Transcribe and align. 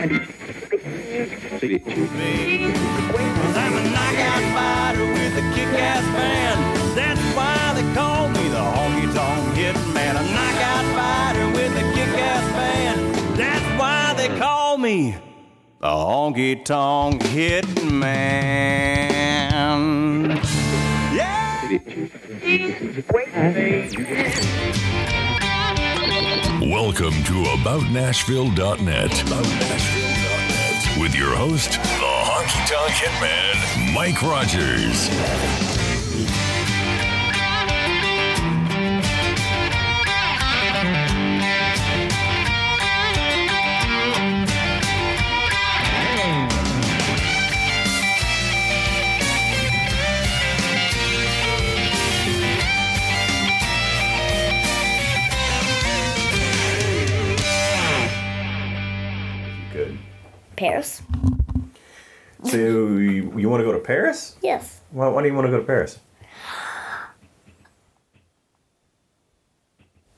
I'm 0.00 0.08
a 3.76 3.82
knockout 3.90 4.44
fighter 4.54 5.04
with 5.04 5.36
a 5.36 5.42
kick-ass 5.54 6.04
band. 6.16 6.60
That's 6.96 7.20
why 7.36 7.74
they 7.74 7.84
call 7.92 8.30
me 8.30 8.48
the 8.48 8.56
honky 8.56 9.12
tonk 9.14 9.54
hitting 9.54 9.92
man. 9.92 10.16
A 10.16 10.22
knockout 10.22 10.86
fighter 10.96 11.46
with 11.48 11.76
a 11.76 11.82
kick-ass 11.94 12.52
band. 12.52 13.14
That's 13.36 13.78
why 13.78 14.14
they 14.16 14.28
call 14.38 14.78
me 14.78 15.16
the 15.80 15.88
honky 15.88 16.64
tonk 16.64 17.22
hitting 17.24 17.98
man. 17.98 19.20
Yeah. 21.12 21.60
Welcome 26.90 27.22
to 27.22 27.34
AboutNashville.net. 27.44 29.22
About 29.22 29.44
Nashville.net. 29.44 31.00
With 31.00 31.14
your 31.14 31.36
host, 31.36 31.70
the 31.70 31.78
Honky 31.78 32.66
Tonk 32.66 32.94
Hitman, 32.94 33.94
Mike 33.94 34.20
Rogers. 34.20 35.08
Paris. 60.60 61.00
So 62.44 62.58
you, 62.58 63.32
you 63.38 63.48
want 63.48 63.62
to 63.62 63.64
go 63.64 63.72
to 63.72 63.78
Paris? 63.78 64.36
Yes. 64.42 64.82
Why, 64.90 65.08
why 65.08 65.22
do 65.22 65.28
you 65.28 65.34
want 65.34 65.46
to 65.46 65.50
go 65.50 65.56
to 65.56 65.64
Paris? 65.64 65.98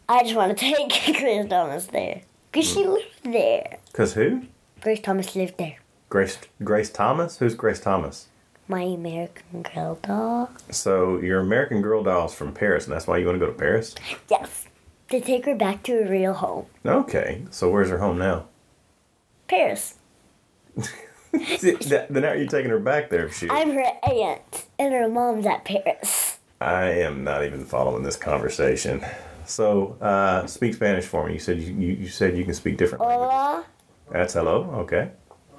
I 0.09 0.25
just 0.25 0.35
want 0.35 0.59
to 0.59 0.75
take 0.75 1.17
Grace 1.17 1.49
Thomas 1.49 1.87
there. 1.87 2.23
Because 2.51 2.69
she 2.69 2.83
hmm. 2.83 2.91
lived 2.91 3.23
there. 3.23 3.79
Cause 3.93 4.15
who? 4.15 4.43
Grace 4.81 5.01
Thomas 5.01 5.37
lived 5.37 5.59
there. 5.59 5.77
Grace 6.09 6.39
Grace 6.65 6.91
Thomas. 6.91 7.39
Who's 7.39 7.55
Grace 7.55 7.79
Thomas? 7.79 8.27
My 8.67 8.83
American 8.83 9.63
Girl 9.63 10.01
doll. 10.03 10.51
So 10.71 11.21
your 11.21 11.39
American 11.39 11.83
Girl 11.83 12.03
doll's 12.03 12.35
from 12.35 12.53
Paris, 12.53 12.87
and 12.87 12.93
that's 12.93 13.07
why 13.07 13.19
you 13.19 13.27
want 13.27 13.39
to 13.39 13.47
go 13.47 13.53
to 13.53 13.57
Paris? 13.57 13.95
Yes. 14.29 14.67
To 15.11 15.21
take 15.21 15.45
her 15.45 15.55
back 15.55 15.85
to 15.85 15.93
her 16.03 16.11
real 16.11 16.35
home. 16.35 16.67
Okay. 16.85 17.45
So 17.51 17.71
where's 17.71 17.91
her 17.91 17.99
home 17.99 18.19
now? 18.19 18.47
Paris. 19.47 19.99
Then 21.33 22.23
how 22.23 22.31
are 22.31 22.37
you 22.37 22.47
taking 22.47 22.71
her 22.71 22.79
back 22.79 23.09
there? 23.09 23.27
If 23.27 23.39
she, 23.39 23.49
I'm 23.49 23.71
her 23.73 23.87
aunt, 24.03 24.67
and 24.79 24.93
her 24.93 25.09
mom's 25.09 25.47
at 25.47 25.65
Paris. 25.65 26.39
I 26.61 26.91
am 26.91 27.25
not 27.25 27.45
even 27.45 27.65
following 27.65 28.03
this 28.03 28.17
conversation. 28.17 29.05
So 29.47 29.97
uh, 30.01 30.47
speak 30.47 30.75
Spanish 30.75 31.05
for 31.05 31.27
me. 31.27 31.35
You 31.35 31.39
said 31.39 31.59
you, 31.59 31.75
you, 31.75 31.93
you 31.95 32.09
said 32.09 32.37
you 32.37 32.45
can 32.45 32.55
speak 32.55 32.77
different 32.77 33.03
languages. 33.03 33.33
Hola. 33.33 33.65
That's 34.11 34.35
hello. 34.35 34.71
Okay. 34.83 35.11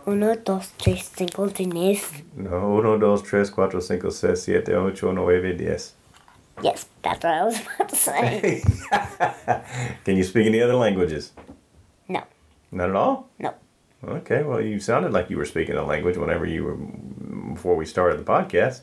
Uno, 0.05 0.35
dos, 0.35 0.71
tres, 0.77 1.09
cinco, 1.15 1.47
seis. 1.47 2.23
No, 2.35 2.77
uno, 2.77 2.97
dos, 2.97 3.21
tres, 3.21 3.49
cuatro, 3.49 3.81
cinco, 3.81 4.09
seis, 4.09 4.43
siete, 4.43 4.69
ocho, 4.69 5.11
nueve, 5.11 5.57
diez. 5.57 5.93
Yes, 6.61 6.85
that's 7.01 7.23
what 7.23 7.33
I 7.33 7.43
was 7.43 7.59
about 7.59 7.89
to 7.89 7.95
say. 7.95 8.63
Can 10.05 10.17
you 10.17 10.23
speak 10.23 10.45
any 10.45 10.61
other 10.61 10.75
languages? 10.75 11.31
no. 12.07 12.23
Not 12.71 12.89
at 12.89 12.95
all. 12.95 13.29
No. 13.39 13.53
Okay. 14.05 14.43
Well, 14.43 14.61
you 14.61 14.79
sounded 14.79 15.13
like 15.13 15.29
you 15.29 15.37
were 15.37 15.45
speaking 15.45 15.75
a 15.75 15.83
language 15.83 16.17
whenever 16.17 16.45
you 16.45 16.63
were 16.63 16.75
before 17.53 17.75
we 17.75 17.85
started 17.85 18.19
the 18.19 18.23
podcast. 18.23 18.81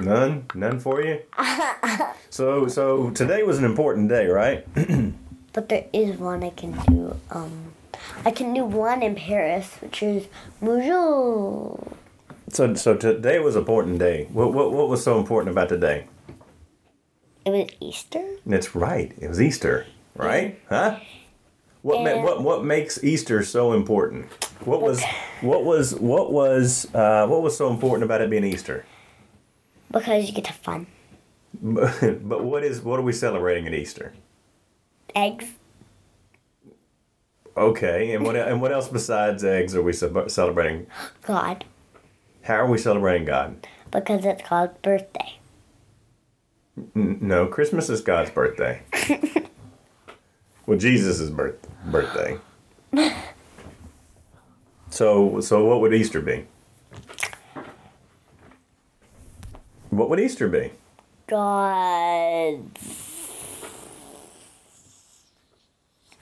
None. 0.00 0.46
None 0.54 0.80
for 0.80 1.02
you. 1.02 1.22
so, 2.30 2.66
so 2.68 3.10
today 3.10 3.42
was 3.42 3.58
an 3.58 3.64
important 3.64 4.08
day, 4.08 4.26
right? 4.26 4.66
But 5.54 5.68
there 5.68 5.84
is 5.92 6.18
one 6.18 6.42
I 6.42 6.50
can 6.50 6.72
do. 6.88 7.16
Um, 7.30 7.72
I 8.24 8.32
can 8.32 8.52
do 8.52 8.64
one 8.64 9.04
in 9.04 9.14
Paris, 9.14 9.76
which 9.80 10.02
is 10.02 10.26
bonjour. 10.60 11.92
So, 12.48 12.74
so 12.74 12.96
today 12.96 13.38
was 13.38 13.54
an 13.54 13.60
important 13.60 14.00
day. 14.00 14.26
What, 14.32 14.52
what, 14.52 14.72
what 14.72 14.88
was 14.88 15.04
so 15.04 15.16
important 15.16 15.52
about 15.52 15.68
today? 15.68 16.08
It 17.46 17.50
was 17.50 17.70
Easter. 17.80 18.24
That's 18.44 18.74
right. 18.74 19.12
It 19.20 19.28
was 19.28 19.40
Easter, 19.40 19.86
right? 20.16 20.58
Huh? 20.68 20.98
What 21.84 22.02
ma- 22.02 22.22
what 22.22 22.42
what 22.42 22.64
makes 22.64 23.04
Easter 23.04 23.42
so 23.42 23.74
important? 23.74 24.32
What 24.64 24.80
was 24.80 25.04
what 25.42 25.66
was 25.66 25.94
what 25.94 26.32
was 26.32 26.88
uh, 26.94 27.26
what 27.26 27.42
was 27.42 27.58
so 27.58 27.68
important 27.68 28.04
about 28.04 28.22
it 28.22 28.30
being 28.30 28.42
Easter? 28.42 28.86
Because 29.90 30.26
you 30.26 30.32
get 30.32 30.44
to 30.44 30.52
have 30.52 30.60
fun. 30.60 30.86
but 31.62 32.42
what 32.42 32.64
is 32.64 32.80
what 32.80 32.98
are 32.98 33.02
we 33.02 33.12
celebrating 33.12 33.66
at 33.66 33.74
Easter? 33.74 34.14
Eggs. 35.14 35.44
Okay, 37.54 38.14
and 38.14 38.24
what 38.24 38.34
and 38.34 38.62
what 38.62 38.72
else 38.72 38.88
besides 38.88 39.44
eggs 39.44 39.76
are 39.76 39.82
we 39.82 39.92
celebrating? 39.92 40.86
God. 41.20 41.66
How 42.44 42.54
are 42.54 42.66
we 42.66 42.78
celebrating 42.78 43.26
God? 43.26 43.66
Because 43.90 44.24
it's 44.24 44.42
called 44.42 44.80
birthday. 44.80 45.38
N- 46.96 47.18
no, 47.20 47.46
Christmas 47.46 47.90
is 47.90 48.00
God's 48.00 48.30
birthday. 48.30 48.80
well, 50.66 50.78
Jesus' 50.78 51.28
birth 51.28 51.68
birthday. 51.86 52.38
So 54.90 55.40
so 55.40 55.64
what 55.64 55.80
would 55.80 55.92
Easter 55.94 56.20
be? 56.20 56.46
What 59.90 60.08
would 60.10 60.20
Easter 60.20 60.48
be? 60.48 60.72
God's. 61.26 63.04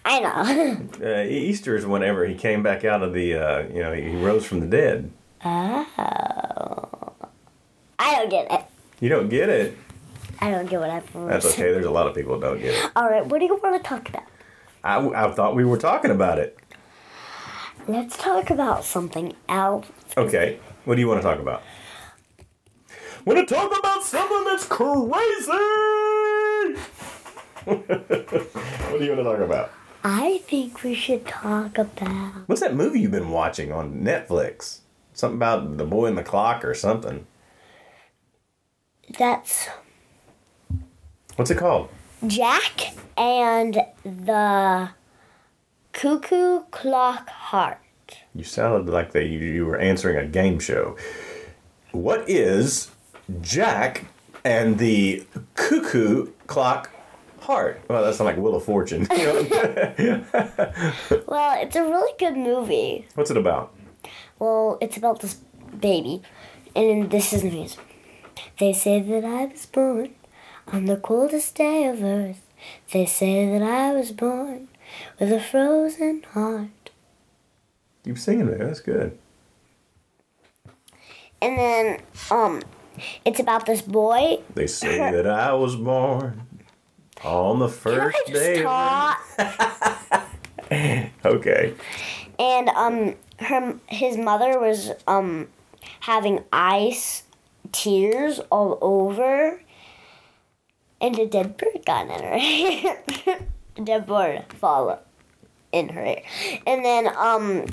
I 0.04 0.20
know. 0.20 0.88
Uh, 1.02 1.24
Easter 1.24 1.74
is 1.74 1.84
whenever 1.84 2.24
he 2.26 2.34
came 2.34 2.62
back 2.62 2.84
out 2.84 3.02
of 3.02 3.12
the, 3.12 3.34
uh, 3.34 3.62
you 3.68 3.80
know, 3.80 3.92
he 3.92 4.14
rose 4.16 4.44
from 4.46 4.60
the 4.60 4.66
dead. 4.66 5.10
oh. 5.44 7.12
I 7.98 8.14
don't 8.14 8.28
get 8.30 8.52
it. 8.52 8.64
You 9.00 9.08
don't 9.08 9.28
get 9.28 9.48
it. 9.48 9.76
I 10.40 10.50
don't 10.52 10.68
get 10.68 10.78
what 10.78 10.90
I'm 10.90 11.02
That's 11.26 11.46
okay. 11.46 11.72
There's 11.72 11.86
a 11.86 11.90
lot 11.90 12.06
of 12.06 12.14
people 12.14 12.38
that 12.38 12.46
don't 12.46 12.60
get 12.60 12.74
it. 12.74 12.90
Alright, 12.96 13.26
what 13.26 13.40
do 13.40 13.46
you 13.46 13.58
want 13.62 13.82
to 13.82 13.88
talk 13.88 14.08
about? 14.08 14.22
I, 14.84 14.98
I 14.98 15.30
thought 15.32 15.54
we 15.54 15.64
were 15.64 15.78
talking 15.78 16.10
about 16.10 16.38
it. 16.38 16.58
Let's 17.86 18.16
talk 18.16 18.50
about 18.50 18.84
something 18.84 19.34
else. 19.48 19.86
Okay. 20.16 20.58
What 20.84 20.96
do 20.96 21.00
you 21.00 21.08
want 21.08 21.20
to 21.20 21.28
talk 21.28 21.38
about? 21.38 21.62
Want 23.24 23.48
to 23.48 23.54
talk 23.54 23.76
about 23.78 24.02
something 24.02 24.44
that's 24.44 24.64
crazy? 24.64 25.52
what 27.64 28.98
do 28.98 29.04
you 29.04 29.12
want 29.12 29.20
to 29.20 29.24
talk 29.24 29.38
about? 29.40 29.72
I 30.04 30.38
think 30.46 30.82
we 30.82 30.94
should 30.94 31.26
talk 31.26 31.78
about. 31.78 32.48
What's 32.48 32.60
that 32.60 32.74
movie 32.74 33.00
you've 33.00 33.12
been 33.12 33.30
watching 33.30 33.72
on 33.72 34.02
Netflix? 34.02 34.80
Something 35.12 35.36
about 35.36 35.76
the 35.76 35.84
boy 35.84 36.06
and 36.06 36.18
the 36.18 36.24
clock 36.24 36.64
or 36.64 36.74
something. 36.74 37.26
That's 39.16 39.68
What's 41.36 41.50
it 41.50 41.58
called? 41.58 41.88
Jack 42.26 42.94
and 43.16 43.82
the 44.04 44.90
Cuckoo 45.92 46.60
Clock 46.70 47.28
Heart. 47.28 47.78
You 48.34 48.44
sounded 48.44 48.92
like 48.92 49.10
they, 49.10 49.26
you, 49.26 49.66
were 49.66 49.76
answering 49.76 50.16
a 50.16 50.26
game 50.26 50.60
show. 50.60 50.96
What 51.90 52.28
is 52.28 52.90
Jack 53.40 54.06
and 54.44 54.78
the 54.78 55.26
Cuckoo 55.54 56.28
Clock 56.46 56.90
Heart? 57.40 57.82
Well, 57.88 58.04
that's 58.04 58.20
not 58.20 58.26
like 58.26 58.36
Wheel 58.36 58.54
of 58.54 58.64
Fortune. 58.64 59.08
Well, 61.26 61.62
it's 61.62 61.76
a 61.76 61.82
really 61.82 62.12
good 62.18 62.36
movie. 62.36 63.06
What's 63.14 63.30
it 63.30 63.36
about? 63.36 63.74
Well, 64.38 64.78
it's 64.80 64.96
about 64.96 65.20
this 65.20 65.34
baby, 65.80 66.22
and 66.76 67.10
this 67.10 67.32
is 67.32 67.42
the 67.42 67.50
music. 67.50 67.80
They 68.58 68.72
say 68.72 69.00
that 69.00 69.24
I 69.24 69.46
was 69.46 69.66
born 69.66 70.14
on 70.68 70.86
the 70.86 70.96
coldest 70.96 71.54
day 71.54 71.84
of 71.86 72.02
earth. 72.02 72.46
They 72.92 73.06
say 73.06 73.46
that 73.50 73.62
I 73.62 73.92
was 73.92 74.12
born 74.12 74.68
with 75.18 75.32
a 75.32 75.40
frozen 75.40 76.22
heart. 76.32 76.90
Keep 78.04 78.18
singing 78.18 78.46
there. 78.46 78.66
That's 78.66 78.80
good. 78.80 79.18
And 81.40 81.58
then, 81.58 82.00
um, 82.30 82.62
it's 83.24 83.40
about 83.40 83.66
this 83.66 83.82
boy. 83.82 84.38
They 84.54 84.66
say 84.66 84.98
that 84.98 85.26
I 85.26 85.54
was 85.54 85.74
born 85.74 86.46
on 87.24 87.58
the 87.58 87.68
first 87.68 88.16
day. 88.26 88.64
Okay. 91.24 91.74
And 92.38 92.68
um, 92.70 93.14
her 93.38 93.78
his 93.88 94.16
mother 94.16 94.58
was 94.58 94.90
um 95.06 95.48
having 96.00 96.40
ice 96.52 97.24
tears 97.72 98.40
all 98.50 98.78
over, 98.80 99.60
and 101.02 101.18
a 101.18 101.26
dead 101.26 101.56
bird 101.58 101.84
got 101.84 102.06
in 102.08 102.22
her 102.22 102.38
hair. 103.26 103.42
a 103.76 103.80
dead 103.82 104.06
bird 104.06 104.44
fall 104.58 105.00
in 105.72 105.90
her 105.90 106.04
ear. 106.04 106.22
And 106.66 106.82
then 106.84 107.08
um 107.16 107.66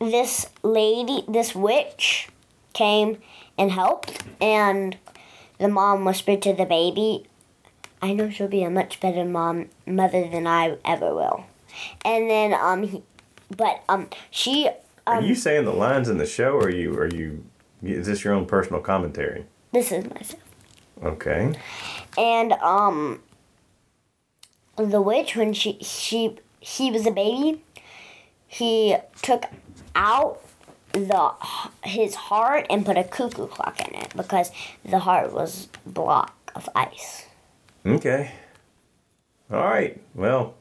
this 0.00 0.48
lady, 0.62 1.24
this 1.28 1.54
witch 1.54 2.28
came 2.72 3.18
and 3.56 3.70
helped 3.70 4.22
and 4.40 4.96
the 5.58 5.68
mom 5.68 6.04
whispered 6.04 6.42
to 6.42 6.52
the 6.52 6.66
baby, 6.66 7.24
I 8.02 8.12
know 8.12 8.28
she'll 8.28 8.48
be 8.48 8.62
a 8.62 8.68
much 8.70 9.00
better 9.00 9.24
mom 9.24 9.70
mother 9.86 10.28
than 10.28 10.46
I 10.46 10.76
ever 10.84 11.14
will. 11.14 11.44
And 12.04 12.28
then 12.30 12.52
um 12.54 12.82
he, 12.82 13.02
but 13.56 13.82
um 13.88 14.08
she 14.30 14.68
Are 15.06 15.18
um 15.18 15.24
you 15.24 15.34
saying 15.34 15.64
the 15.66 15.72
lines 15.72 16.08
in 16.08 16.18
the 16.18 16.26
show, 16.26 16.52
or 16.54 16.64
are 16.64 16.70
you 16.70 16.98
are 16.98 17.06
you? 17.06 17.44
Is 17.82 18.06
this 18.06 18.24
your 18.24 18.32
own 18.34 18.46
personal 18.46 18.80
commentary? 18.80 19.44
this 19.72 19.92
is 19.92 20.04
myself. 20.10 20.42
Okay. 21.02 21.52
and 22.16 22.52
um 22.54 23.20
the 24.76 25.00
witch 25.00 25.36
when 25.36 25.52
she 25.52 25.78
she 25.80 26.38
he 26.60 26.90
was 26.90 27.06
a 27.06 27.10
baby 27.10 27.62
he 28.46 28.96
took 29.22 29.44
out 29.94 30.40
the 30.92 31.32
his 31.84 32.14
heart 32.14 32.66
and 32.70 32.84
put 32.86 32.96
a 32.96 33.04
cuckoo 33.04 33.46
clock 33.46 33.78
in 33.80 33.94
it 33.94 34.12
because 34.16 34.50
the 34.84 35.00
heart 35.00 35.32
was 35.32 35.68
block 35.86 36.34
of 36.54 36.68
ice 36.74 37.26
Okay. 37.86 38.32
All 39.48 39.62
right. 39.62 40.00
Well, 40.14 40.54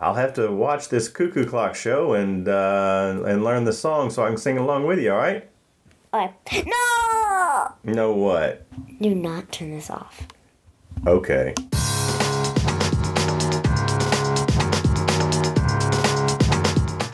I'll 0.00 0.14
have 0.14 0.32
to 0.34 0.50
watch 0.50 0.88
this 0.88 1.08
cuckoo 1.08 1.44
clock 1.44 1.74
show 1.74 2.14
and 2.14 2.48
uh, 2.48 3.22
and 3.26 3.44
learn 3.44 3.64
the 3.64 3.74
song 3.74 4.08
so 4.10 4.24
I 4.24 4.28
can 4.28 4.38
sing 4.38 4.56
along 4.56 4.86
with 4.86 4.98
you. 4.98 5.12
All 5.12 5.18
right. 5.18 5.44
okay 6.14 6.62
no 6.62 6.95
Know 7.86 8.12
what? 8.14 8.66
do 9.00 9.14
not 9.14 9.52
turn 9.52 9.70
this 9.70 9.90
off 9.90 10.26
Okay. 11.06 11.54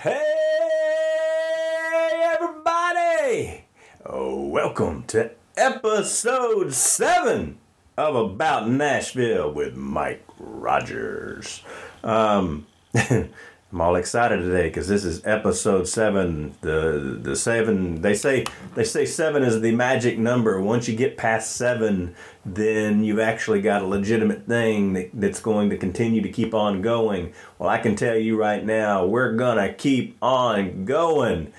Hey, 0.00 2.22
everybody! 2.34 3.64
Oh, 4.06 4.46
welcome 4.46 5.04
to 5.08 5.32
episode 5.58 6.72
seven 6.72 7.58
of 7.98 8.16
About 8.16 8.70
Nashville 8.70 9.52
with 9.52 9.76
Mike 9.76 10.25
Rogers. 10.38 11.60
Um, 12.02 12.66
I'm 13.72 13.80
all 13.80 13.96
excited 13.96 14.36
today 14.42 14.69
because 14.69 14.86
this 14.86 15.02
is 15.02 15.24
episode 15.24 15.88
seven. 15.88 16.54
The 16.60 17.19
the 17.22 17.34
seven 17.34 18.02
they 18.02 18.12
say 18.12 18.44
they 18.74 18.84
say 18.84 19.06
seven 19.06 19.42
is 19.42 19.62
the 19.62 19.72
magic 19.72 20.19
number. 20.19 20.60
Once 20.60 20.88
you 20.88 20.94
get 20.94 21.16
past 21.16 21.56
seven, 21.56 22.14
then 22.44 23.02
you've 23.02 23.19
actually 23.19 23.62
got 23.62 23.80
a 23.80 23.86
legitimate 23.86 24.46
thing 24.46 24.92
that, 24.92 25.10
that's 25.14 25.40
going 25.40 25.70
to 25.70 25.78
continue 25.78 26.20
to 26.20 26.28
keep 26.28 26.52
on 26.52 26.82
going. 26.82 27.32
Well, 27.58 27.70
I 27.70 27.78
can 27.78 27.96
tell 27.96 28.14
you 28.14 28.38
right 28.38 28.62
now, 28.62 29.06
we're 29.06 29.32
gonna 29.36 29.72
keep 29.72 30.18
on 30.20 30.84
going. 30.84 31.50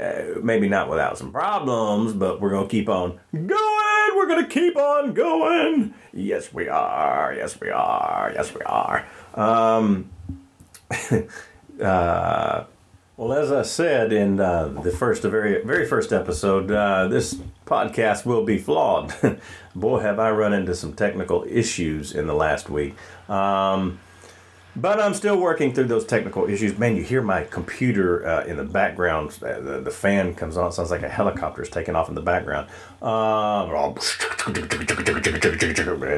Uh, 0.00 0.40
maybe 0.42 0.68
not 0.68 0.90
without 0.90 1.18
some 1.18 1.30
problems, 1.30 2.14
but 2.14 2.40
we're 2.40 2.50
gonna 2.50 2.66
keep 2.66 2.88
on 2.88 3.20
going. 3.32 4.16
We're 4.16 4.26
gonna 4.26 4.48
keep 4.48 4.76
on 4.76 5.14
going. 5.14 5.94
Yes, 6.12 6.52
we 6.52 6.68
are. 6.68 7.32
Yes, 7.32 7.60
we 7.60 7.70
are. 7.70 8.32
Yes, 8.34 8.52
we 8.52 8.62
are. 8.62 9.06
Um, 9.34 10.10
uh, 11.82 12.64
well, 13.16 13.32
as 13.32 13.52
I 13.52 13.62
said 13.62 14.12
in 14.12 14.40
uh, 14.40 14.68
the 14.82 14.90
first, 14.90 15.22
the 15.22 15.30
very, 15.30 15.62
very 15.62 15.86
first 15.86 16.12
episode, 16.12 16.70
uh, 16.70 17.06
this 17.06 17.34
podcast 17.64 18.26
will 18.26 18.44
be 18.44 18.58
flawed. 18.58 19.14
Boy, 19.74 20.00
have 20.00 20.18
I 20.18 20.30
run 20.32 20.52
into 20.52 20.74
some 20.74 20.94
technical 20.94 21.44
issues 21.48 22.12
in 22.12 22.26
the 22.26 22.34
last 22.34 22.68
week. 22.68 22.96
Um, 23.28 24.00
but 24.76 25.00
I'm 25.00 25.14
still 25.14 25.38
working 25.38 25.72
through 25.72 25.84
those 25.84 26.04
technical 26.04 26.48
issues. 26.48 26.76
Man, 26.76 26.96
you 26.96 27.04
hear 27.04 27.22
my 27.22 27.44
computer 27.44 28.26
uh, 28.26 28.44
in 28.44 28.56
the 28.56 28.64
background. 28.64 29.30
The, 29.30 29.80
the 29.84 29.90
fan 29.92 30.34
comes 30.34 30.56
on. 30.56 30.70
It 30.70 30.72
sounds 30.72 30.90
like 30.90 31.02
a 31.02 31.08
helicopter 31.08 31.62
is 31.62 31.68
taking 31.68 31.94
off 31.94 32.08
in 32.08 32.14
the 32.14 32.22
background. 32.22 32.68
Uh, 33.04 33.66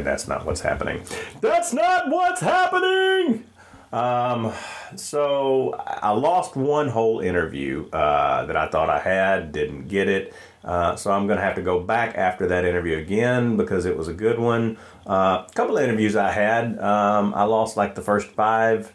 that's 0.04 0.28
not 0.28 0.46
what's 0.46 0.60
happening. 0.60 1.02
That's 1.40 1.72
not 1.72 2.08
what's 2.08 2.40
happening. 2.40 3.44
Um, 3.92 4.52
so 4.96 5.72
I 5.86 6.10
lost 6.10 6.56
one 6.56 6.88
whole 6.88 7.20
interview 7.20 7.88
uh, 7.90 8.46
that 8.46 8.56
I 8.56 8.68
thought 8.68 8.90
I 8.90 8.98
had, 8.98 9.52
didn't 9.52 9.88
get 9.88 10.08
it. 10.08 10.34
Uh, 10.64 10.96
so 10.96 11.12
I'm 11.12 11.26
going 11.26 11.38
to 11.38 11.44
have 11.44 11.54
to 11.54 11.62
go 11.62 11.80
back 11.80 12.16
after 12.16 12.48
that 12.48 12.64
interview 12.64 12.98
again 12.98 13.56
because 13.56 13.86
it 13.86 13.96
was 13.96 14.08
a 14.08 14.12
good 14.12 14.38
one. 14.38 14.76
Uh, 15.06 15.44
a 15.48 15.52
couple 15.54 15.78
of 15.78 15.84
interviews 15.84 16.16
I 16.16 16.32
had, 16.32 16.78
um, 16.80 17.32
I 17.34 17.44
lost 17.44 17.76
like 17.76 17.94
the 17.94 18.02
first 18.02 18.28
five, 18.28 18.92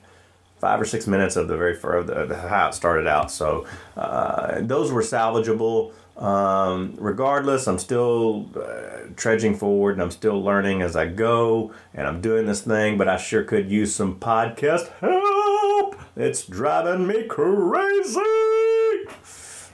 five 0.59 0.81
or 0.81 0.85
six 0.85 1.07
minutes 1.07 1.37
of 1.37 1.47
the 1.47 1.55
very 1.55 1.75
first, 1.75 2.07
the, 2.07 2.25
the, 2.25 2.35
how 2.35 2.67
it 2.67 2.73
started 2.73 3.07
out. 3.07 3.31
So 3.31 3.65
uh, 3.95 4.59
those 4.61 4.91
were 4.91 5.01
salvageable. 5.01 5.94
Um, 6.17 6.95
regardless, 6.97 7.67
I'm 7.67 7.79
still 7.79 8.49
uh, 8.55 9.09
trudging 9.15 9.55
forward 9.55 9.93
and 9.93 10.01
I'm 10.01 10.11
still 10.11 10.41
learning 10.43 10.81
as 10.81 10.95
I 10.95 11.07
go 11.07 11.73
and 11.93 12.07
I'm 12.07 12.21
doing 12.21 12.45
this 12.45 12.61
thing, 12.61 12.97
but 12.97 13.07
I 13.07 13.17
sure 13.17 13.43
could 13.43 13.71
use 13.71 13.95
some 13.95 14.19
podcast 14.19 14.89
help. 14.99 15.99
It's 16.15 16.45
driving 16.45 17.07
me 17.07 17.23
crazy. 17.23 18.19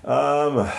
Um, 0.06 0.70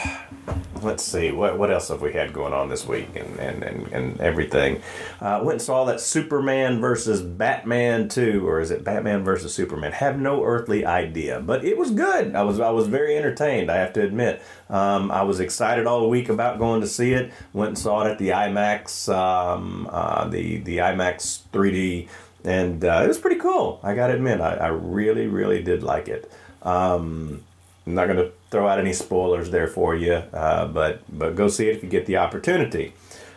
let's 0.82 1.02
see 1.02 1.30
what 1.32 1.58
what 1.58 1.70
else 1.70 1.88
have 1.88 2.02
we 2.02 2.12
had 2.12 2.32
going 2.32 2.52
on 2.52 2.68
this 2.68 2.86
week 2.86 3.08
and 3.14 3.38
and 3.38 3.62
and, 3.62 3.88
and 3.88 4.20
everything. 4.20 4.82
Uh, 5.20 5.40
went 5.42 5.54
and 5.54 5.62
saw 5.62 5.84
that 5.84 6.00
Superman 6.00 6.80
versus 6.80 7.20
Batman 7.20 8.08
two, 8.08 8.46
or 8.46 8.60
is 8.60 8.70
it 8.70 8.84
Batman 8.84 9.24
versus 9.24 9.54
Superman? 9.54 9.92
Have 9.92 10.18
no 10.18 10.44
earthly 10.44 10.84
idea, 10.84 11.40
but 11.40 11.64
it 11.64 11.76
was 11.76 11.90
good. 11.90 12.34
I 12.34 12.42
was 12.42 12.60
I 12.60 12.70
was 12.70 12.86
very 12.86 13.16
entertained. 13.16 13.70
I 13.70 13.76
have 13.76 13.92
to 13.94 14.02
admit. 14.02 14.42
Um, 14.70 15.10
I 15.10 15.22
was 15.22 15.40
excited 15.40 15.86
all 15.86 16.08
week 16.08 16.28
about 16.28 16.58
going 16.58 16.80
to 16.80 16.86
see 16.86 17.12
it. 17.12 17.32
Went 17.52 17.70
and 17.70 17.78
saw 17.78 18.06
it 18.06 18.10
at 18.10 18.18
the 18.18 18.30
IMAX, 18.30 19.12
um, 19.14 19.88
uh, 19.90 20.28
the 20.28 20.58
the 20.58 20.78
IMAX 20.78 21.42
3D, 21.52 22.08
and 22.44 22.84
uh, 22.84 23.02
it 23.04 23.08
was 23.08 23.18
pretty 23.18 23.40
cool. 23.40 23.80
I 23.82 23.94
got 23.94 24.08
to 24.08 24.14
admit, 24.14 24.40
I, 24.40 24.54
I 24.56 24.68
really 24.68 25.26
really 25.26 25.62
did 25.62 25.82
like 25.82 26.08
it. 26.08 26.30
Um, 26.62 27.44
I'm 27.86 27.94
not 27.94 28.06
to 28.06 28.32
throw 28.50 28.66
out 28.68 28.78
any 28.78 28.92
spoilers 28.92 29.50
there 29.50 29.66
for 29.68 29.94
you, 29.94 30.14
uh, 30.14 30.66
but 30.66 31.00
but 31.16 31.36
go 31.36 31.48
see 31.48 31.68
it 31.68 31.76
if 31.76 31.82
you 31.82 31.88
get 31.88 32.06
the 32.06 32.16
opportunity. 32.16 32.94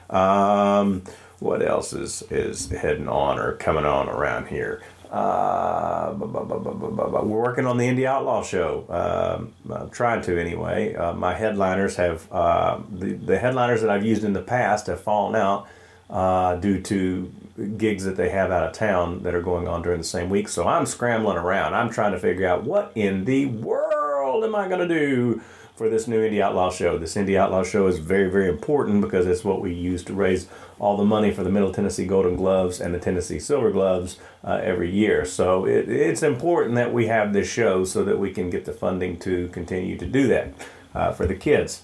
Um, 0.09 1.03
what 1.39 1.61
else 1.65 1.93
is 1.93 2.23
is 2.29 2.69
heading 2.69 3.07
on 3.07 3.39
or 3.39 3.53
coming 3.53 3.85
on 3.85 4.09
around 4.09 4.47
here? 4.47 4.83
Uh, 5.09 6.13
bu- 6.13 6.25
bu- 6.27 6.45
bu- 6.45 7.25
we're 7.25 7.41
working 7.41 7.65
on 7.65 7.77
the 7.77 7.85
Indie 7.85 8.05
Outlaw 8.05 8.41
show. 8.43 8.85
Um, 8.89 9.53
I'm 9.73 9.89
trying 9.89 10.21
to 10.21 10.39
anyway. 10.39 10.95
Uh, 10.95 11.13
my 11.13 11.33
headliners 11.33 11.97
have 11.97 12.31
uh, 12.31 12.79
the 12.89 13.13
the 13.13 13.37
headliners 13.37 13.81
that 13.81 13.89
I've 13.89 14.05
used 14.05 14.23
in 14.23 14.31
the 14.33 14.41
past 14.41 14.87
have 14.87 15.01
fallen 15.01 15.35
out 15.35 15.67
uh, 16.09 16.55
due 16.55 16.81
to 16.83 17.29
gigs 17.65 18.03
that 18.03 18.15
they 18.15 18.29
have 18.29 18.51
out 18.51 18.67
of 18.67 18.73
town 18.73 19.23
that 19.23 19.35
are 19.35 19.41
going 19.41 19.67
on 19.67 19.81
during 19.81 19.99
the 19.99 20.07
same 20.07 20.29
week. 20.29 20.47
So 20.47 20.67
I'm 20.67 20.85
scrambling 20.85 21.37
around. 21.37 21.73
I'm 21.73 21.89
trying 21.89 22.11
to 22.11 22.19
figure 22.19 22.47
out 22.47 22.63
what 22.63 22.91
in 22.95 23.25
the 23.25 23.45
world 23.45 24.43
am 24.43 24.55
I 24.55 24.67
going 24.67 24.87
to 24.87 24.87
do 24.87 25.41
for 25.75 25.89
this 25.89 26.07
new 26.07 26.21
Indie 26.21 26.41
Outlaw 26.41 26.69
show. 26.69 26.97
This 26.97 27.15
Indie 27.15 27.37
Outlaw 27.37 27.63
show 27.63 27.87
is 27.87 27.97
very, 27.97 28.29
very 28.29 28.49
important 28.49 29.01
because 29.01 29.25
it's 29.25 29.43
what 29.43 29.61
we 29.61 29.73
use 29.73 30.03
to 30.03 30.13
raise 30.13 30.47
all 30.77 30.95
the 30.95 31.05
money 31.05 31.31
for 31.31 31.43
the 31.43 31.49
Middle 31.49 31.71
Tennessee 31.71 32.05
Golden 32.05 32.35
Gloves 32.35 32.79
and 32.79 32.93
the 32.93 32.99
Tennessee 32.99 33.39
Silver 33.39 33.71
Gloves 33.71 34.19
uh, 34.43 34.59
every 34.63 34.91
year. 34.91 35.25
So 35.25 35.65
it, 35.65 35.89
it's 35.89 36.21
important 36.21 36.75
that 36.75 36.93
we 36.93 37.07
have 37.07 37.33
this 37.33 37.49
show 37.49 37.83
so 37.83 38.03
that 38.03 38.19
we 38.19 38.31
can 38.31 38.49
get 38.49 38.65
the 38.65 38.73
funding 38.73 39.17
to 39.19 39.47
continue 39.49 39.97
to 39.97 40.05
do 40.05 40.27
that 40.27 40.53
uh, 40.93 41.11
for 41.13 41.25
the 41.25 41.35
kids 41.35 41.83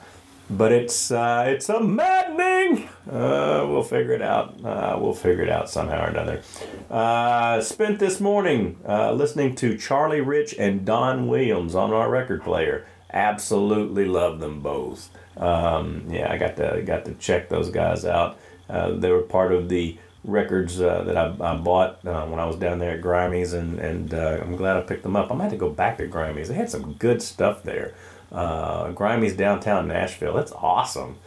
but 0.49 0.71
it's 0.71 1.11
uh, 1.11 1.45
it's 1.47 1.69
a 1.69 1.79
maddening. 1.79 2.87
Uh, 3.09 3.65
we'll 3.67 3.83
figure 3.83 4.13
it 4.13 4.21
out. 4.21 4.63
Uh, 4.63 4.97
we'll 4.99 5.13
figure 5.13 5.43
it 5.43 5.49
out 5.49 5.69
somehow 5.69 6.05
or 6.05 6.09
another. 6.09 6.41
Uh, 6.89 7.61
spent 7.61 7.99
this 7.99 8.19
morning 8.19 8.77
uh, 8.87 9.11
listening 9.11 9.55
to 9.55 9.77
Charlie 9.77 10.21
Rich 10.21 10.55
and 10.57 10.85
Don 10.85 11.27
Williams 11.27 11.75
on 11.75 11.91
our 11.91 12.09
record 12.09 12.43
player. 12.43 12.85
Absolutely 13.11 14.05
love 14.05 14.39
them 14.39 14.61
both. 14.61 15.09
Um, 15.37 16.05
yeah, 16.09 16.31
I 16.31 16.37
got 16.37 16.55
to 16.57 16.81
got 16.85 17.05
to 17.05 17.13
check 17.15 17.49
those 17.49 17.69
guys 17.69 18.05
out. 18.05 18.37
Uh, 18.69 18.91
they 18.91 19.11
were 19.11 19.21
part 19.21 19.51
of 19.51 19.69
the 19.69 19.97
records 20.23 20.77
that 20.77 21.15
I, 21.15 21.27
I 21.39 21.55
bought 21.55 22.03
when 22.03 22.39
I 22.39 22.45
was 22.45 22.57
down 22.57 22.79
there 22.79 22.97
at 22.97 23.01
Grimey's, 23.01 23.53
and 23.53 23.79
and 23.79 24.13
I'm 24.13 24.55
glad 24.55 24.77
I 24.77 24.81
picked 24.81 25.03
them 25.03 25.15
up. 25.15 25.31
I 25.31 25.35
might 25.35 25.43
have 25.45 25.53
to 25.53 25.57
go 25.57 25.69
back 25.69 25.97
to 25.97 26.07
Grimey's. 26.07 26.47
They 26.47 26.55
had 26.55 26.69
some 26.69 26.93
good 26.93 27.21
stuff 27.21 27.63
there 27.63 27.93
uh, 28.31 28.91
downtown 28.91 29.87
Nashville. 29.87 30.33
That's 30.33 30.51
awesome, 30.51 31.17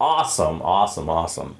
awesome, 0.00 0.62
awesome, 0.62 1.08
awesome. 1.08 1.56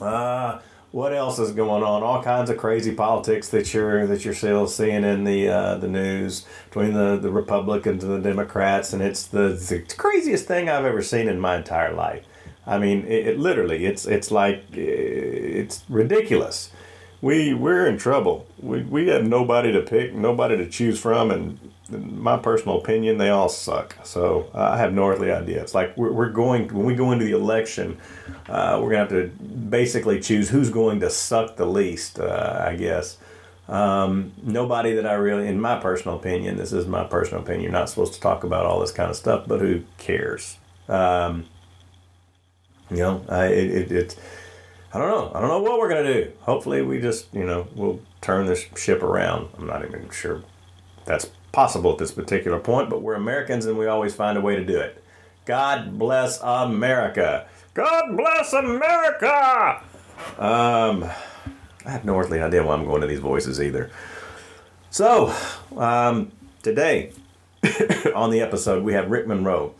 Uh, 0.00 0.58
what 0.92 1.12
else 1.12 1.38
is 1.38 1.52
going 1.52 1.84
on? 1.84 2.02
All 2.02 2.20
kinds 2.22 2.50
of 2.50 2.56
crazy 2.56 2.92
politics 2.92 3.48
that 3.50 3.72
you're 3.72 4.06
that 4.08 4.24
you're 4.24 4.34
still 4.34 4.66
seeing 4.66 5.04
in 5.04 5.24
the 5.24 5.48
uh, 5.48 5.74
the 5.76 5.86
news 5.86 6.44
between 6.68 6.94
the, 6.94 7.16
the 7.16 7.30
Republicans 7.30 8.02
and 8.02 8.12
the 8.12 8.28
Democrats, 8.28 8.92
and 8.92 9.00
it's 9.00 9.24
the, 9.26 9.50
the 9.50 9.84
craziest 9.96 10.46
thing 10.46 10.68
I've 10.68 10.84
ever 10.84 11.02
seen 11.02 11.28
in 11.28 11.38
my 11.38 11.56
entire 11.56 11.92
life. 11.92 12.26
I 12.66 12.78
mean, 12.78 13.04
it, 13.06 13.28
it 13.28 13.38
literally 13.38 13.86
it's 13.86 14.04
it's 14.04 14.32
like 14.32 14.64
it's 14.72 15.84
ridiculous. 15.88 16.72
we 17.20 17.54
we're 17.54 17.86
in 17.86 17.98
trouble. 17.98 18.46
We 18.58 18.82
we 18.82 19.08
have 19.08 19.26
nobody 19.26 19.72
to 19.72 19.82
pick, 19.82 20.14
nobody 20.14 20.56
to 20.56 20.68
choose 20.68 20.98
from, 20.98 21.30
and 21.30 21.58
my 21.90 22.36
personal 22.36 22.78
opinion, 22.78 23.18
they 23.18 23.30
all 23.30 23.48
suck. 23.48 23.96
So 24.04 24.50
uh, 24.54 24.70
I 24.72 24.78
have 24.78 24.92
no 24.92 25.08
earthly 25.08 25.32
idea. 25.32 25.62
It's 25.62 25.74
like 25.74 25.96
we're, 25.96 26.12
we're 26.12 26.30
going 26.30 26.68
when 26.68 26.86
we 26.86 26.94
go 26.94 27.12
into 27.12 27.24
the 27.24 27.32
election, 27.32 27.98
uh, 28.48 28.78
we're 28.82 28.90
gonna 28.90 29.00
have 29.00 29.08
to 29.10 29.28
basically 29.28 30.20
choose 30.20 30.50
who's 30.50 30.70
going 30.70 31.00
to 31.00 31.10
suck 31.10 31.56
the 31.56 31.66
least. 31.66 32.18
Uh, 32.20 32.64
I 32.66 32.76
guess. 32.76 33.18
Um, 33.68 34.32
nobody 34.42 34.94
that 34.94 35.06
I 35.06 35.12
really, 35.12 35.46
in 35.46 35.60
my 35.60 35.78
personal 35.78 36.16
opinion, 36.16 36.56
this 36.56 36.72
is 36.72 36.88
my 36.88 37.04
personal 37.04 37.42
opinion. 37.42 37.62
You're 37.62 37.72
not 37.72 37.88
supposed 37.88 38.14
to 38.14 38.20
talk 38.20 38.42
about 38.42 38.66
all 38.66 38.80
this 38.80 38.90
kind 38.90 39.08
of 39.08 39.14
stuff, 39.14 39.44
but 39.46 39.60
who 39.60 39.84
cares? 39.96 40.58
Um, 40.88 41.46
you 42.90 42.96
know, 42.96 43.24
I, 43.28 43.46
it, 43.46 43.70
it, 43.70 43.92
it's 43.92 44.16
I 44.92 44.98
don't 44.98 45.08
know. 45.08 45.30
I 45.32 45.40
don't 45.40 45.48
know 45.48 45.60
what 45.60 45.78
we're 45.78 45.88
gonna 45.88 46.12
do. 46.12 46.32
Hopefully, 46.40 46.82
we 46.82 47.00
just 47.00 47.32
you 47.32 47.44
know 47.44 47.68
we'll 47.74 48.00
turn 48.20 48.46
this 48.46 48.66
ship 48.76 49.02
around. 49.02 49.48
I'm 49.56 49.66
not 49.66 49.84
even 49.84 50.10
sure 50.10 50.42
that's 51.04 51.30
possible 51.52 51.92
at 51.92 51.98
this 51.98 52.12
particular 52.12 52.58
point, 52.58 52.90
but 52.90 53.02
we're 53.02 53.14
Americans 53.14 53.66
and 53.66 53.76
we 53.78 53.86
always 53.86 54.14
find 54.14 54.38
a 54.38 54.40
way 54.40 54.56
to 54.56 54.64
do 54.64 54.78
it. 54.78 55.02
God 55.44 55.98
bless 55.98 56.40
America. 56.40 57.46
God 57.74 58.16
bless 58.16 58.52
America. 58.52 59.82
Um, 60.38 61.04
I 61.84 61.90
have 61.90 62.04
no 62.04 62.18
earthly 62.18 62.40
idea 62.40 62.62
why 62.64 62.74
I'm 62.74 62.84
going 62.84 63.00
to 63.00 63.06
these 63.06 63.20
voices 63.20 63.60
either. 63.60 63.90
So, 64.90 65.34
um, 65.76 66.32
today 66.62 67.12
on 68.14 68.30
the 68.30 68.40
episode, 68.40 68.82
we 68.82 68.92
have 68.92 69.10
Rick 69.10 69.26
Monroe. 69.26 69.74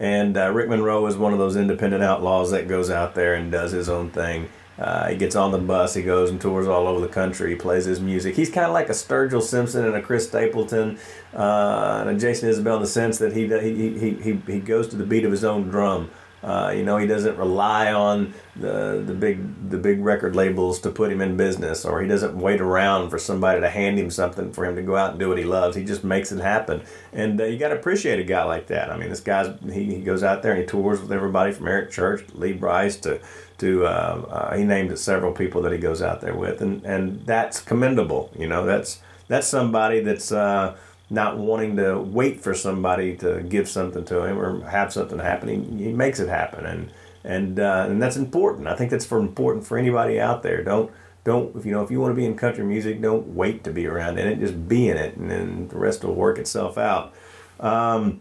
And 0.00 0.36
uh, 0.36 0.50
Rick 0.52 0.68
Monroe 0.68 1.06
is 1.06 1.16
one 1.16 1.32
of 1.32 1.38
those 1.38 1.56
independent 1.56 2.02
outlaws 2.02 2.50
that 2.50 2.66
goes 2.66 2.90
out 2.90 3.14
there 3.14 3.34
and 3.34 3.52
does 3.52 3.72
his 3.72 3.88
own 3.88 4.10
thing. 4.10 4.48
Uh, 4.78 5.08
he 5.08 5.16
gets 5.16 5.36
on 5.36 5.52
the 5.52 5.58
bus, 5.58 5.94
he 5.94 6.02
goes 6.02 6.30
and 6.30 6.40
tours 6.40 6.66
all 6.66 6.88
over 6.88 7.00
the 7.00 7.12
country, 7.12 7.50
he 7.50 7.56
plays 7.56 7.84
his 7.84 8.00
music. 8.00 8.34
He's 8.34 8.50
kind 8.50 8.66
of 8.66 8.72
like 8.72 8.88
a 8.88 8.92
Sturgill 8.92 9.42
Simpson 9.42 9.84
and 9.84 9.94
a 9.94 10.02
Chris 10.02 10.26
Stapleton 10.26 10.98
uh, 11.32 11.98
and 12.00 12.10
a 12.10 12.18
Jason 12.18 12.50
Isbell 12.50 12.76
in 12.76 12.82
the 12.82 12.88
sense 12.88 13.18
that 13.18 13.32
he, 13.34 13.46
he, 13.46 13.98
he, 13.98 14.10
he, 14.14 14.52
he 14.52 14.60
goes 14.60 14.88
to 14.88 14.96
the 14.96 15.04
beat 15.04 15.24
of 15.24 15.30
his 15.30 15.44
own 15.44 15.68
drum. 15.68 16.10
Uh, 16.44 16.74
you 16.76 16.82
know, 16.82 16.98
he 16.98 17.06
doesn't 17.06 17.38
rely 17.38 17.90
on 17.90 18.34
the 18.56 19.02
the 19.06 19.14
big 19.14 19.70
the 19.70 19.78
big 19.78 20.04
record 20.04 20.36
labels 20.36 20.78
to 20.78 20.90
put 20.90 21.10
him 21.10 21.22
in 21.22 21.38
business, 21.38 21.86
or 21.86 22.02
he 22.02 22.06
doesn't 22.06 22.36
wait 22.36 22.60
around 22.60 23.08
for 23.08 23.18
somebody 23.18 23.62
to 23.62 23.70
hand 23.70 23.98
him 23.98 24.10
something 24.10 24.52
for 24.52 24.66
him 24.66 24.76
to 24.76 24.82
go 24.82 24.94
out 24.94 25.12
and 25.12 25.18
do 25.18 25.30
what 25.30 25.38
he 25.38 25.44
loves. 25.44 25.74
He 25.74 25.84
just 25.84 26.04
makes 26.04 26.32
it 26.32 26.40
happen, 26.40 26.82
and 27.14 27.40
uh, 27.40 27.44
you 27.44 27.56
got 27.56 27.70
to 27.70 27.76
appreciate 27.76 28.20
a 28.20 28.24
guy 28.24 28.44
like 28.44 28.66
that. 28.66 28.90
I 28.90 28.98
mean, 28.98 29.08
this 29.08 29.20
guy's 29.20 29.58
he, 29.72 29.84
he 29.84 30.02
goes 30.02 30.22
out 30.22 30.42
there 30.42 30.52
and 30.52 30.60
he 30.60 30.66
tours 30.66 31.00
with 31.00 31.12
everybody 31.12 31.50
from 31.50 31.66
Eric 31.66 31.90
Church, 31.90 32.26
Lee 32.34 32.52
Brice 32.52 32.96
to 32.96 33.22
to 33.58 33.86
uh, 33.86 34.26
uh, 34.28 34.56
he 34.56 34.64
named 34.64 34.96
several 34.98 35.32
people 35.32 35.62
that 35.62 35.72
he 35.72 35.78
goes 35.78 36.02
out 36.02 36.20
there 36.20 36.34
with, 36.34 36.60
and 36.60 36.84
and 36.84 37.24
that's 37.26 37.60
commendable. 37.60 38.30
You 38.38 38.48
know, 38.48 38.64
that's 38.64 39.00
that's 39.28 39.46
somebody 39.46 40.00
that's 40.00 40.32
uh, 40.32 40.76
not 41.10 41.38
wanting 41.38 41.76
to 41.76 41.98
wait 41.98 42.40
for 42.40 42.54
somebody 42.54 43.16
to 43.18 43.42
give 43.42 43.68
something 43.68 44.04
to 44.06 44.24
him 44.24 44.38
or 44.38 44.68
have 44.68 44.92
something 44.92 45.18
happen. 45.18 45.48
He, 45.48 45.84
he 45.84 45.92
makes 45.92 46.20
it 46.20 46.28
happen, 46.28 46.66
and 46.66 46.90
and 47.22 47.60
uh, 47.60 47.86
and 47.88 48.02
that's 48.02 48.16
important. 48.16 48.66
I 48.68 48.74
think 48.74 48.90
that's 48.90 49.06
for 49.06 49.18
important 49.18 49.66
for 49.66 49.78
anybody 49.78 50.20
out 50.20 50.42
there. 50.42 50.62
Don't 50.62 50.90
don't 51.24 51.54
if 51.56 51.64
you 51.64 51.72
know 51.72 51.82
if 51.82 51.90
you 51.90 52.00
want 52.00 52.10
to 52.10 52.16
be 52.16 52.26
in 52.26 52.36
country 52.36 52.64
music, 52.64 53.00
don't 53.00 53.28
wait 53.28 53.64
to 53.64 53.72
be 53.72 53.86
around 53.86 54.18
in 54.18 54.26
it. 54.26 54.40
Just 54.40 54.68
be 54.68 54.88
in 54.88 54.96
it, 54.96 55.16
and 55.16 55.30
then 55.30 55.68
the 55.68 55.78
rest 55.78 56.04
will 56.04 56.14
work 56.14 56.38
itself 56.38 56.76
out. 56.76 57.14
Um, 57.60 58.20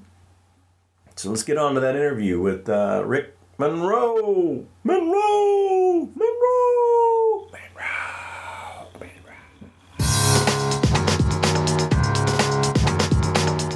so 1.15 1.29
let's 1.29 1.43
get 1.43 1.57
on 1.57 1.75
to 1.75 1.79
that 1.79 1.95
interview 1.95 2.39
with 2.39 2.69
uh, 2.69 3.03
Rick 3.05 3.35
Monroe. 3.63 4.65
Monroe. 4.83 6.09
Monroe. 6.17 7.47
Monroe. 7.49 8.89
Monroe. 8.99 9.39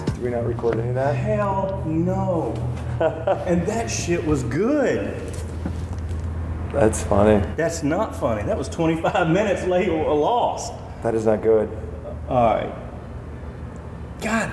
Did 0.08 0.22
we 0.22 0.30
not 0.30 0.46
record 0.46 0.80
any 0.80 0.90
of 0.90 0.96
that? 0.96 1.16
Hell 1.16 1.86
no. 1.86 2.52
and 3.48 3.66
that 3.66 3.90
shit 3.90 4.26
was 4.26 4.44
good. 4.44 5.22
That's 6.74 7.02
funny. 7.06 7.48
That's 7.56 7.82
not 7.82 8.14
funny. 8.14 8.44
That 8.44 8.58
was 8.58 8.68
25 8.68 9.30
minutes 9.30 9.66
late 9.68 9.88
or 9.88 10.14
lost. 10.14 10.74
That 11.02 11.16
is 11.16 11.26
not 11.26 11.42
good. 11.42 11.70
All 12.28 12.56
right. 12.56 12.76
God, 14.20 14.52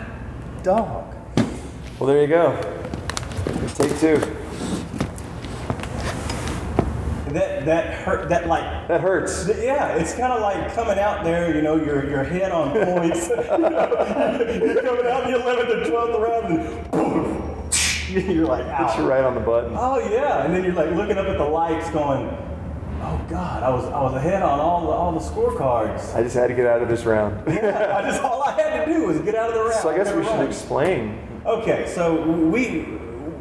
dog. 0.62 1.12
Well, 1.98 2.06
there 2.06 2.22
you 2.22 2.28
go. 2.28 2.56
Take 3.74 3.98
two. 3.98 4.43
That 7.34 7.64
that 7.64 7.94
hurt. 8.04 8.28
That 8.28 8.46
like. 8.46 8.86
That 8.86 9.00
hurts. 9.00 9.48
Yeah, 9.48 9.96
it's 9.96 10.14
kind 10.14 10.32
of 10.32 10.40
like 10.40 10.72
coming 10.72 11.00
out 11.00 11.24
there, 11.24 11.52
you 11.52 11.62
know, 11.62 11.74
your 11.74 12.08
your 12.08 12.22
head 12.22 12.52
on 12.52 12.70
points. 12.72 13.28
you're 13.28 14.82
coming 14.82 15.06
out 15.06 15.24
in 15.24 15.32
the 15.32 15.38
11th 15.40 15.68
or 15.68 15.90
12th 15.90 16.20
round, 16.20 16.58
and 16.58 16.90
boom, 16.92 17.70
you're 18.36 18.46
like, 18.46 18.64
Hits 18.78 18.96
you 18.96 19.08
right 19.08 19.24
on 19.24 19.34
the 19.34 19.40
button. 19.40 19.74
Oh 19.76 19.98
yeah, 20.08 20.44
and 20.44 20.54
then 20.54 20.62
you're 20.62 20.74
like 20.74 20.94
looking 20.94 21.18
up 21.18 21.26
at 21.26 21.36
the 21.36 21.44
lights, 21.44 21.90
going, 21.90 22.28
oh 23.02 23.26
god, 23.28 23.64
I 23.64 23.70
was 23.70 23.84
I 23.86 24.00
was 24.00 24.14
ahead 24.14 24.44
on 24.44 24.60
all 24.60 24.82
the 24.82 24.92
all 24.92 25.10
the 25.10 25.18
scorecards. 25.18 26.14
I 26.14 26.22
just 26.22 26.36
had 26.36 26.46
to 26.46 26.54
get 26.54 26.66
out 26.66 26.82
of 26.82 26.88
this 26.88 27.04
round. 27.04 27.48
I 27.48 28.08
just 28.08 28.22
all 28.22 28.44
I 28.44 28.52
had 28.52 28.84
to 28.84 28.92
do 28.92 29.08
was 29.08 29.18
get 29.22 29.34
out 29.34 29.48
of 29.48 29.54
the 29.56 29.64
round. 29.64 29.82
so 29.82 29.88
I 29.88 29.96
guess 29.96 30.14
we 30.14 30.22
should 30.24 30.46
explain. 30.48 31.18
Okay, 31.44 31.92
so 31.92 32.22
we 32.22 32.82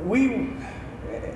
we 0.04 0.50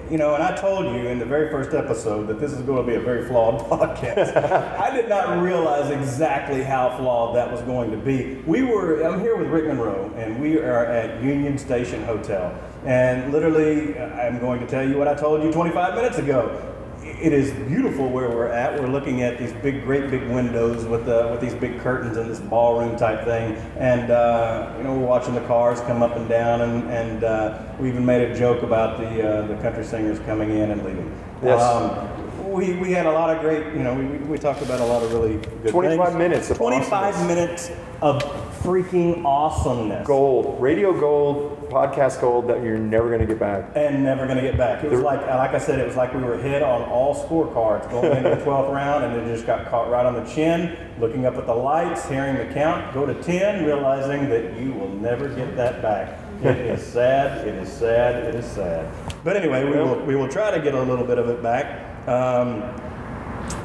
you 0.09 0.17
know, 0.17 0.35
and 0.35 0.43
I 0.43 0.55
told 0.55 0.85
you 0.85 1.07
in 1.07 1.19
the 1.19 1.25
very 1.25 1.49
first 1.49 1.73
episode 1.73 2.27
that 2.27 2.39
this 2.39 2.51
is 2.53 2.61
going 2.61 2.85
to 2.85 2.91
be 2.91 2.95
a 2.95 2.99
very 3.01 3.27
flawed 3.27 3.59
podcast. 3.69 4.35
I 4.79 4.95
did 4.95 5.09
not 5.09 5.41
realize 5.41 5.91
exactly 5.91 6.63
how 6.63 6.95
flawed 6.97 7.35
that 7.35 7.51
was 7.51 7.61
going 7.61 7.91
to 7.91 7.97
be. 7.97 8.35
We 8.45 8.63
were 8.63 9.01
I'm 9.01 9.19
here 9.19 9.35
with 9.35 9.47
Rick 9.47 9.65
Monroe 9.65 10.13
and 10.15 10.41
we 10.41 10.57
are 10.59 10.85
at 10.85 11.21
Union 11.21 11.57
Station 11.57 12.03
Hotel. 12.03 12.57
And 12.85 13.33
literally 13.33 13.99
I'm 13.99 14.39
going 14.39 14.59
to 14.61 14.67
tell 14.67 14.87
you 14.87 14.97
what 14.97 15.07
I 15.07 15.15
told 15.15 15.43
you 15.43 15.51
25 15.51 15.95
minutes 15.95 16.17
ago. 16.17 16.73
It 17.19 17.33
is 17.33 17.51
beautiful 17.67 18.07
where 18.09 18.29
we're 18.29 18.47
at. 18.47 18.79
We're 18.79 18.87
looking 18.87 19.23
at 19.23 19.39
these 19.39 19.51
big, 19.53 19.83
great 19.83 20.11
big 20.11 20.21
windows 20.29 20.85
with 20.85 21.07
uh, 21.07 21.29
with 21.31 21.41
these 21.41 21.55
big 21.55 21.79
curtains 21.79 22.15
and 22.15 22.29
this 22.29 22.39
ballroom 22.39 22.95
type 22.95 23.25
thing, 23.25 23.55
and 23.79 24.11
uh, 24.11 24.71
you 24.77 24.83
know 24.83 24.93
we're 24.95 25.07
watching 25.07 25.33
the 25.33 25.41
cars 25.41 25.79
come 25.81 26.03
up 26.03 26.15
and 26.15 26.29
down, 26.29 26.61
and 26.61 26.91
and 26.91 27.23
uh, 27.23 27.63
we 27.79 27.89
even 27.89 28.05
made 28.05 28.29
a 28.29 28.37
joke 28.37 28.61
about 28.61 28.99
the 28.99 29.27
uh, 29.27 29.47
the 29.47 29.55
country 29.63 29.83
singers 29.83 30.19
coming 30.19 30.51
in 30.51 30.69
and 30.69 30.83
leaving. 30.85 31.11
Yes. 31.43 31.59
Um, 31.59 32.51
we, 32.51 32.75
we 32.77 32.91
had 32.91 33.05
a 33.05 33.11
lot 33.11 33.35
of 33.35 33.41
great, 33.41 33.65
you 33.73 33.83
know, 33.83 33.93
we, 33.93 34.05
we- 34.05 34.37
talked 34.37 34.61
about 34.61 34.79
a 34.79 34.85
lot 34.85 35.03
of 35.03 35.11
really 35.13 35.35
good 35.63 35.67
25 35.69 36.07
things. 36.07 36.17
minutes 36.17 36.49
of 36.49 36.57
25 36.57 36.93
awesomeness. 37.15 37.69
minutes 37.69 37.71
of 38.01 38.23
freaking 38.63 39.23
awesomeness. 39.25 40.05
Gold, 40.07 40.61
radio 40.61 40.97
gold, 40.97 41.69
podcast 41.69 42.19
gold 42.21 42.47
that 42.49 42.63
you're 42.63 42.77
never 42.77 43.07
going 43.07 43.19
to 43.21 43.25
get 43.25 43.39
back. 43.39 43.71
and 43.75 44.03
never 44.03 44.25
going 44.25 44.37
to 44.37 44.43
get 44.43 44.57
back. 44.57 44.83
It 44.83 44.91
was 44.91 45.01
like, 45.01 45.21
like 45.27 45.51
I 45.51 45.57
said, 45.57 45.79
it 45.79 45.87
was 45.87 45.95
like 45.95 46.13
we 46.13 46.23
were 46.23 46.37
hit 46.37 46.61
on 46.63 46.83
all 46.83 47.15
scorecards 47.27 47.89
going 47.89 48.17
into 48.17 48.29
the 48.29 48.37
12th 48.37 48.71
round, 48.73 49.03
and 49.05 49.15
then 49.15 49.27
just 49.27 49.45
got 49.45 49.67
caught 49.69 49.89
right 49.89 50.05
on 50.05 50.13
the 50.13 50.23
chin, 50.25 50.77
looking 50.99 51.25
up 51.25 51.35
at 51.35 51.45
the 51.45 51.53
lights, 51.55 52.07
hearing 52.07 52.35
the 52.37 52.53
count, 52.53 52.93
go 52.93 53.05
to 53.05 53.13
10, 53.23 53.65
realizing 53.65 54.29
that 54.29 54.57
you 54.59 54.71
will 54.73 54.89
never 54.89 55.27
get 55.29 55.55
that 55.55 55.81
back. 55.81 56.19
It 56.43 56.57
is 56.57 56.83
sad. 56.85 57.47
It 57.47 57.55
is 57.55 57.71
sad. 57.71 58.23
It 58.25 58.35
is 58.35 58.45
sad. 58.45 58.87
But 59.23 59.37
anyway, 59.37 59.65
we 59.65 59.71
will 59.71 59.99
we 60.05 60.15
will 60.15 60.27
try 60.29 60.51
to 60.51 60.61
get 60.61 60.75
a 60.75 60.81
little 60.81 61.03
bit 61.05 61.17
of 61.17 61.29
it 61.29 61.41
back. 61.41 62.07
Um, 62.07 62.61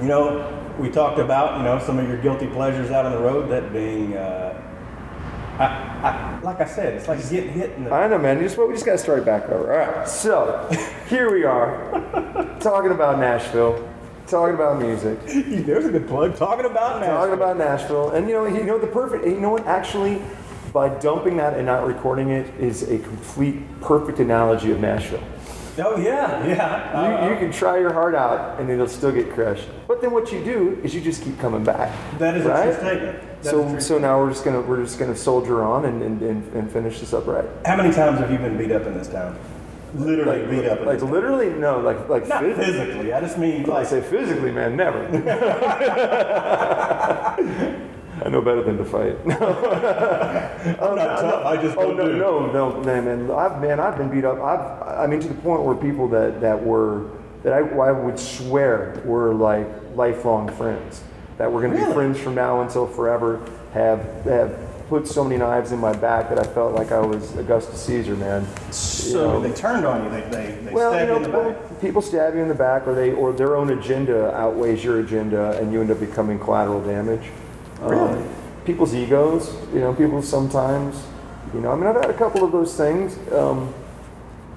you 0.01 0.09
know, 0.09 0.75
we 0.79 0.89
talked 0.89 1.19
about 1.19 1.59
you 1.59 1.65
know 1.65 1.79
some 1.79 1.99
of 1.99 2.09
your 2.09 2.17
guilty 2.17 2.47
pleasures 2.47 2.91
out 2.91 3.05
on 3.05 3.13
the 3.13 3.19
road. 3.19 3.51
That 3.51 3.75
being, 3.75 4.17
uh, 4.17 4.59
I, 5.63 6.09
I, 6.09 6.41
like 6.43 6.61
I 6.61 6.67
said, 6.67 6.95
it's 6.95 7.09
like 7.09 7.19
getting 7.31 7.51
hit 7.53 7.71
in 7.73 7.85
the 7.85 7.93
I 7.93 8.07
know, 8.09 8.19
man. 8.19 8.39
You 8.39 8.45
just, 8.45 8.59
we 8.59 8.73
just 8.73 8.85
got 8.87 8.93
to 8.93 8.99
start 8.99 9.25
back 9.25 9.49
over. 9.49 9.73
All 9.73 9.79
right. 9.97 10.09
So 10.09 10.69
here 11.09 11.31
we 11.33 11.45
are, 11.45 12.57
talking 12.61 12.91
about 12.91 13.19
Nashville, 13.19 13.89
talking 14.27 14.55
about 14.55 14.81
music, 14.81 15.19
There's 15.67 15.85
a 15.87 15.91
good 15.91 16.09
plug. 16.09 16.37
Talking 16.37 16.67
about 16.67 17.01
Nashville. 17.01 17.17
talking 17.17 17.35
about 17.35 17.57
Nashville, 17.59 18.11
and 18.11 18.29
you 18.29 18.35
know, 18.35 18.47
you 18.47 18.65
know 18.65 18.79
the 18.79 18.87
perfect. 18.87 19.25
You 19.27 19.41
know 19.41 19.51
what? 19.51 19.67
Actually, 19.67 20.21
by 20.73 20.89
dumping 21.01 21.37
that 21.37 21.55
and 21.55 21.67
not 21.67 21.87
recording 21.87 22.31
it 22.31 22.49
is 22.59 22.83
a 22.85 22.99
complete 22.99 23.57
perfect 23.83 24.19
analogy 24.21 24.73
of 24.73 24.81
Nashville. 24.81 25.23
Oh 25.79 25.97
yeah, 25.97 26.45
yeah. 26.47 27.09
You, 27.09 27.17
Uh, 27.17 27.31
you 27.31 27.37
can 27.39 27.51
try 27.53 27.79
your 27.79 27.93
heart 27.93 28.15
out 28.15 28.61
and 28.61 28.69
it'll 28.69 28.87
still 28.89 29.13
get 29.13 29.33
crushed. 29.33 29.69
But 29.89 30.01
then 30.03 30.11
what 30.13 30.31
you 30.33 30.45
do 30.45 30.79
is 30.83 30.95
you 30.95 31.01
just 31.01 31.23
keep 31.23 31.39
coming 31.39 31.65
back. 31.65 31.91
that 32.19 32.37
is 32.37 32.45
a 32.45 32.63
true 32.63 32.75
statement. 32.75 33.32
That 33.43 33.55
is 33.55 33.87
So 33.87 33.89
so 33.95 33.99
now 33.99 34.19
we're 34.21 34.31
just 34.31 34.45
gonna 34.45 34.61
we're 34.61 34.83
just 34.83 34.99
gonna 34.99 35.17
soldier 35.17 35.63
on 35.65 35.85
and, 35.85 36.03
and, 36.03 36.23
and, 36.23 36.53
and 36.55 36.71
finish 36.71 37.01
this 37.01 37.13
up 37.13 37.27
right. 37.27 37.45
how 37.67 37.77
many 37.77 37.93
times 37.93 38.19
have 38.21 38.31
you 38.31 38.39
been 38.39 38.57
beat 38.57 38.73
up 38.73 38.87
in 38.87 38.95
this 38.95 39.09
town? 39.09 39.37
Literally 39.95 40.47
beat 40.47 40.65
up 40.67 40.81
in 40.81 40.87
Like 40.87 40.95
this 40.97 41.03
town. 41.03 41.13
literally 41.13 41.51
no 41.51 41.81
like 41.81 42.09
like 42.09 42.29
Not 42.29 42.43
physically. 42.43 42.65
physically. 42.65 43.13
I 43.13 43.21
just 43.21 43.39
mean 43.39 43.69
I 43.71 43.83
say 43.83 44.01
physically, 44.01 44.53
man, 44.53 44.77
never. 44.77 45.07
I 48.25 48.29
know 48.29 48.41
better 48.41 48.63
than 48.63 48.79
to 48.79 48.85
fight. 48.85 49.17
I'm 49.27 50.77
oh, 50.81 50.95
not 50.95 51.21
tough. 51.21 51.45
I 51.45 51.57
just 51.61 51.77
Oh 51.77 51.89
don't 51.89 51.97
no, 51.97 52.07
do. 52.07 52.17
no, 52.19 52.53
no, 52.53 52.81
man, 52.85 53.05
man. 53.05 53.31
I've 53.33 53.61
man, 53.61 53.81
I've 53.81 53.99
been 53.99 54.11
beat 54.11 54.25
up. 54.25 54.39
I've, 54.41 55.01
I 55.01 55.07
mean, 55.09 55.19
to 55.21 55.29
the 55.29 55.35
point 55.35 55.63
where 55.63 55.75
people 55.75 56.07
that 56.09 56.41
that 56.41 56.63
were 56.63 57.11
that 57.43 57.53
I, 57.53 57.59
I 57.59 57.91
would 57.91 58.19
swear 58.19 59.03
were 59.05 59.35
like 59.35 59.67
lifelong 59.97 60.49
friends 60.49 61.03
that 61.39 61.51
we're 61.51 61.61
going 61.61 61.73
to 61.73 61.77
Really? 61.79 61.89
be 61.91 61.95
friends 61.95 62.19
from 62.21 62.35
now 62.35 62.61
until 62.63 62.87
forever 62.87 63.41
have 63.75 64.01
have 64.25 64.59
put 64.89 65.09
so 65.09 65.25
many 65.25 65.39
knives 65.39 65.73
in 65.73 65.79
my 65.79 65.93
back 65.95 66.29
that 66.29 66.39
I 66.39 66.43
felt 66.43 66.75
like 66.75 66.93
I 66.93 67.01
was 67.01 67.35
Augustus 67.39 67.81
Caesar, 67.87 68.15
man. 68.15 68.47
So 68.71 69.33
know. 69.33 69.41
they 69.41 69.51
turned 69.55 69.87
on 69.87 70.05
you. 70.05 70.11
They, 70.11 70.21
they, 70.29 70.51
they 70.65 70.73
Well, 70.73 70.93
you 70.93 70.99
stabbed 70.99 71.09
know, 71.09 71.19
you 71.19 71.25
in 71.25 71.31
the 71.31 71.39
back. 71.39 71.63
people- 71.69 71.77
people 71.81 72.03
stab 72.03 72.35
you 72.35 72.41
in 72.43 72.49
the 72.49 72.55
back, 72.55 72.87
or 72.87 72.95
they, 72.95 73.13
or 73.13 73.33
their 73.33 73.57
own 73.57 73.71
agenda 73.71 74.35
outweighs 74.37 74.85
your 74.85 75.01
agenda, 75.01 75.59
and 75.59 75.73
you 75.73 75.81
end 75.81 75.91
up 75.91 75.99
becoming 75.99 76.39
collateral 76.39 76.81
damage. 76.85 77.23
Really? 77.81 78.13
Um, 78.19 78.29
people's 78.67 78.95
egos, 78.95 79.55
you 79.73 79.81
know, 79.81 79.95
people 79.95 80.21
sometimes, 80.21 81.03
you 81.55 81.61
know, 81.61 81.73
I 81.73 81.75
mean, 81.77 81.87
I've 81.87 81.97
had 81.97 82.11
a 82.11 82.15
couple 82.19 82.45
of 82.45 82.53
those 82.53 82.77
things, 82.77 83.17
um, 83.33 83.73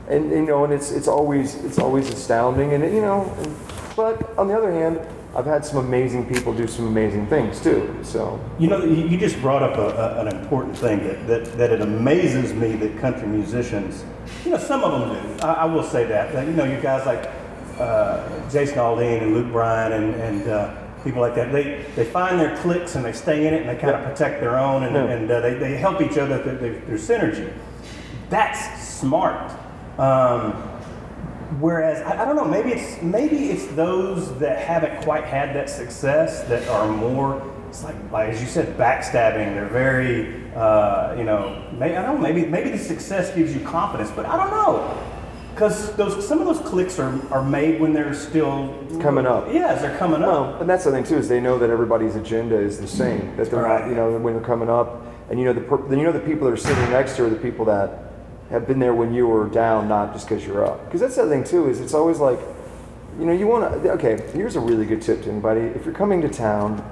and 0.09 0.29
you 0.31 0.41
know, 0.45 0.65
and 0.65 0.73
it's 0.73 0.91
it's 0.91 1.07
always 1.07 1.55
it's 1.63 1.79
always 1.79 2.09
astounding, 2.09 2.73
and 2.73 2.83
you 2.93 3.01
know, 3.01 3.33
and, 3.39 3.55
but 3.95 4.37
on 4.37 4.47
the 4.49 4.55
other 4.57 4.71
hand, 4.71 4.99
I've 5.35 5.45
had 5.45 5.65
some 5.65 5.77
amazing 5.85 6.25
people 6.33 6.53
do 6.53 6.65
some 6.65 6.87
amazing 6.87 7.27
things 7.27 7.59
too. 7.61 7.93
So 8.03 8.39
You 8.57 8.67
know, 8.69 8.83
you 8.85 9.17
just 9.17 9.39
brought 9.41 9.61
up 9.63 9.77
a, 9.77 9.89
a, 10.17 10.25
an 10.25 10.27
important 10.29 10.77
thing 10.77 10.99
that, 11.05 11.27
that, 11.27 11.57
that 11.57 11.71
it 11.71 11.81
amazes 11.81 12.53
me 12.53 12.75
that 12.77 12.97
country 12.99 13.27
musicians, 13.27 14.05
you 14.45 14.51
know, 14.51 14.57
some 14.57 14.81
of 14.83 14.91
them 14.97 15.37
do. 15.37 15.43
I, 15.45 15.53
I 15.53 15.65
will 15.65 15.83
say 15.83 16.05
that. 16.05 16.31
that. 16.31 16.47
You 16.47 16.53
know, 16.53 16.63
you 16.63 16.79
guys 16.81 17.05
like 17.05 17.29
uh, 17.79 18.49
Jason 18.49 18.77
Aldean 18.77 19.23
and 19.23 19.33
Luke 19.33 19.51
Bryan 19.51 19.91
and, 19.91 20.15
and 20.15 20.47
uh, 20.47 20.73
people 21.03 21.19
like 21.21 21.35
that, 21.35 21.51
they, 21.51 21.85
they 21.97 22.05
find 22.05 22.39
their 22.39 22.55
cliques 22.57 22.95
and 22.95 23.03
they 23.03 23.11
stay 23.11 23.45
in 23.45 23.53
it 23.53 23.61
and 23.61 23.69
they 23.69 23.75
kind 23.75 23.93
of 23.93 24.03
protect 24.09 24.39
their 24.39 24.57
own 24.57 24.83
and, 24.83 24.95
Yeah. 24.95 25.03
and 25.05 25.29
uh, 25.29 25.41
they, 25.41 25.55
they 25.55 25.75
help 25.75 26.01
each 26.01 26.17
other 26.17 26.41
through, 26.41 26.79
through 26.79 26.97
synergy. 26.97 27.53
That's 28.29 28.81
smart. 28.87 29.51
Um, 29.99 30.53
Whereas 31.59 32.01
I, 32.01 32.21
I 32.23 32.25
don't 32.25 32.35
know, 32.35 32.45
maybe 32.45 32.71
it's 32.71 33.01
maybe 33.01 33.49
it's 33.51 33.65
those 33.75 34.37
that 34.39 34.59
haven't 34.59 35.01
quite 35.03 35.23
had 35.25 35.55
that 35.55 35.69
success 35.69 36.43
that 36.49 36.67
are 36.69 36.87
more. 36.87 37.41
It's 37.69 37.83
like, 37.83 37.95
like 38.11 38.29
as 38.29 38.41
you 38.41 38.47
said, 38.47 38.77
backstabbing. 38.77 39.53
They're 39.53 39.67
very, 39.67 40.43
uh, 40.55 41.13
you 41.17 41.23
know, 41.23 41.61
maybe, 41.73 41.95
I 41.97 42.03
don't 42.05 42.15
know. 42.15 42.21
Maybe 42.21 42.45
maybe 42.45 42.69
the 42.71 42.77
success 42.77 43.35
gives 43.35 43.53
you 43.53 43.61
confidence, 43.65 44.11
but 44.15 44.25
I 44.25 44.37
don't 44.37 44.51
know. 44.51 45.01
Because 45.53 45.95
those 45.95 46.27
some 46.27 46.39
of 46.39 46.45
those 46.47 46.59
cliques 46.67 46.99
are, 46.99 47.17
are 47.31 47.43
made 47.43 47.79
when 47.79 47.93
they're 47.93 48.13
still 48.13 48.73
Coming 49.01 49.25
up. 49.25 49.47
Yeah, 49.51 49.75
they're 49.75 49.97
coming 49.97 50.21
up. 50.23 50.27
Well, 50.29 50.61
and 50.61 50.69
that's 50.69 50.85
the 50.85 50.91
thing 50.91 51.03
too 51.03 51.17
is 51.17 51.27
they 51.27 51.39
know 51.41 51.57
that 51.59 51.69
everybody's 51.69 52.15
agenda 52.15 52.57
is 52.57 52.79
the 52.79 52.87
same. 52.87 53.35
That 53.37 53.51
they're 53.51 53.61
Right. 53.63 53.81
not, 53.81 53.89
you 53.89 53.95
know, 53.95 54.17
when 54.17 54.33
they're 54.33 54.43
coming 54.43 54.69
up, 54.69 55.01
and 55.29 55.39
you 55.39 55.45
know 55.45 55.53
the 55.53 55.85
then 55.89 55.99
you 55.99 56.05
know 56.05 56.11
the 56.13 56.19
people 56.19 56.45
that 56.45 56.53
are 56.53 56.57
sitting 56.57 56.89
next 56.91 57.15
to 57.17 57.25
are 57.25 57.29
the 57.29 57.35
people 57.35 57.65
that 57.65 58.04
have 58.49 58.67
been 58.67 58.79
there 58.79 58.93
when 58.93 59.13
you 59.13 59.27
were 59.27 59.47
down, 59.47 59.87
not 59.87 60.13
just 60.13 60.27
because 60.27 60.45
you're 60.45 60.65
up. 60.65 60.85
Because 60.85 61.01
that's 61.01 61.15
the 61.15 61.23
other 61.23 61.31
thing 61.31 61.43
too 61.43 61.69
is 61.69 61.79
it's 61.79 61.93
always 61.93 62.19
like, 62.19 62.39
you 63.19 63.25
know, 63.25 63.33
you 63.33 63.47
want 63.47 63.83
to. 63.83 63.91
Okay, 63.91 64.21
here's 64.33 64.55
a 64.55 64.59
really 64.59 64.85
good 64.85 65.01
tip 65.01 65.23
to 65.23 65.29
anybody: 65.29 65.61
if 65.61 65.85
you're 65.85 65.93
coming 65.93 66.21
to 66.21 66.29
town, 66.29 66.83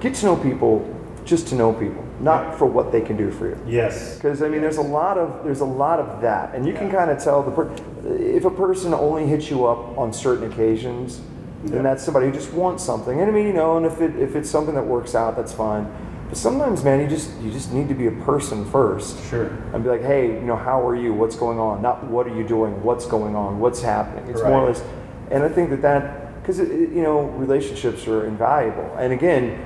get 0.00 0.14
to 0.16 0.26
know 0.26 0.36
people 0.36 0.92
just 1.24 1.48
to 1.48 1.54
know 1.56 1.72
people, 1.72 2.04
not 2.20 2.56
for 2.56 2.66
what 2.66 2.92
they 2.92 3.00
can 3.00 3.16
do 3.16 3.30
for 3.30 3.48
you. 3.48 3.60
Yes. 3.66 4.14
Because 4.14 4.42
I 4.42 4.48
mean, 4.48 4.60
there's 4.60 4.76
a 4.76 4.82
lot 4.82 5.18
of 5.18 5.44
there's 5.44 5.60
a 5.60 5.66
lot 5.66 5.98
of 5.98 6.22
that, 6.22 6.54
and 6.54 6.66
you 6.66 6.72
can 6.72 6.90
kind 6.90 7.10
of 7.10 7.22
tell 7.22 7.42
the 7.42 7.50
per- 7.50 7.74
if 8.06 8.44
a 8.44 8.50
person 8.50 8.94
only 8.94 9.26
hits 9.26 9.50
you 9.50 9.66
up 9.66 9.98
on 9.98 10.12
certain 10.12 10.50
occasions, 10.50 11.20
then 11.64 11.82
that's 11.82 12.04
somebody 12.04 12.26
who 12.26 12.32
just 12.32 12.52
wants 12.52 12.84
something. 12.84 13.20
And 13.20 13.30
I 13.30 13.34
mean, 13.34 13.46
you 13.46 13.52
know, 13.52 13.76
and 13.76 13.84
if 13.84 14.00
it 14.00 14.16
if 14.16 14.36
it's 14.36 14.48
something 14.48 14.74
that 14.74 14.86
works 14.86 15.14
out, 15.14 15.36
that's 15.36 15.52
fine. 15.52 15.92
But 16.28 16.36
sometimes, 16.36 16.82
man, 16.82 17.00
you 17.00 17.06
just 17.06 17.30
you 17.40 17.52
just 17.52 17.72
need 17.72 17.88
to 17.88 17.94
be 17.94 18.06
a 18.08 18.12
person 18.12 18.64
first, 18.70 19.22
Sure. 19.30 19.44
and 19.72 19.84
be 19.84 19.90
like, 19.90 20.02
hey, 20.02 20.26
you 20.34 20.40
know, 20.40 20.56
how 20.56 20.86
are 20.86 20.96
you? 20.96 21.12
What's 21.14 21.36
going 21.36 21.58
on? 21.58 21.82
Not 21.82 22.04
what 22.04 22.26
are 22.26 22.34
you 22.34 22.46
doing? 22.46 22.82
What's 22.82 23.06
going 23.06 23.36
on? 23.36 23.60
What's 23.60 23.80
happening? 23.80 24.28
It's 24.28 24.42
more 24.42 24.62
or 24.62 24.66
less, 24.68 24.82
and 25.30 25.44
I 25.44 25.48
think 25.48 25.70
that 25.70 25.82
that 25.82 26.42
because 26.42 26.58
you 26.58 27.02
know 27.02 27.22
relationships 27.22 28.06
are 28.08 28.26
invaluable. 28.26 28.92
And 28.98 29.12
again, 29.12 29.58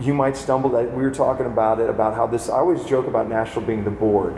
you 0.00 0.14
might 0.14 0.36
stumble 0.36 0.70
that 0.70 0.94
we 0.94 1.02
were 1.02 1.10
talking 1.10 1.46
about 1.46 1.78
it 1.80 1.90
about 1.90 2.14
how 2.14 2.26
this. 2.26 2.48
I 2.48 2.58
always 2.58 2.84
joke 2.84 3.06
about 3.06 3.28
Nashville 3.28 3.62
being 3.62 3.84
the 3.84 3.90
Borg. 3.90 4.34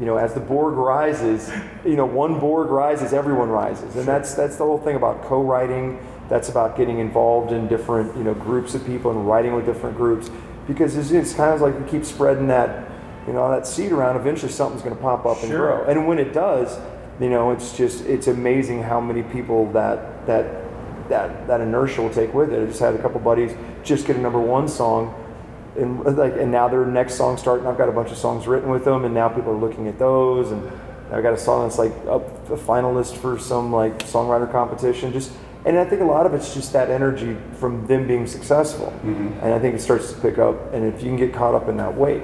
You 0.00 0.06
know, 0.06 0.16
as 0.16 0.34
the 0.34 0.40
Borg 0.40 0.74
rises, 0.74 1.50
you 1.84 1.94
know, 1.96 2.04
one 2.04 2.40
Borg 2.40 2.68
rises, 2.68 3.12
everyone 3.12 3.48
rises, 3.48 3.96
and 3.96 4.06
that's 4.06 4.34
that's 4.34 4.56
the 4.56 4.64
whole 4.64 4.78
thing 4.78 4.96
about 4.96 5.22
co-writing. 5.24 5.98
That's 6.28 6.48
about 6.48 6.76
getting 6.76 6.98
involved 6.98 7.52
in 7.52 7.68
different 7.68 8.16
you 8.16 8.24
know 8.24 8.34
groups 8.34 8.74
of 8.74 8.84
people 8.84 9.10
and 9.12 9.26
writing 9.26 9.54
with 9.54 9.66
different 9.66 9.96
groups 9.96 10.30
because 10.66 10.96
it's, 10.96 11.10
it's 11.10 11.34
kind 11.34 11.52
of 11.54 11.60
like 11.60 11.78
we 11.78 11.88
keep 11.90 12.04
spreading 12.04 12.48
that 12.48 12.90
you 13.26 13.32
know 13.32 13.50
that 13.50 13.66
seed 13.66 13.92
around. 13.92 14.16
Eventually, 14.16 14.52
something's 14.52 14.82
going 14.82 14.94
to 14.94 15.00
pop 15.00 15.26
up 15.26 15.40
and 15.42 15.50
Sure. 15.50 15.84
grow, 15.84 15.84
and 15.84 16.06
when 16.06 16.18
it 16.18 16.32
does, 16.32 16.78
you 17.20 17.30
know, 17.30 17.50
it's 17.52 17.76
just 17.76 18.04
it's 18.06 18.26
amazing 18.26 18.82
how 18.82 19.00
many 19.00 19.22
people 19.22 19.70
that 19.72 20.26
that 20.26 20.62
that 21.08 21.46
that 21.46 21.60
inertia 21.60 22.02
will 22.02 22.10
take 22.10 22.32
with 22.34 22.52
it. 22.52 22.62
I 22.62 22.66
just 22.66 22.80
had 22.80 22.94
a 22.94 22.98
couple 23.02 23.20
buddies 23.20 23.54
just 23.82 24.06
get 24.06 24.16
a 24.16 24.20
number 24.20 24.40
one 24.40 24.66
song 24.68 25.14
and 25.76 26.04
like 26.16 26.34
and 26.36 26.50
now 26.50 26.68
their 26.68 26.86
next 26.86 27.14
song 27.14 27.36
starting 27.36 27.66
i've 27.66 27.76
got 27.76 27.88
a 27.88 27.92
bunch 27.92 28.10
of 28.10 28.16
songs 28.16 28.46
written 28.46 28.70
with 28.70 28.84
them 28.84 29.04
and 29.04 29.12
now 29.12 29.28
people 29.28 29.50
are 29.50 29.56
looking 29.56 29.88
at 29.88 29.98
those 29.98 30.52
and 30.52 30.62
i've 31.12 31.22
got 31.22 31.32
a 31.32 31.36
song 31.36 31.64
that's 31.66 31.78
like 31.78 31.92
up 32.08 32.22
a 32.48 32.56
finalist 32.56 33.16
for 33.16 33.38
some 33.38 33.72
like 33.72 33.98
songwriter 34.06 34.50
competition 34.50 35.12
just 35.12 35.32
and 35.64 35.78
i 35.78 35.84
think 35.84 36.00
a 36.00 36.04
lot 36.04 36.26
of 36.26 36.34
it's 36.34 36.52
just 36.54 36.72
that 36.72 36.90
energy 36.90 37.36
from 37.58 37.86
them 37.86 38.06
being 38.06 38.26
successful 38.26 38.92
and 39.02 39.44
i 39.52 39.58
think 39.58 39.74
it 39.74 39.80
starts 39.80 40.12
to 40.12 40.20
pick 40.20 40.38
up 40.38 40.72
and 40.72 40.84
if 40.84 41.02
you 41.02 41.08
can 41.08 41.16
get 41.16 41.32
caught 41.32 41.54
up 41.54 41.68
in 41.68 41.76
that 41.76 41.94
wake 41.94 42.22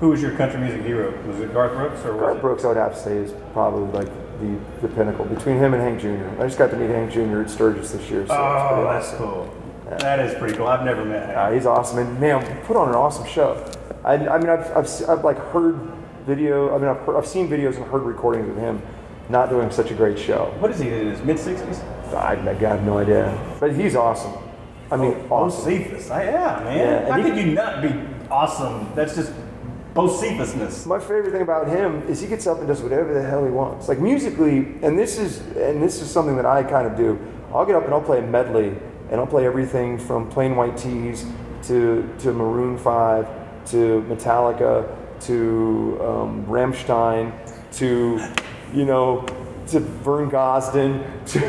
Who 0.00 0.10
was 0.10 0.20
your 0.20 0.32
country 0.36 0.60
music 0.60 0.82
hero? 0.82 1.10
Was 1.26 1.40
it 1.40 1.52
Garth 1.54 1.72
Brooks 1.72 2.04
or 2.04 2.16
Garth 2.18 2.40
brooks 2.40 2.64
i 2.64 2.68
would 2.68 2.76
have 2.76 2.94
to 2.94 3.00
say 3.00 3.16
is 3.16 3.32
probably 3.52 3.86
like 3.98 4.10
the, 4.40 4.86
the 4.86 4.94
pinnacle 4.94 5.24
between 5.24 5.56
him 5.56 5.72
and 5.74 5.82
hank 5.82 6.00
jr 6.00 6.28
i 6.42 6.46
just 6.46 6.58
got 6.58 6.70
to 6.70 6.76
meet 6.76 6.90
hank 6.90 7.10
jr 7.12 7.40
at 7.42 7.50
sturgis 7.50 7.92
this 7.92 8.10
year 8.10 8.26
so 8.26 8.34
Oh, 8.34 8.36
awesome. 8.36 8.84
that's 8.84 9.10
cool. 9.16 9.54
That 10.00 10.18
is 10.18 10.34
pretty 10.34 10.56
cool. 10.56 10.66
I've 10.66 10.84
never 10.84 11.04
met 11.04 11.28
him. 11.30 11.38
Uh, 11.38 11.52
he's 11.52 11.64
awesome, 11.64 11.98
and 12.00 12.18
man, 12.20 12.42
put 12.64 12.76
on 12.76 12.88
an 12.88 12.96
awesome 12.96 13.24
show. 13.24 13.54
I, 14.04 14.14
I 14.14 14.36
mean, 14.36 14.48
I've, 14.48 14.66
I've, 14.76 14.88
I've 15.08 15.22
like 15.24 15.38
heard 15.52 15.78
video. 16.26 16.74
I 16.74 16.78
mean, 16.78 16.88
I've, 16.88 16.96
heard, 17.06 17.16
I've 17.16 17.26
seen 17.26 17.48
videos 17.48 17.76
and 17.76 17.84
heard 17.86 18.02
recordings 18.02 18.48
of 18.48 18.56
him 18.56 18.82
not 19.28 19.48
doing 19.48 19.70
such 19.70 19.92
a 19.92 19.94
great 19.94 20.18
show. 20.18 20.52
What 20.58 20.72
is 20.72 20.80
he 20.80 20.88
in 20.88 21.06
his 21.10 21.22
mid 21.22 21.38
sixties? 21.38 21.80
I, 22.14 22.32
I 22.32 22.54
have 22.54 22.82
no 22.84 22.98
idea, 22.98 23.36
but 23.60 23.72
he's 23.74 23.96
awesome. 23.96 24.32
I 24.90 24.96
mean, 24.96 25.14
awesome. 25.30 25.72
Bocephus. 25.72 26.10
I- 26.10 26.24
Yeah, 26.24 26.60
man. 26.64 26.78
Yeah, 26.78 27.10
How 27.12 27.20
he- 27.20 27.30
could 27.30 27.36
you 27.38 27.52
not 27.54 27.82
be 27.82 27.90
awesome? 28.30 28.88
That's 28.94 29.14
just 29.16 29.32
Bocephusness. 29.94 30.84
My 30.86 30.98
favorite 30.98 31.32
thing 31.32 31.40
about 31.42 31.68
him 31.68 32.02
is 32.06 32.20
he 32.20 32.26
gets 32.28 32.46
up 32.46 32.58
and 32.58 32.68
does 32.68 32.82
whatever 32.82 33.14
the 33.14 33.22
hell 33.22 33.44
he 33.44 33.50
wants. 33.50 33.88
Like 33.88 33.98
musically, 33.98 34.58
and 34.82 34.98
this 34.98 35.18
is 35.18 35.38
and 35.56 35.82
this 35.82 36.02
is 36.02 36.10
something 36.10 36.36
that 36.36 36.44
I 36.46 36.62
kind 36.62 36.86
of 36.86 36.96
do. 36.96 37.18
I'll 37.54 37.64
get 37.64 37.76
up 37.76 37.84
and 37.86 37.94
I'll 37.94 38.02
play 38.02 38.18
a 38.18 38.22
medley, 38.22 38.76
and 39.10 39.18
I'll 39.18 39.26
play 39.26 39.46
everything 39.46 39.98
from 39.98 40.28
Plain 40.28 40.54
White 40.54 40.76
T's 40.76 41.24
to 41.68 42.06
to 42.18 42.32
Maroon 42.32 42.76
Five 42.76 43.26
to 43.70 44.04
Metallica 44.08 44.86
to 45.20 45.98
um, 46.04 46.44
Rammstein 46.46 47.32
to 47.78 48.20
you 48.74 48.84
know 48.84 49.24
to 49.68 49.80
Vern 49.80 50.30
Gosdin 50.30 51.02
to 51.26 51.40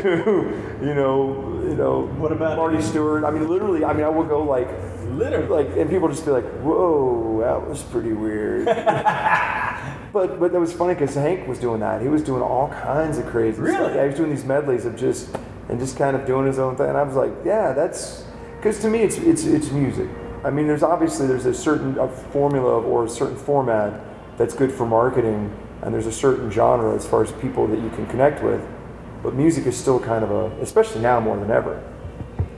you 0.84 0.94
know 0.94 1.60
you 1.62 1.74
know 1.74 2.02
What 2.18 2.32
about- 2.32 2.56
Marty 2.56 2.80
Stuart. 2.82 3.24
I 3.24 3.30
mean, 3.30 3.48
literally. 3.48 3.84
I 3.84 3.92
mean, 3.92 4.04
I 4.04 4.08
will 4.08 4.24
go 4.24 4.42
like 4.42 4.68
Literally. 5.08 5.64
like 5.64 5.76
and 5.76 5.88
people 5.90 6.08
just 6.08 6.24
be 6.24 6.30
like 6.30 6.44
whoa 6.62 7.40
that 7.40 7.68
was 7.68 7.82
pretty 7.84 8.12
weird 8.12 8.66
but 10.12 10.38
but 10.38 10.52
that 10.52 10.60
was 10.60 10.72
funny 10.72 10.94
because 10.94 11.14
hank 11.14 11.46
was 11.48 11.58
doing 11.58 11.80
that 11.80 12.00
he 12.02 12.08
was 12.08 12.22
doing 12.22 12.42
all 12.42 12.68
kinds 12.68 13.18
of 13.18 13.26
crazy 13.26 13.54
stuff 13.56 13.66
Really? 13.66 13.94
yeah 13.94 14.02
he 14.02 14.08
was 14.08 14.16
doing 14.16 14.30
these 14.30 14.44
medleys 14.44 14.84
of 14.84 14.96
just 14.96 15.34
and 15.68 15.78
just 15.80 15.96
kind 15.96 16.14
of 16.16 16.26
doing 16.26 16.46
his 16.46 16.58
own 16.58 16.76
thing 16.76 16.88
and 16.88 16.96
i 16.96 17.02
was 17.02 17.16
like 17.16 17.32
yeah 17.44 17.72
that's 17.72 18.24
because 18.56 18.78
to 18.80 18.88
me 18.88 19.00
it's 19.00 19.16
it's 19.18 19.44
it's 19.44 19.70
music 19.70 20.08
i 20.44 20.50
mean 20.50 20.66
there's 20.66 20.82
obviously 20.82 21.26
there's 21.26 21.46
a 21.46 21.54
certain 21.54 21.98
a 21.98 22.08
formula 22.08 22.80
or 22.82 23.04
a 23.06 23.08
certain 23.08 23.36
format 23.36 24.00
that's 24.36 24.54
good 24.54 24.70
for 24.70 24.86
marketing 24.86 25.50
and 25.82 25.94
there's 25.94 26.06
a 26.06 26.12
certain 26.12 26.50
genre 26.50 26.94
as 26.94 27.06
far 27.06 27.22
as 27.22 27.32
people 27.32 27.66
that 27.66 27.80
you 27.80 27.90
can 27.90 28.06
connect 28.06 28.42
with 28.42 28.60
but 29.22 29.34
music 29.34 29.66
is 29.66 29.76
still 29.76 29.98
kind 30.00 30.24
of 30.24 30.30
a 30.30 30.44
especially 30.60 31.00
now 31.00 31.18
more 31.20 31.36
than 31.36 31.50
ever 31.50 31.82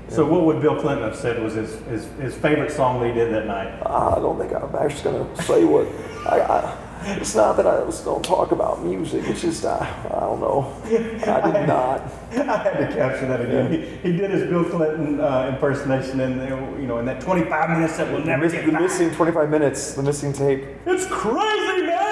So 0.08 0.26
what 0.26 0.44
would 0.44 0.60
Bill 0.60 0.74
Clinton 0.80 1.04
have 1.04 1.16
said 1.16 1.40
was 1.40 1.54
his, 1.54 1.78
his, 1.86 2.04
his 2.18 2.34
favorite 2.34 2.72
song 2.72 3.00
that 3.00 3.08
he 3.08 3.14
did 3.14 3.32
that 3.32 3.46
night? 3.46 3.70
I 3.86 4.16
don't 4.16 4.38
think 4.40 4.52
I'm 4.52 4.74
actually 4.74 5.12
going 5.12 5.36
to 5.36 5.42
say 5.44 5.64
what. 5.64 5.86
I, 6.26 6.40
I, 6.40 6.76
it's 7.16 7.34
not 7.36 7.56
that 7.56 7.66
I 7.66 7.78
don't 8.04 8.22
talk 8.24 8.50
about 8.50 8.82
music. 8.84 9.22
It's 9.26 9.40
just 9.40 9.64
I, 9.64 9.78
I 10.10 10.20
don't 10.20 10.40
know. 10.40 10.74
I 10.84 10.88
did 11.52 11.66
not. 11.76 12.02
I 12.32 12.56
had 12.58 12.88
to 12.88 12.94
capture 12.94 13.26
that 13.28 13.40
again. 13.40 13.70
He, 13.72 14.10
he 14.10 14.16
did 14.16 14.30
his 14.32 14.50
Bill 14.50 14.64
Clinton 14.64 15.20
uh, 15.20 15.48
impersonation, 15.54 16.18
and 16.20 16.42
you 16.80 16.88
know, 16.88 16.98
in 16.98 17.06
that 17.06 17.20
25 17.20 17.70
minutes 17.70 17.96
that 17.96 18.10
will 18.10 18.18
The, 18.18 18.26
never 18.26 18.42
miss, 18.42 18.52
get 18.52 18.66
the 18.66 18.72
missing 18.72 19.10
25 19.12 19.48
minutes. 19.48 19.94
The 19.94 20.02
missing 20.02 20.32
tape. 20.32 20.64
It's 20.86 21.06
crazy, 21.06 21.86
man! 21.86 22.09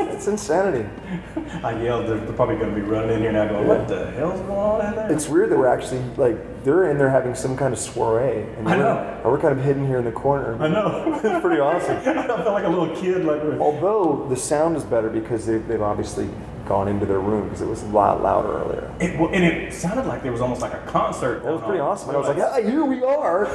It's 0.00 0.26
insanity. 0.26 0.88
I 1.64 1.82
yelled. 1.82 2.06
They're, 2.06 2.18
they're 2.18 2.32
probably 2.32 2.56
going 2.56 2.74
to 2.74 2.80
be 2.80 2.82
running 2.82 3.16
in 3.16 3.20
here 3.20 3.32
now, 3.32 3.48
going, 3.48 3.66
"What 3.66 3.88
the 3.88 4.10
hell's 4.12 4.40
going 4.40 4.58
on 4.58 4.86
in 4.86 4.94
there?" 4.96 5.12
It's 5.12 5.28
weird 5.28 5.50
that 5.50 5.58
we're 5.58 5.66
actually 5.66 6.02
like 6.16 6.64
they're 6.64 6.90
in 6.90 6.98
there 6.98 7.10
having 7.10 7.34
some 7.34 7.56
kind 7.56 7.72
of 7.72 7.78
soiree, 7.78 8.42
and 8.56 8.68
I 8.68 8.76
we're, 8.76 8.82
know. 8.82 8.98
and 8.98 9.24
we're 9.24 9.40
kind 9.40 9.58
of 9.58 9.64
hidden 9.64 9.86
here 9.86 9.98
in 9.98 10.04
the 10.04 10.12
corner. 10.12 10.60
I 10.62 10.68
know. 10.68 11.20
It's 11.32 11.40
pretty 11.40 11.60
awesome. 11.60 11.96
I 12.18 12.26
felt 12.26 12.44
like 12.46 12.64
a 12.64 12.68
little 12.68 12.94
kid, 12.96 13.24
like. 13.24 13.42
Although 13.60 14.26
the 14.28 14.36
sound 14.36 14.76
is 14.76 14.84
better 14.84 15.08
because 15.08 15.46
they've, 15.46 15.66
they've 15.66 15.82
obviously 15.82 16.28
gone 16.66 16.88
into 16.88 17.06
their 17.06 17.20
room 17.20 17.44
because 17.44 17.60
it 17.60 17.66
was 17.66 17.82
a 17.82 17.86
lot 17.86 18.22
louder 18.22 18.58
earlier. 18.58 18.94
It, 19.00 19.18
well, 19.18 19.30
and 19.32 19.44
it 19.44 19.72
sounded 19.72 20.06
like 20.06 20.22
there 20.22 20.32
was 20.32 20.40
almost 20.40 20.60
like 20.60 20.72
a 20.74 20.84
concert. 20.86 21.44
It 21.44 21.50
was 21.50 21.62
pretty 21.62 21.80
on. 21.80 21.90
awesome. 21.90 22.10
I 22.10 22.16
was 22.18 22.28
like, 22.28 22.38
ah, 22.38 22.60
here 22.62 22.84
we 22.84 23.02
are. 23.02 23.46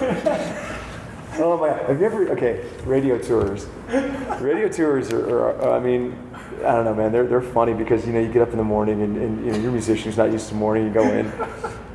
oh 1.40 1.58
my 1.58 1.70
god! 1.70 1.86
Have 1.88 2.00
you 2.00 2.06
ever? 2.06 2.30
Okay, 2.32 2.66
radio 2.86 3.18
tours. 3.18 3.68
Radio 4.42 4.68
tours 4.70 5.12
are, 5.12 5.52
are, 5.52 5.74
I 5.74 5.80
mean, 5.80 6.18
I 6.60 6.76
don't 6.76 6.86
know, 6.86 6.96
man. 6.96 7.12
They're 7.12 7.28
they're 7.28 7.42
funny 7.42 7.74
because 7.74 8.06
you 8.06 8.14
know 8.14 8.20
you 8.20 8.32
get 8.32 8.42
up 8.42 8.52
in 8.52 8.58
the 8.58 8.64
morning 8.64 9.02
and, 9.02 9.18
and 9.18 9.46
you 9.46 9.52
know 9.52 9.58
you're 9.58 9.70
a 9.70 9.74
musician 9.74 10.06
who's 10.06 10.18
not 10.18 10.32
used 10.32 10.50
to 10.50 10.56
morning. 10.56 10.86
You 10.88 10.94
go 10.94 11.04
in. 11.04 11.32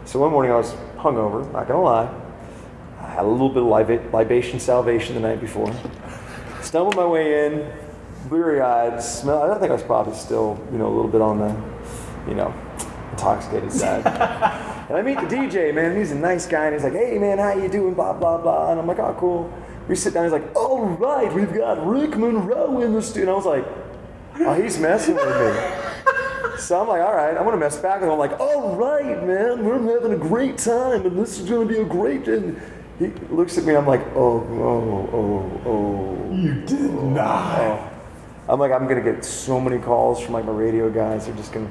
So 0.05 0.19
one 0.19 0.33
morning 0.33 0.51
I 0.51 0.57
was 0.57 0.73
hungover. 0.97 1.51
Not 1.53 1.69
gonna 1.69 1.81
lie. 1.81 2.13
I 3.01 3.07
had 3.07 3.25
a 3.25 3.29
little 3.29 3.49
bit 3.49 3.63
of 3.63 3.69
liba- 3.69 4.11
libation 4.13 4.59
salvation 4.59 5.15
the 5.15 5.21
night 5.21 5.41
before. 5.41 5.73
Stumbled 6.61 6.97
my 6.97 7.07
way 7.07 7.47
in, 7.47 7.73
bleary-eyed. 8.29 9.01
Smell. 9.01 9.43
I 9.43 9.47
don't 9.47 9.61
think 9.61 9.71
I 9.71 9.75
was 9.75 9.85
probably 9.85 10.15
still, 10.15 10.61
you 10.73 10.79
know, 10.79 10.89
a 10.89 10.95
little 10.95 11.11
bit 11.11 11.21
on 11.21 11.39
the, 11.39 12.29
you 12.29 12.35
know, 12.35 12.53
intoxicated 13.13 13.73
side. 13.73 14.05
And 14.89 14.99
I 14.99 15.03
meet 15.03 15.17
the 15.21 15.35
DJ, 15.35 15.73
man. 15.73 15.97
He's 15.97 16.11
a 16.11 16.17
nice 16.17 16.45
guy, 16.45 16.67
and 16.67 16.75
he's 16.75 16.83
like, 16.85 16.93
"Hey, 16.93 17.17
man, 17.17 17.39
how 17.39 17.55
you 17.55 17.69
doing?" 17.69 17.95
Blah 17.95 18.13
blah 18.15 18.37
blah. 18.37 18.73
And 18.73 18.81
I'm 18.81 18.87
like, 18.87 18.99
"Oh, 18.99 19.15
cool." 19.19 19.51
We 19.89 19.95
sit 19.95 20.13
down. 20.13 20.25
He's 20.25 20.33
like, 20.33 20.55
"All 20.55 20.85
right, 20.85 21.33
we've 21.33 21.55
got 21.55 21.87
Rick 21.87 22.19
Monroe 22.19 22.83
in 22.83 22.93
the 22.93 23.01
studio." 23.01 23.23
And 23.23 23.31
I 23.31 23.35
was 23.35 23.47
like, 23.47 23.65
"Oh, 24.41 24.55
he's 24.55 24.79
messing 24.79 25.17
with 25.17 25.27
me." 25.27 26.59
So 26.59 26.81
I'm 26.81 26.89
like, 26.89 27.03
"All 27.03 27.15
right, 27.15 27.37
I'm 27.37 27.45
gonna 27.45 27.57
mess 27.57 27.77
back 27.79 28.01
with 28.01 28.05
him." 28.05 28.13
I'm 28.13 28.19
like, 28.19 28.39
"All 28.39 28.77
right, 28.77 29.25
man, 29.27 29.65
we're 29.65 29.81
having 29.95 30.13
a 30.13 30.17
great 30.17 30.59
time, 30.59 31.07
and 31.07 31.19
this 31.19 31.39
is 31.39 31.49
gonna 31.49 31.67
be 31.67 31.79
a 31.79 31.85
great." 31.85 32.29
And 32.29 32.61
he 32.99 33.13
looks 33.31 33.59
at 33.59 33.65
me. 33.65 33.75
I'm 33.75 33.87
like, 33.87 34.03
"Oh, 34.15 34.47
oh, 34.51 35.09
oh, 35.13 35.71
oh." 35.71 36.35
You 36.35 36.55
did 36.67 36.93
not. 36.93 37.61
Oh. 37.61 37.89
I'm 38.49 38.59
like, 38.59 38.73
I'm 38.73 38.89
gonna 38.89 39.03
get 39.03 39.25
so 39.25 39.61
many 39.61 39.79
calls 39.79 40.21
from 40.21 40.35
like 40.35 40.45
my 40.45 40.53
radio 40.53 40.91
guys. 40.91 41.27
They're 41.27 41.37
just 41.37 41.53
gonna. 41.53 41.71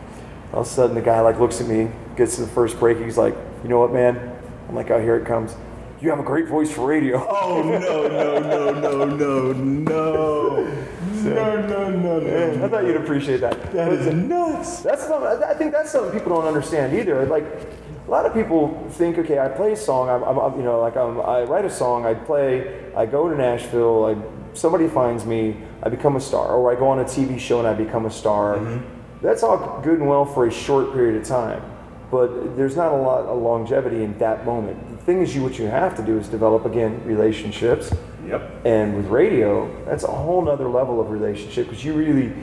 All 0.54 0.62
of 0.62 0.67
a 0.67 0.69
sudden, 0.69 0.95
the 0.95 1.02
guy 1.02 1.21
like 1.21 1.39
looks 1.39 1.62
at 1.62 1.67
me, 1.67 1.89
gets 2.17 2.36
to 2.36 2.41
the 2.41 2.47
first 2.47 2.80
break. 2.80 2.97
He's 2.97 3.17
like, 3.17 3.36
you 3.63 3.69
know 3.69 3.80
what, 3.80 3.93
man? 3.93 4.19
I'm 4.67 4.76
like, 4.76 4.89
oh, 4.91 5.00
here 5.00 5.15
it 5.15 5.26
comes. 5.26 5.56
You 6.02 6.10
have 6.10 6.19
a 6.19 6.24
great 6.24 6.47
voice 6.47 6.71
for 6.71 6.88
radio. 6.88 7.26
Oh 7.30 7.62
no 7.62 8.08
no 8.08 8.39
no 8.39 9.04
no 9.04 9.06
no 9.06 9.54
no 9.54 10.86
no 11.23 11.62
no 11.67 11.89
no 11.89 12.19
no! 12.19 12.65
I 12.65 12.67
thought 12.67 12.86
you'd 12.86 12.97
appreciate 12.97 13.41
that. 13.41 13.71
That 13.73 13.91
is 13.93 14.13
nuts. 14.13 14.81
That's 14.81 15.07
not, 15.10 15.23
I 15.43 15.53
think 15.53 15.71
that's 15.71 15.91
something 15.91 16.12
people 16.17 16.36
don't 16.36 16.47
understand 16.47 16.93
either. 16.93 17.25
Like, 17.25 17.43
a 17.43 18.12
lot 18.12 18.25
of 18.25 18.34
people 18.34 18.88
think, 18.91 19.17
okay, 19.19 19.39
I 19.39 19.47
play 19.47 19.73
a 19.73 19.75
song, 19.77 20.10
I'm, 20.10 20.23
I'm- 20.23 20.38
I'm 20.39 20.57
you 20.57 20.63
know, 20.63 20.79
like 20.81 20.97
I'm, 20.97 21.19
I 21.21 21.43
write 21.43 21.65
a 21.65 21.69
song, 21.69 22.05
I 22.05 22.13
play, 22.13 22.91
I 22.95 23.05
go 23.05 23.29
to 23.29 23.36
Nashville, 23.36 24.05
I, 24.05 24.55
somebody 24.55 24.88
finds 24.88 25.25
me, 25.25 25.55
I 25.84 25.89
become 25.89 26.15
a 26.15 26.19
star, 26.19 26.53
or 26.55 26.71
I 26.71 26.75
go 26.75 26.88
on 26.89 26.99
a 26.99 27.05
TV 27.05 27.39
show 27.39 27.60
and 27.60 27.67
I 27.67 27.73
become 27.73 28.05
a 28.05 28.12
star. 28.12 28.57
Mm-hmm. 28.57 28.86
That's 29.21 29.43
all 29.43 29.79
good 29.84 29.99
and 29.99 30.07
well 30.10 30.25
for 30.25 30.47
a 30.47 30.51
short 30.51 30.93
period 30.93 31.21
of 31.21 31.27
time, 31.27 31.62
but 32.10 32.57
there's 32.57 32.75
not 32.75 32.91
a 32.91 32.95
lot 32.97 33.25
of 33.25 33.39
longevity 33.41 34.03
in 34.03 34.17
that 34.17 34.45
moment. 34.45 34.89
The 34.99 35.05
thing 35.05 35.21
is, 35.21 35.36
you 35.36 35.43
what 35.43 35.60
you 35.60 35.67
have 35.67 35.95
to 35.97 36.03
do 36.03 36.17
is 36.17 36.27
develop 36.27 36.65
again 36.65 37.01
relationships. 37.05 37.93
Yep. 38.31 38.65
And 38.65 38.95
with 38.95 39.07
radio, 39.07 39.69
that's 39.85 40.05
a 40.05 40.11
whole 40.11 40.41
nother 40.41 40.69
level 40.69 41.01
of 41.01 41.09
relationship 41.09 41.67
because 41.67 41.83
you 41.83 41.93
really, 41.93 42.33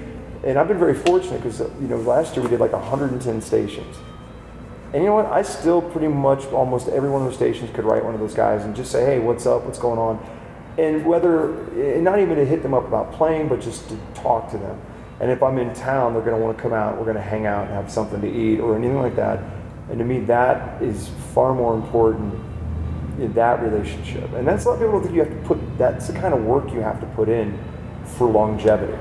and 0.44 0.58
I've 0.58 0.68
been 0.68 0.78
very 0.78 0.94
fortunate 0.94 1.42
because, 1.42 1.60
you 1.60 1.88
know, 1.88 1.96
last 1.96 2.36
year 2.36 2.44
we 2.44 2.50
did 2.50 2.60
like 2.60 2.72
110 2.72 3.40
stations. 3.40 3.96
And 4.92 5.02
you 5.02 5.08
know 5.08 5.14
what? 5.14 5.26
I 5.26 5.42
still 5.42 5.80
pretty 5.80 6.08
much 6.08 6.44
almost 6.46 6.88
every 6.88 7.08
one 7.08 7.22
of 7.22 7.28
those 7.28 7.36
stations 7.36 7.70
could 7.74 7.84
write 7.84 8.04
one 8.04 8.14
of 8.14 8.20
those 8.20 8.34
guys 8.34 8.64
and 8.64 8.76
just 8.76 8.92
say, 8.92 9.04
hey, 9.04 9.18
what's 9.18 9.46
up? 9.46 9.64
What's 9.64 9.78
going 9.78 9.98
on? 9.98 10.24
And 10.76 11.04
whether, 11.06 11.64
and 11.94 12.04
not 12.04 12.20
even 12.20 12.36
to 12.36 12.44
hit 12.44 12.62
them 12.62 12.74
up 12.74 12.86
about 12.86 13.12
playing, 13.12 13.48
but 13.48 13.60
just 13.60 13.88
to 13.88 13.98
talk 14.14 14.50
to 14.50 14.58
them. 14.58 14.80
And 15.20 15.30
if 15.30 15.42
I'm 15.42 15.58
in 15.58 15.74
town, 15.74 16.12
they're 16.12 16.22
going 16.22 16.38
to 16.38 16.42
want 16.42 16.56
to 16.56 16.62
come 16.62 16.72
out, 16.72 16.96
we're 16.96 17.04
going 17.04 17.16
to 17.16 17.22
hang 17.22 17.46
out 17.46 17.66
and 17.66 17.74
have 17.74 17.90
something 17.90 18.20
to 18.20 18.30
eat 18.30 18.60
or 18.60 18.76
anything 18.76 19.00
like 19.00 19.16
that. 19.16 19.40
And 19.90 19.98
to 19.98 20.04
me, 20.04 20.20
that 20.20 20.80
is 20.82 21.08
far 21.34 21.54
more 21.54 21.74
important 21.74 22.34
in 23.18 23.32
that 23.34 23.62
relationship. 23.62 24.32
And 24.32 24.46
that's 24.46 24.64
a 24.64 24.68
lot 24.68 24.74
of 24.74 24.80
people 24.80 24.92
don't 24.94 25.02
think 25.02 25.14
you 25.14 25.24
have 25.24 25.42
to 25.42 25.48
put, 25.48 25.78
that's 25.78 26.06
the 26.08 26.12
kind 26.12 26.34
of 26.34 26.44
work 26.44 26.72
you 26.72 26.80
have 26.80 27.00
to 27.00 27.06
put 27.06 27.28
in 27.28 27.58
for 28.04 28.28
longevity. 28.28 28.96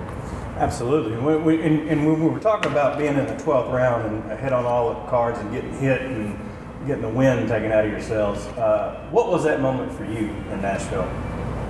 Absolutely. 0.57 1.13
And, 1.13 1.25
when 1.25 1.45
we, 1.45 1.61
and, 1.61 1.87
and 1.87 2.05
when 2.05 2.23
we 2.23 2.29
were 2.29 2.39
talking 2.39 2.71
about 2.71 2.97
being 2.97 3.17
in 3.17 3.25
the 3.27 3.35
12th 3.35 3.71
round 3.71 4.05
and 4.05 4.39
hit 4.39 4.53
on 4.53 4.65
all 4.65 4.89
the 4.89 5.09
cards 5.09 5.39
and 5.39 5.51
getting 5.51 5.71
hit 5.79 6.01
and 6.01 6.37
getting 6.87 7.03
the 7.03 7.09
wind 7.09 7.47
taken 7.47 7.71
out 7.71 7.85
of 7.85 7.91
yourselves, 7.91 8.45
uh, 8.57 9.07
what 9.11 9.29
was 9.29 9.43
that 9.43 9.61
moment 9.61 9.91
for 9.93 10.05
you 10.05 10.29
in 10.51 10.61
Nashville? 10.61 11.05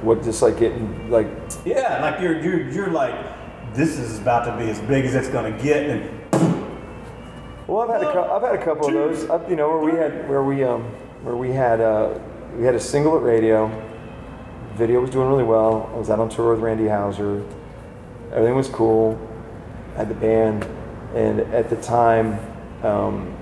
What, 0.04 0.24
just 0.24 0.42
like 0.42 0.58
getting, 0.58 1.10
like, 1.10 1.28
Yeah, 1.66 2.00
like 2.02 2.22
you're, 2.22 2.40
you're, 2.40 2.70
you're 2.70 2.92
like, 2.92 3.16
this 3.74 4.00
is 4.00 4.20
about 4.20 4.46
to 4.46 4.64
be 4.64 4.70
as 4.70 4.80
big 4.82 5.06
as 5.06 5.16
it's 5.16 5.28
going 5.28 5.56
to 5.56 5.64
get. 5.64 5.90
And 5.90 6.34
Well, 7.68 7.82
I've 7.82 7.90
had 7.90 8.02
a 8.02 8.20
I've 8.20 8.42
had 8.42 8.56
a 8.56 8.64
couple 8.64 8.88
of 8.88 8.94
those. 8.94 9.50
You 9.50 9.56
know, 9.56 9.70
where 9.70 9.80
we 9.80 9.92
had 9.92 10.28
where 10.30 10.44
we 10.44 10.64
um 10.64 10.84
where 11.24 11.36
we 11.36 11.52
had 11.52 11.80
uh 11.80 12.18
we 12.58 12.65
had 12.65 12.76
a 12.76 12.80
single 12.80 13.15
at 13.15 13.24
radio. 13.24 13.67
Video 14.76 15.00
was 15.02 15.10
doing 15.10 15.28
really 15.30 15.43
well. 15.43 15.89
I 15.93 15.98
was 15.98 16.10
out 16.10 16.20
on 16.20 16.30
tour 16.30 16.52
with 16.54 16.60
Randy 16.62 16.88
Houser. 16.88 17.43
Everything 18.32 18.56
was 18.56 18.67
cool. 18.67 19.17
I 19.96 20.00
had 20.00 20.10
the 20.10 20.15
band, 20.15 20.65
and 21.15 21.39
at 21.39 21.70
the 21.70 21.76
time, 21.78 22.39
um, 22.84 23.36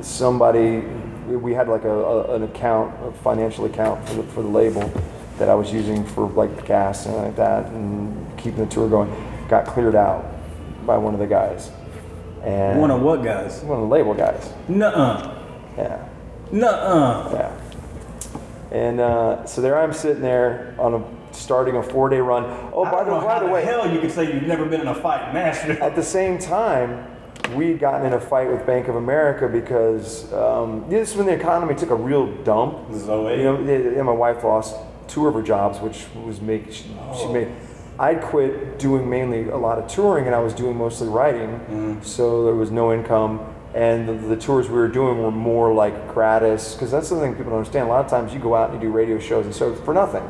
somebody 0.00 0.78
we- 1.28 1.54
had 1.54 1.68
like 1.68 1.84
a, 1.84 1.90
a 1.92 2.34
an 2.34 2.42
account, 2.44 2.92
a 3.04 3.12
financial 3.22 3.64
account 3.66 4.08
for 4.08 4.14
the 4.14 4.22
for 4.24 4.42
the 4.42 4.48
label 4.48 4.90
that 5.38 5.48
I 5.48 5.54
was 5.54 5.72
using 5.72 6.04
for 6.04 6.28
like 6.30 6.54
the 6.56 6.62
gas 6.62 7.06
and 7.06 7.14
like 7.16 7.36
that, 7.36 7.66
and 7.66 8.36
keeping 8.38 8.64
the 8.64 8.70
tour 8.70 8.88
going. 8.88 9.10
Got 9.48 9.66
cleared 9.66 9.94
out 9.94 10.24
by 10.86 10.96
one 10.96 11.14
of 11.14 11.20
the 11.20 11.26
guys. 11.26 11.70
And 12.44 12.80
one 12.80 12.90
of 12.90 13.02
what 13.02 13.22
guys? 13.22 13.60
one 13.62 13.78
of 13.82 13.88
the 13.88 13.94
label 13.94 14.14
guys. 14.14 14.52
Nuh-uh. 14.68 15.36
Yeah, 15.76 16.08
Nuh-uh. 16.50 17.30
yeah. 17.32 17.59
And 18.70 19.00
uh, 19.00 19.44
so 19.46 19.60
there 19.60 19.78
I'm 19.78 19.92
sitting 19.92 20.22
there 20.22 20.74
on 20.78 20.94
a 20.94 21.34
starting 21.34 21.76
a 21.76 21.82
four 21.82 22.08
day 22.08 22.18
run. 22.18 22.44
Oh, 22.72 22.84
by 22.84 23.04
the, 23.04 23.10
by 23.10 23.20
how 23.34 23.38
the 23.40 23.46
way, 23.46 23.64
hell 23.64 23.90
you 23.92 24.00
could 24.00 24.12
say 24.12 24.32
you've 24.32 24.44
never 24.44 24.64
been 24.64 24.80
in 24.80 24.88
a 24.88 24.94
fight 24.94 25.32
master. 25.34 25.72
At 25.82 25.96
the 25.96 26.02
same 26.02 26.38
time, 26.38 27.06
we'd 27.54 27.80
gotten 27.80 28.06
in 28.06 28.12
a 28.12 28.20
fight 28.20 28.50
with 28.50 28.64
Bank 28.66 28.88
of 28.88 28.96
America 28.96 29.48
because 29.48 30.32
um, 30.32 30.84
this 30.88 31.10
is 31.10 31.16
when 31.16 31.26
the 31.26 31.32
economy 31.34 31.74
took 31.74 31.90
a 31.90 31.94
real 31.94 32.26
dump. 32.44 32.88
This 32.90 33.02
is 33.02 33.08
08? 33.08 33.38
You 33.38 33.44
know, 33.44 33.56
and 33.56 34.06
my 34.06 34.12
wife 34.12 34.44
lost 34.44 34.76
two 35.08 35.26
of 35.26 35.34
her 35.34 35.42
jobs, 35.42 35.80
which 35.80 36.06
was 36.24 36.40
make 36.40 36.66
she, 36.72 36.84
she 36.84 36.90
Oh. 37.24 37.32
made. 37.32 37.48
I'd 37.98 38.22
quit 38.22 38.78
doing 38.78 39.10
mainly 39.10 39.50
a 39.50 39.56
lot 39.56 39.78
of 39.78 39.86
touring, 39.88 40.26
and 40.26 40.34
I 40.34 40.38
was 40.38 40.54
doing 40.54 40.76
mostly 40.76 41.08
writing, 41.08 41.48
Mm-hmm. 41.50 42.02
so 42.02 42.44
there 42.44 42.54
was 42.54 42.70
no 42.70 42.92
income. 42.92 43.40
And 43.72 44.08
the, 44.08 44.14
the 44.14 44.36
tours 44.36 44.68
we 44.68 44.74
were 44.74 44.88
doing 44.88 45.22
were 45.22 45.30
more 45.30 45.72
like 45.72 46.08
gratis, 46.12 46.74
because 46.74 46.90
that's 46.90 47.08
the 47.08 47.20
thing 47.20 47.34
people 47.36 47.50
don't 47.50 47.60
understand. 47.60 47.86
A 47.86 47.88
lot 47.88 48.04
of 48.04 48.10
times 48.10 48.34
you 48.34 48.40
go 48.40 48.56
out 48.56 48.70
and 48.70 48.82
you 48.82 48.88
do 48.88 48.92
radio 48.92 49.18
shows 49.20 49.44
and 49.46 49.54
so 49.54 49.74
for 49.76 49.94
nothing, 49.94 50.24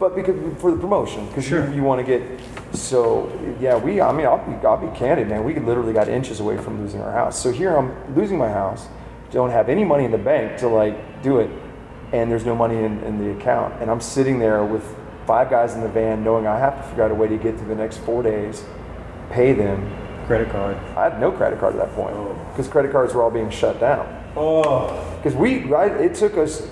but 0.00 0.16
because 0.16 0.34
for 0.60 0.72
the 0.72 0.76
promotion, 0.76 1.26
because 1.28 1.44
Mm-hmm. 1.44 1.54
Sure. 1.64 1.68
you, 1.70 1.76
you 1.76 1.82
want 1.84 2.04
to 2.04 2.18
get. 2.18 2.40
So 2.74 3.30
yeah, 3.60 3.76
we. 3.76 4.00
I 4.00 4.10
mean, 4.12 4.26
I'll 4.26 4.44
be 4.44 4.66
I'll 4.66 4.76
be 4.76 4.98
candid, 4.98 5.28
man. 5.28 5.44
We 5.44 5.54
literally 5.60 5.92
got 5.92 6.08
inches 6.08 6.40
away 6.40 6.56
from 6.58 6.80
losing 6.80 7.00
our 7.02 7.12
house. 7.12 7.40
So 7.40 7.52
here 7.52 7.76
I'm 7.76 7.92
losing 8.16 8.36
my 8.36 8.48
house, 8.48 8.88
don't 9.30 9.50
have 9.50 9.68
any 9.68 9.84
money 9.84 10.04
in 10.04 10.10
the 10.10 10.18
bank 10.18 10.58
to 10.58 10.68
like 10.68 11.22
do 11.22 11.38
it, 11.38 11.50
and 12.12 12.28
there's 12.30 12.44
no 12.44 12.56
money 12.56 12.78
in, 12.78 12.98
in 13.04 13.18
the 13.18 13.30
account, 13.38 13.80
and 13.80 13.90
I'm 13.92 14.00
sitting 14.00 14.40
there 14.40 14.64
with 14.64 14.82
five 15.24 15.48
guys 15.50 15.74
in 15.74 15.82
the 15.82 15.88
van, 15.88 16.24
knowing 16.24 16.48
I 16.48 16.58
have 16.58 16.76
to 16.78 16.82
figure 16.88 17.04
out 17.04 17.12
a 17.12 17.14
way 17.14 17.28
to 17.28 17.36
get 17.36 17.56
through 17.56 17.68
the 17.68 17.76
next 17.76 17.98
four 17.98 18.24
days, 18.24 18.64
pay 19.30 19.52
them. 19.52 19.88
Credit 20.26 20.50
card. 20.50 20.76
I 20.96 21.04
had 21.04 21.20
no 21.20 21.32
credit 21.32 21.60
card 21.60 21.74
at 21.74 21.86
that 21.86 21.94
point 21.94 22.14
oh. 22.14 22.34
because 22.50 22.68
credit 22.68 22.92
cards 22.92 23.14
were 23.14 23.22
all 23.22 23.30
being 23.30 23.50
shut 23.50 23.80
down. 23.80 24.06
Oh. 24.36 25.16
Because 25.16 25.34
we, 25.36 25.64
right, 25.64 25.92
it 25.92 26.14
took 26.14 26.36
us 26.36 26.68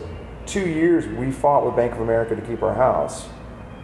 two 0.47 0.69
years. 0.69 1.07
We 1.07 1.31
fought 1.31 1.65
with 1.65 1.77
Bank 1.77 1.93
of 1.93 2.01
America 2.01 2.35
to 2.37 2.43
keep 2.43 2.63
our 2.63 2.75
house, 2.75 3.29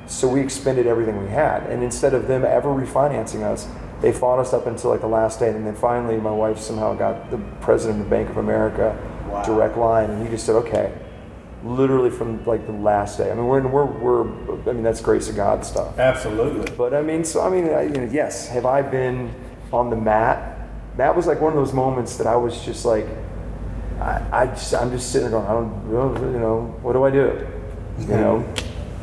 so 0.07 0.29
we 0.29 0.41
expended 0.41 0.87
everything 0.87 1.23
we 1.23 1.29
had. 1.29 1.65
And 1.65 1.83
instead 1.83 2.15
of 2.15 2.29
them 2.29 2.45
ever 2.45 2.69
refinancing 2.71 3.43
us, 3.43 3.69
they 4.01 4.13
fought 4.13 4.39
us 4.39 4.53
up 4.53 4.67
until 4.67 4.91
like 4.91 5.01
the 5.01 5.07
last 5.07 5.41
day. 5.41 5.51
And 5.51 5.67
then 5.67 5.75
finally, 5.75 6.17
my 6.17 6.31
wife 6.31 6.59
somehow 6.59 6.95
got 6.95 7.31
the 7.31 7.39
president 7.61 8.03
of 8.03 8.11
Bank 8.11 8.31
of 8.31 8.37
America 8.37 8.97
Wow. 9.29 9.43
direct 9.43 9.77
line, 9.77 10.11
and 10.11 10.23
he 10.23 10.29
just 10.31 10.47
said, 10.47 10.55
"Okay." 10.57 10.93
Literally 11.65 12.11
from 12.11 12.45
like 12.45 12.65
the 12.67 12.73
last 12.73 13.19
day. 13.19 13.31
I 13.31 13.35
mean, 13.35 13.47
we're, 13.47 13.67
we're, 13.67 13.87
we're 13.87 14.71
I 14.71 14.73
mean, 14.73 14.85
that's 14.85 15.01
grace 15.01 15.29
of 15.29 15.35
God 15.35 15.65
stuff. 15.65 15.99
Absolutely. 15.99 16.71
But 16.77 16.95
I 16.95 17.03
mean, 17.03 17.25
so 17.25 17.43
I 17.43 17.51
mean, 17.51 17.69
I, 17.71 17.83
you 17.83 17.89
know, 17.89 18.09
yes. 18.13 18.47
Have 18.49 18.67
I 18.67 18.83
been 18.83 19.35
on 19.73 19.91
the 19.91 19.97
mat? 19.97 20.59
That 20.97 21.15
was 21.15 21.27
like 21.27 21.41
one 21.41 21.53
of 21.53 21.59
those 21.59 21.73
moments 21.75 22.17
that 22.17 22.27
I 22.27 22.37
was 22.37 22.61
just 22.65 22.85
like, 22.85 23.07
I, 24.01 24.23
I 24.33 24.47
just, 24.47 24.75
I'm 24.75 24.91
just 24.91 25.11
sitting 25.13 25.31
there 25.31 25.41
going, 25.41 25.47
I 25.47 25.53
don't, 25.53 26.33
you 26.33 26.39
know, 26.39 26.75
what 26.83 26.93
do 26.95 27.05
I 27.05 27.11
do? 27.11 27.47
You 28.01 28.07
know, 28.09 28.55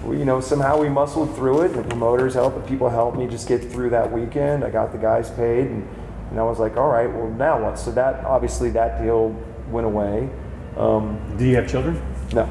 we, 0.04 0.20
you 0.20 0.26
know, 0.26 0.40
somehow 0.42 0.80
we 0.80 0.90
muscled 0.90 1.36
through 1.36 1.62
it. 1.62 1.70
The 1.70 1.84
promoters 1.84 2.34
helped, 2.36 2.56
the 2.62 2.68
people 2.68 2.90
helped 2.90 3.18
me 3.18 3.28
just 3.28 3.48
get 3.48 3.64
through 3.72 3.90
that 3.92 4.12
weekend. 4.12 4.64
I 4.64 4.70
got 4.70 4.92
the 4.92 4.98
guys 4.98 5.30
paid, 5.32 5.68
and, 5.68 5.88
and 6.30 6.40
I 6.40 6.44
was 6.44 6.60
like, 6.60 6.78
all 6.78 6.90
right, 6.90 7.12
well, 7.12 7.30
now 7.30 7.62
what? 7.64 7.80
So 7.80 7.92
that 7.94 8.24
obviously 8.26 8.70
that 8.72 9.02
deal 9.02 9.30
went 9.70 9.86
away. 9.88 10.30
Um, 10.78 11.20
Do 11.38 11.46
you 11.46 11.56
have 11.56 11.68
children? 11.70 12.02
no, 12.34 12.50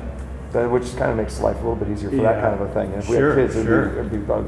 that, 0.52 0.70
which 0.70 0.96
kind 0.96 1.10
of 1.10 1.16
makes 1.16 1.40
life 1.40 1.56
a 1.56 1.58
little 1.60 1.76
bit 1.76 1.88
easier 1.88 2.10
for 2.10 2.16
Yeah. 2.16 2.32
that 2.32 2.40
kind 2.42 2.60
of 2.60 2.68
a 2.68 2.72
thing. 2.74 2.92
And 2.92 3.02
if 3.02 3.08
we 3.08 3.16
had 3.16 3.34
kids, 3.34 3.56
it'd 3.56 3.66
be, 3.66 4.00
it'd 4.00 4.26
be, 4.26 4.32
uh, 4.32 4.42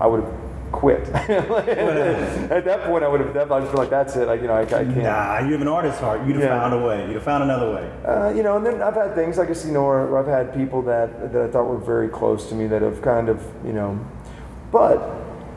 I 0.00 0.06
would 0.06 0.22
have 0.22 0.32
quit. 0.72 1.08
At 1.08 2.64
that 2.64 2.84
point, 2.84 3.04
I 3.04 3.08
would 3.08 3.20
have. 3.20 3.52
I 3.52 3.60
just 3.60 3.70
feel 3.72 3.80
like, 3.80 3.90
that's 3.90 4.16
it. 4.16 4.28
I, 4.28 4.34
you 4.34 4.46
know, 4.46 4.54
I, 4.54 4.62
I 4.62 4.64
can't. 4.66 4.96
Nah, 4.96 5.38
you 5.40 5.52
have 5.52 5.60
an 5.62 5.68
artist 5.68 6.00
heart. 6.00 6.26
You'd 6.26 6.36
have 6.36 6.44
Yeah. 6.44 6.60
found 6.60 6.74
a 6.74 6.78
way. 6.86 7.06
You'd 7.06 7.14
have 7.14 7.22
found 7.22 7.44
another 7.44 7.72
way. 7.74 7.90
Uh, 8.06 8.32
you 8.34 8.42
know, 8.42 8.56
and 8.56 8.64
then 8.66 8.82
I've 8.82 8.94
had 8.94 9.14
things, 9.14 9.38
I 9.38 9.46
guess, 9.46 9.64
you 9.64 9.72
know, 9.72 9.84
where 9.84 10.18
I've 10.18 10.26
had 10.26 10.54
people 10.54 10.82
that, 10.82 11.32
that 11.32 11.42
I 11.42 11.48
thought 11.48 11.64
were 11.64 11.78
very 11.78 12.08
close 12.08 12.48
to 12.50 12.54
me 12.54 12.66
that 12.68 12.82
have 12.82 13.02
kind 13.02 13.28
of, 13.28 13.42
you 13.64 13.72
know, 13.72 13.98
but, 14.70 14.98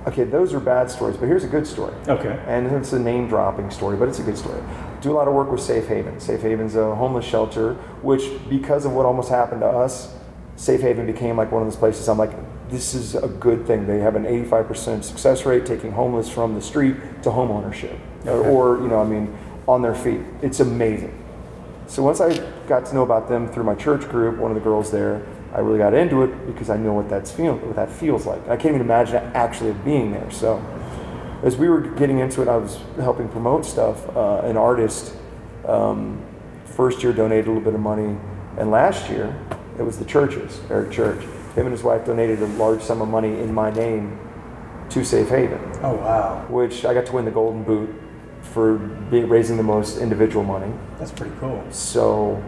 okay, 0.07 0.23
those 0.23 0.53
are 0.53 0.59
bad 0.59 0.89
stories, 0.89 1.17
but 1.17 1.25
here's 1.27 1.43
a 1.43 1.47
good 1.47 1.67
story. 1.67 1.93
Okay. 2.07 2.39
And 2.47 2.67
it's 2.67 2.93
a 2.93 2.99
name 2.99 3.27
dropping 3.27 3.69
story, 3.71 3.97
but 3.97 4.07
it's 4.07 4.19
a 4.19 4.23
good 4.23 4.37
story. 4.37 4.61
Do 5.01 5.11
a 5.11 5.13
lot 5.13 5.27
of 5.27 5.33
work 5.33 5.51
with 5.51 5.61
Safe 5.61 5.87
Haven. 5.87 6.19
Safe 6.19 6.41
Haven's 6.41 6.75
a 6.75 6.95
homeless 6.95 7.25
shelter, 7.25 7.73
which, 8.01 8.23
because 8.49 8.85
of 8.85 8.93
what 8.93 9.05
almost 9.05 9.29
happened 9.29 9.61
to 9.61 9.67
us, 9.67 10.15
Safe 10.55 10.81
Haven 10.81 11.05
became 11.07 11.37
like 11.37 11.51
one 11.51 11.63
of 11.63 11.67
those 11.67 11.75
places 11.77 12.07
I'm 12.07 12.17
like, 12.19 12.31
this 12.71 12.93
is 12.93 13.15
a 13.15 13.27
good 13.27 13.67
thing. 13.67 13.85
They 13.85 13.99
have 13.99 14.15
an 14.15 14.23
85% 14.23 15.03
success 15.03 15.45
rate 15.45 15.65
taking 15.65 15.91
homeless 15.91 16.29
from 16.29 16.55
the 16.55 16.61
street 16.61 16.95
to 17.23 17.31
home 17.31 17.51
ownership. 17.51 17.99
Or, 18.25 18.41
or, 18.43 18.81
you 18.81 18.87
know, 18.87 19.01
I 19.01 19.05
mean, 19.05 19.37
on 19.67 19.81
their 19.81 19.93
feet. 19.93 20.21
It's 20.41 20.61
amazing. 20.61 21.17
So 21.87 22.01
once 22.01 22.21
I 22.21 22.37
got 22.67 22.85
to 22.85 22.95
know 22.95 23.03
about 23.03 23.27
them 23.27 23.51
through 23.51 23.65
my 23.65 23.75
church 23.75 24.07
group, 24.07 24.37
one 24.37 24.49
of 24.51 24.55
the 24.55 24.63
girls 24.63 24.89
there, 24.89 25.25
I 25.53 25.59
really 25.59 25.79
got 25.79 25.93
into 25.93 26.23
it 26.23 26.47
because 26.47 26.69
I 26.69 26.77
know 26.77 26.93
what 26.93 27.09
that's 27.09 27.29
feel, 27.29 27.57
what 27.57 27.75
that 27.75 27.91
feels 27.91 28.25
like. 28.25 28.41
I 28.47 28.55
can't 28.55 28.75
even 28.75 28.81
imagine 28.81 29.17
actually 29.33 29.73
being 29.83 30.11
there. 30.11 30.31
So 30.31 30.63
as 31.43 31.57
we 31.57 31.67
were 31.67 31.81
getting 31.81 32.19
into 32.19 32.41
it, 32.41 32.47
I 32.47 32.55
was 32.55 32.79
helping 32.95 33.27
promote 33.27 33.65
stuff. 33.65 34.07
Uh, 34.15 34.41
an 34.45 34.55
artist 34.55 35.13
um, 35.67 36.23
first 36.63 37.03
year 37.03 37.11
donated 37.11 37.47
a 37.47 37.49
little 37.49 37.63
bit 37.63 37.73
of 37.73 37.81
money, 37.81 38.17
and 38.57 38.71
last 38.71 39.09
year 39.09 39.37
it 39.77 39.83
was 39.83 39.97
the 39.97 40.05
churches, 40.05 40.61
Eric 40.69 40.91
Church. 40.91 41.21
Him 41.55 41.65
and 41.65 41.71
his 41.71 41.83
wife 41.83 42.05
donated 42.05 42.41
a 42.41 42.47
large 42.47 42.81
sum 42.81 43.01
of 43.01 43.09
money 43.09 43.39
in 43.39 43.53
my 43.53 43.71
name 43.71 44.19
to 44.89 45.03
Safe 45.05 45.29
Haven 45.29 45.59
Oh 45.83 45.93
wow, 45.95 46.45
which 46.49 46.85
I 46.85 46.93
got 46.93 47.05
to 47.07 47.13
win 47.13 47.25
the 47.25 47.31
Golden 47.31 47.63
Boot 47.63 47.89
for 48.41 48.77
being, 48.77 49.29
raising 49.29 49.57
the 49.57 49.63
most 49.63 49.97
individual 49.97 50.43
money. 50.43 50.71
that's 50.97 51.11
pretty 51.11 51.33
cool. 51.39 51.63
So, 51.69 52.41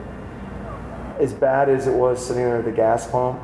as 1.20 1.32
bad 1.34 1.70
as 1.70 1.88
it 1.88 1.94
was 1.94 2.26
sitting 2.26 2.44
there 2.44 2.58
at 2.58 2.66
the 2.66 2.72
gas 2.72 3.10
pump, 3.10 3.40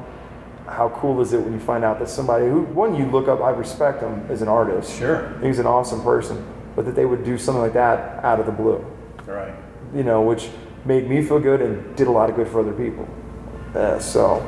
how 0.68 0.90
cool 0.90 1.22
is 1.22 1.34
it 1.34 1.42
when 1.42 1.54
you 1.54 1.60
find 1.60 1.84
out 1.84 2.00
that 2.00 2.10
somebody 2.10 2.46
who, 2.48 2.62
one, 2.64 2.96
you 2.96 3.06
look 3.06 3.28
up, 3.28 3.42
I 3.42 3.52
respect 3.52 4.02
him 4.02 4.26
as 4.30 4.42
an 4.42 4.48
artist. 4.48 4.98
Sure. 4.98 5.38
He's 5.42 5.60
an 5.60 5.66
awesome 5.66 6.02
person, 6.02 6.46
but 6.76 6.86
that 6.86 6.96
they 6.96 7.06
would 7.06 7.24
do 7.24 7.38
something 7.38 7.62
like 7.62 7.74
that 7.74 8.24
out 8.24 8.40
of 8.40 8.46
the 8.46 8.52
blue, 8.52 8.84
Right. 9.26 9.54
you 9.96 10.04
know, 10.04 10.22
which 10.22 10.50
made 10.86 11.08
me 11.10 11.22
feel 11.24 11.40
good 11.40 11.62
and 11.62 11.96
did 11.96 12.08
a 12.08 12.12
lot 12.12 12.30
of 12.30 12.36
good 12.36 12.48
for 12.48 12.60
other 12.62 12.74
people. 12.74 13.08
Uh, 13.76 14.00
so, 14.00 14.46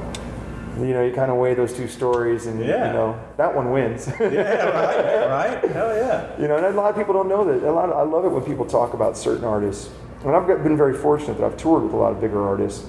you 0.79 0.93
know, 0.93 1.03
you 1.03 1.13
kind 1.13 1.29
of 1.31 1.37
weigh 1.37 1.53
those 1.53 1.73
two 1.73 1.87
stories 1.87 2.45
and, 2.47 2.59
Yeah. 2.59 2.87
you 2.87 2.93
know, 2.93 3.19
that 3.37 3.53
one 3.55 3.71
wins. 3.71 4.07
Yeah. 4.19 4.25
Right. 4.65 5.21
Right. 5.31 5.71
Hell 5.71 5.95
yeah. 5.95 6.27
You 6.39 6.47
know, 6.49 6.57
and 6.57 6.65
a 6.65 6.71
lot 6.71 6.89
of 6.91 6.95
people 6.97 7.13
don't 7.13 7.29
know 7.29 7.43
that. 7.45 7.67
A 7.67 7.71
lot 7.71 7.89
of, 7.89 7.95
I 7.97 8.03
love 8.03 8.25
it 8.25 8.29
when 8.29 8.43
people 8.43 8.65
talk 8.65 8.93
about 8.93 9.15
certain 9.17 9.45
artists. 9.45 9.89
And 10.25 10.35
I've 10.35 10.45
been 10.45 10.75
very 10.77 10.93
fortunate 10.93 11.37
that 11.37 11.45
I've 11.45 11.57
toured 11.57 11.83
with 11.83 11.93
a 11.93 11.97
lot 11.97 12.11
of 12.11 12.19
bigger 12.21 12.45
artists 12.45 12.85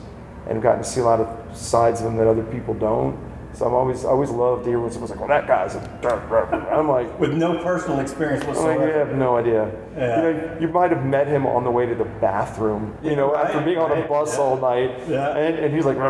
and 0.49 0.61
gotten 0.61 0.83
to 0.83 0.89
see 0.89 1.01
a 1.01 1.05
lot 1.05 1.21
of 1.21 1.57
sides 1.57 2.01
of 2.01 2.05
them 2.07 2.17
that 2.17 2.27
other 2.27 2.43
people 2.43 2.75
don't. 2.75 3.17
So 3.55 3.67
I'm 3.67 3.75
always, 3.75 4.05
I 4.05 4.09
always 4.09 4.31
love 4.31 4.63
to 4.65 4.69
hear 4.71 4.81
when 4.81 4.91
someone's 4.91 5.11
like, 5.11 5.21
"Well, 5.21 5.29
that 5.29 5.47
guy's 5.47 5.75
a," 5.75 6.71
I'm 6.73 6.89
like, 6.89 7.21
With 7.21 7.35
no 7.35 7.63
personal 7.63 8.01
experience 8.01 8.43
I'm 8.45 8.49
like, 8.55 8.57
whatsoever. 8.57 8.87
you 8.87 8.93
have 8.99 9.15
no 9.15 9.37
idea. 9.37 9.71
Yeah. 9.95 10.17
You 10.17 10.23
know, 10.23 10.57
you 10.63 10.69
might 10.69 10.91
have 10.91 11.05
met 11.05 11.27
him 11.27 11.47
on 11.47 11.63
the 11.63 11.71
way 11.71 11.85
to 11.85 11.95
the 11.95 12.07
bathroom. 12.07 12.97
You 13.03 13.11
Yeah, 13.11 13.17
know, 13.17 13.33
right, 13.35 13.45
after 13.47 13.61
being 13.61 13.77
on 13.77 13.93
a 13.93 14.09
bus 14.09 14.35
yeah. 14.37 14.43
all 14.43 14.57
night, 14.57 14.91
Yeah. 15.07 15.37
and, 15.37 15.59
and 15.59 15.75
he's 15.75 15.85
like, 15.85 15.97
you 15.97 16.03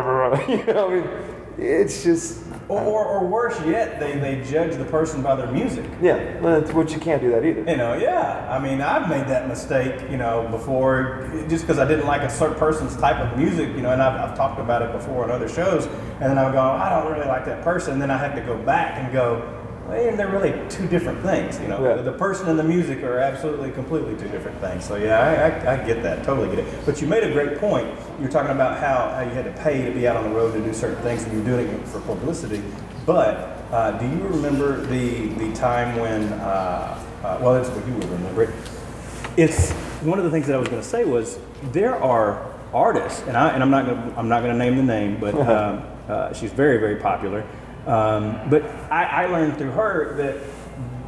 know, 0.73 0.87
I 0.87 0.95
mean, 0.95 1.03
it's 1.57 2.03
just, 2.03 2.39
Or, 2.69 2.79
or, 2.81 3.05
or 3.05 3.27
worse 3.27 3.59
yet, 3.65 3.99
they, 3.99 4.17
they 4.17 4.41
judge 4.49 4.75
the 4.77 4.85
person 4.85 5.21
by 5.21 5.35
their 5.35 5.51
music. 5.51 5.85
yeah, 6.01 6.39
that's- 6.41 6.73
which 6.73 6.93
you 6.93 6.99
can't 6.99 7.21
do 7.21 7.29
that 7.31 7.43
either. 7.45 7.69
You 7.69 7.77
know, 7.77 7.93
yeah. 7.95 8.47
I 8.49 8.57
mean, 8.59 8.81
I've 8.81 9.09
made 9.09 9.27
that 9.27 9.47
mistake, 9.47 10.09
you 10.09 10.17
know, 10.17 10.47
before, 10.49 11.29
just 11.49 11.63
because 11.65 11.79
I 11.79 11.87
didn't 11.87 12.07
like 12.07 12.21
a 12.21 12.29
certain 12.29 12.57
person's 12.57 12.95
type 12.97 13.17
of 13.17 13.37
music, 13.37 13.69
you 13.75 13.81
know, 13.81 13.91
and 13.91 14.01
I've, 14.01 14.31
I've 14.31 14.37
talked 14.37 14.59
about 14.59 14.81
it 14.81 14.91
before 14.91 15.23
on 15.25 15.31
other 15.31 15.49
shows, 15.49 15.85
and 15.85 16.21
then 16.29 16.37
I 16.37 16.45
would 16.45 16.53
go, 16.53 16.61
I 16.61 16.89
don't 16.89 17.11
really 17.11 17.27
like 17.27 17.45
that 17.45 17.63
person, 17.63 17.93
and 17.93 18.01
then 18.01 18.09
I 18.11 18.17
have 18.17 18.33
to 18.35 18.41
go 18.41 18.57
back 18.57 18.97
and 18.97 19.11
go, 19.11 19.59
well, 19.87 20.15
they're 20.15 20.29
really 20.29 20.53
two 20.69 20.87
different 20.87 21.21
things, 21.21 21.59
you 21.59 21.67
know. 21.67 21.83
Yeah. 21.83 22.01
The, 22.01 22.13
person 22.13 22.47
and 22.47 22.57
the 22.57 22.63
music 22.63 23.03
are 23.03 23.19
absolutely, 23.19 23.71
completely 23.71 24.15
two 24.15 24.29
different 24.29 24.59
things. 24.61 24.85
So 24.85 24.95
yeah, 24.95 25.19
I, 25.19 25.71
I, 25.71 25.73
I 25.73 25.85
get 25.85 26.01
that, 26.03 26.23
totally 26.23 26.49
get 26.55 26.65
it. 26.65 26.85
But 26.85 27.01
you 27.01 27.07
made 27.07 27.23
a 27.23 27.31
great 27.31 27.57
point. 27.57 27.87
You're 28.19 28.29
talking 28.29 28.51
about 28.51 28.79
how, 28.79 29.09
how 29.09 29.21
you 29.21 29.31
had 29.31 29.45
to 29.45 29.63
pay 29.63 29.83
to 29.83 29.91
be 29.91 30.07
out 30.07 30.15
on 30.15 30.23
the 30.23 30.35
road 30.35 30.53
to 30.53 30.63
do 30.63 30.73
certain 30.73 31.01
things, 31.03 31.23
and 31.23 31.33
you're 31.33 31.43
doing 31.43 31.67
it 31.67 31.87
for 31.87 31.99
publicity. 32.01 32.63
But 33.05 33.35
uh, 33.71 33.91
do 33.97 34.07
you 34.07 34.23
remember 34.27 34.85
the 34.85 35.27
the 35.29 35.53
time 35.53 35.97
when? 35.99 36.31
Uh, 36.33 37.03
uh, 37.23 37.39
well, 37.41 37.53
that's 37.53 37.69
what 37.69 37.85
you 37.87 37.93
would 37.93 38.09
remember 38.09 38.43
it. 38.43 38.49
It's 39.37 39.71
one 40.01 40.19
of 40.19 40.25
the 40.25 40.31
things 40.31 40.47
that 40.47 40.55
I 40.55 40.59
was 40.59 40.67
going 40.67 40.81
to 40.81 40.87
say 40.87 41.05
was 41.05 41.39
there 41.71 41.95
are 41.95 42.53
artists, 42.73 43.21
and 43.27 43.35
I 43.35 43.49
and 43.49 43.63
I'm 43.63 43.71
not 43.71 43.85
gonna, 43.85 44.13
I'm 44.15 44.29
not 44.29 44.43
going 44.43 44.53
to 44.53 44.57
name 44.57 44.77
the 44.77 44.83
name, 44.83 45.19
but 45.19 45.35
um, 45.35 45.83
uh, 46.07 46.33
she's 46.33 46.51
very 46.51 46.77
very 46.77 46.97
popular. 46.97 47.45
Um, 47.87 48.49
but 48.49 48.63
I, 48.91 49.03
I 49.03 49.25
learned 49.25 49.57
through 49.57 49.71
her 49.71 50.15
that 50.17 50.37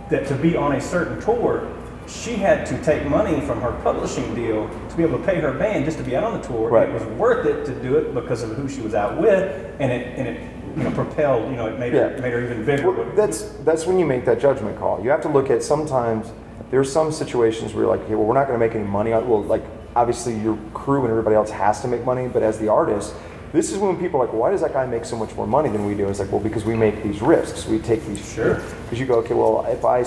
that 0.09 0.27
to 0.27 0.35
be 0.35 0.55
on 0.55 0.73
a 0.73 0.81
certain 0.81 1.19
tour, 1.19 1.71
she 2.07 2.35
had 2.35 2.65
to 2.67 2.81
take 2.83 3.07
money 3.07 3.41
from 3.41 3.59
her 3.61 3.71
publishing 3.81 4.35
deal 4.35 4.69
to 4.89 4.95
be 4.95 5.03
able 5.03 5.17
to 5.17 5.25
pay 5.25 5.39
her 5.39 5.53
band 5.53 5.85
just 5.85 5.97
to 5.97 6.03
be 6.03 6.15
out 6.15 6.23
on 6.23 6.39
the 6.39 6.47
tour. 6.47 6.69
Right. 6.69 6.87
It 6.89 6.93
was 6.93 7.03
worth 7.17 7.45
it 7.47 7.65
to 7.65 7.81
do 7.81 7.97
it 7.97 8.13
because 8.13 8.43
of 8.43 8.51
who 8.51 8.69
she 8.69 8.81
was 8.81 8.93
out 8.93 9.19
with, 9.19 9.75
and 9.79 9.91
it 9.91 10.19
and 10.19 10.27
it 10.27 10.77
you 10.77 10.83
know 10.83 10.91
propelled 10.91 11.49
you 11.49 11.55
know 11.55 11.67
it 11.67 11.79
made 11.79 11.93
her 11.93 12.17
made 12.19 12.33
her 12.33 12.43
even 12.43 12.65
bigger. 12.65 12.91
Well, 12.91 13.15
that's 13.15 13.43
that's 13.63 13.85
when 13.85 13.97
you 13.97 14.05
make 14.05 14.25
that 14.25 14.39
judgment 14.39 14.77
call. 14.77 15.03
You 15.03 15.09
have 15.09 15.21
to 15.21 15.29
look 15.29 15.49
at 15.49 15.63
sometimes 15.63 16.31
there's 16.71 16.91
some 16.91 17.11
situations 17.11 17.73
where 17.73 17.83
you're 17.83 17.95
like, 17.95 18.05
okay, 18.05 18.15
well, 18.15 18.25
we're 18.25 18.33
not 18.33 18.47
going 18.47 18.59
to 18.59 18.65
make 18.65 18.75
any 18.75 18.83
money. 18.83 19.13
on 19.13 19.27
Well, 19.27 19.43
like 19.43 19.63
obviously 19.95 20.37
your 20.39 20.57
crew 20.73 21.01
and 21.01 21.09
everybody 21.09 21.35
else 21.35 21.49
has 21.51 21.81
to 21.81 21.87
make 21.87 22.03
money, 22.03 22.27
but 22.27 22.43
as 22.43 22.59
the 22.59 22.67
artist, 22.67 23.13
this 23.55 23.71
is 23.71 23.77
when 23.77 23.97
people 23.97 24.21
are 24.21 24.25
like, 24.25 24.33
why 24.33 24.51
does 24.51 24.61
that 24.61 24.73
guy 24.73 24.85
make 24.85 25.05
so 25.05 25.15
much 25.15 25.33
more 25.35 25.47
money 25.47 25.69
than 25.69 25.85
we 25.85 25.95
do? 25.95 26.07
It's 26.09 26.19
like, 26.19 26.31
well, 26.31 26.41
because 26.41 26.65
we 26.65 26.75
make 26.75 27.01
these 27.03 27.21
risks. 27.21 27.65
We 27.65 27.79
take 27.79 28.05
these 28.05 28.33
Sure. 28.33 28.55
Because 28.83 28.99
you 28.99 29.05
go, 29.05 29.15
okay, 29.19 29.33
well, 29.33 29.65
if 29.69 29.85
I 29.85 29.99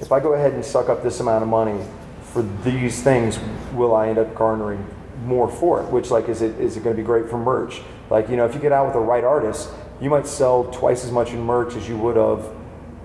if 0.00 0.12
I 0.12 0.20
go 0.20 0.34
ahead 0.34 0.52
and 0.52 0.64
suck 0.64 0.88
up 0.88 1.02
this 1.02 1.20
amount 1.20 1.42
of 1.42 1.48
money 1.48 1.78
for 2.22 2.42
these 2.64 3.02
things, 3.02 3.38
will 3.72 3.94
I 3.94 4.08
end 4.08 4.18
up 4.18 4.34
garnering 4.34 4.84
more 5.24 5.48
for 5.50 5.82
it? 5.82 5.86
Which 5.90 6.10
like 6.10 6.28
is 6.28 6.42
it 6.42 6.58
is 6.60 6.76
it 6.76 6.82
going 6.84 6.94
to 6.96 7.00
be 7.02 7.06
great 7.06 7.28
for 7.28 7.38
merch? 7.38 7.80
Like 8.10 8.28
you 8.28 8.36
know, 8.36 8.44
if 8.46 8.54
you 8.54 8.60
get 8.60 8.72
out 8.72 8.86
with 8.86 8.94
the 8.94 9.00
right 9.00 9.24
artist, 9.24 9.70
you 10.00 10.10
might 10.10 10.26
sell 10.26 10.64
twice 10.64 11.04
as 11.04 11.12
much 11.12 11.30
in 11.32 11.40
merch 11.42 11.74
as 11.76 11.88
you 11.88 11.96
would 11.98 12.16
have, 12.16 12.44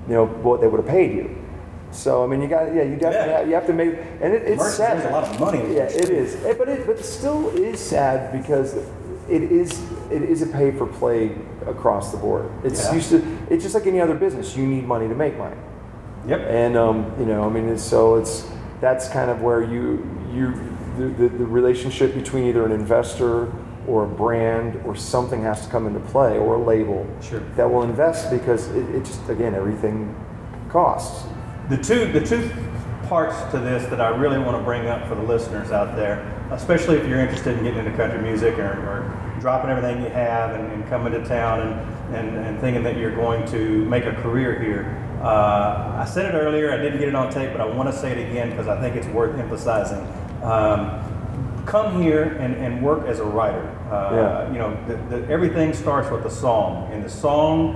you 0.08 0.14
know, 0.14 0.26
what 0.26 0.62
they 0.62 0.68
would 0.68 0.80
have 0.80 0.90
paid 0.90 1.16
you. 1.16 1.36
So 1.92 2.24
I 2.24 2.28
mean, 2.28 2.42
you 2.42 2.48
got 2.48 2.74
yeah, 2.74 2.84
you 2.84 2.96
definitely 2.96 3.32
Yeah. 3.32 3.38
have, 3.40 3.48
you 3.48 3.54
have 3.54 3.68
to 3.68 3.74
make, 3.74 3.96
and 4.22 4.34
it, 4.34 4.44
it's 4.44 4.62
Merch 4.64 4.74
sad. 4.74 5.06
a 5.06 5.12
lot 5.12 5.24
of 5.26 5.40
money 5.40 5.60
Yeah, 5.76 5.84
it 5.84 6.10
is, 6.10 6.36
but 6.58 6.68
it 6.70 6.88
but 6.88 6.98
it 6.98 7.06
still 7.06 7.50
is 7.50 7.80
sad 7.80 8.32
because 8.32 8.76
it 9.30 9.44
is 9.44 9.82
it 10.12 10.22
is 10.24 10.42
a 10.42 10.48
pay 10.48 10.72
for 10.72 10.86
play 10.86 11.36
across 11.66 12.12
the 12.12 12.18
board. 12.18 12.50
It's 12.64 12.84
Yeah. 12.86 12.94
used 12.96 13.10
to 13.12 13.24
it's 13.50 13.64
just 13.64 13.76
like 13.76 13.88
any 13.88 14.02
other 14.02 14.16
business. 14.16 14.56
You 14.56 14.66
need 14.66 14.86
money 14.88 15.08
to 15.08 15.16
make 15.16 15.38
money. 15.38 15.56
Yep. 16.28 16.40
And 16.50 16.78
um, 16.78 17.12
you 17.20 17.26
know, 17.26 17.44
I 17.44 17.50
mean, 17.50 17.70
it's, 17.70 17.84
so 17.84 18.16
it's 18.16 18.48
that's 18.82 19.08
kind 19.10 19.30
of 19.32 19.42
where 19.42 19.62
you 19.64 20.06
you 20.34 20.54
the, 20.98 21.06
the, 21.08 21.30
the 21.30 21.46
relationship 21.46 22.14
between 22.14 22.46
either 22.46 22.66
an 22.66 22.72
investor 22.72 23.52
or 23.88 24.06
a 24.06 24.08
brand 24.08 24.80
or 24.86 24.96
something 24.96 25.42
has 25.42 25.66
to 25.66 25.72
come 25.72 25.88
into 25.88 26.00
play 26.00 26.38
or 26.38 26.56
a 26.56 26.64
label 26.64 27.06
Sure. 27.22 27.42
that 27.58 27.70
will 27.70 27.84
invest 27.84 28.30
because 28.32 28.70
it, 28.70 28.88
it 28.96 29.04
just 29.04 29.28
again 29.30 29.54
everything 29.56 30.16
costs. 30.70 31.26
The 31.70 31.78
two, 31.78 32.12
the 32.12 32.26
two 32.26 32.50
parts 33.08 33.36
to 33.52 33.60
this 33.60 33.86
that 33.90 34.00
I 34.02 34.10
really 34.10 34.40
want 34.40 34.58
to 34.58 34.64
bring 34.64 34.88
up 34.88 35.08
for 35.08 35.16
the 35.16 35.24
listeners 35.24 35.72
out 35.72 35.96
there, 35.96 36.33
especially 36.52 36.98
if 36.98 37.08
you're 37.08 37.20
interested 37.20 37.58
in 37.58 37.64
getting 37.64 37.80
into 37.86 37.96
country 37.98 38.22
music 38.22 38.58
or, 38.60 38.74
or 38.88 39.40
dropping 39.40 39.70
everything 39.70 40.02
you 40.04 40.10
have 40.10 40.52
and, 40.56 40.72
and 40.72 40.88
coming 40.88 41.12
to 41.14 41.24
town 41.26 41.62
and, 41.62 42.16
and, 42.16 42.38
and 42.46 42.60
thinking 42.60 42.84
that 42.84 42.98
you're 42.98 43.16
going 43.16 43.46
to 43.48 43.86
make 43.86 44.06
a 44.06 44.14
career 44.14 44.60
here. 44.60 45.00
Uh, 45.22 45.98
I 46.00 46.06
said 46.06 46.34
it 46.34 46.38
earlier, 46.38 46.72
I 46.72 46.78
didn't 46.78 47.00
get 47.00 47.08
it 47.08 47.16
on 47.16 47.32
tape, 47.32 47.52
but 47.52 47.62
I 47.62 47.66
want 47.66 47.90
to 47.90 47.98
say 47.98 48.12
it 48.12 48.30
again 48.30 48.50
because 48.50 48.68
I 48.68 48.80
think 48.80 48.96
it's 48.96 49.08
worth 49.08 49.38
emphasizing. 49.40 50.06
Um, 50.44 51.02
come 51.66 52.02
here 52.02 52.24
and, 52.24 52.56
and 52.56 52.84
work 52.84 53.08
as 53.08 53.20
a 53.20 53.24
writer. 53.26 53.66
Uh, 53.90 54.16
Yeah. 54.16 54.52
You 54.52 54.58
know, 54.60 54.86
the, 54.88 55.18
the, 55.18 55.28
everything 55.30 55.74
starts 55.74 56.10
with 56.12 56.26
a 56.26 56.30
song, 56.30 56.92
and 56.92 57.04
the 57.04 57.10
song 57.10 57.76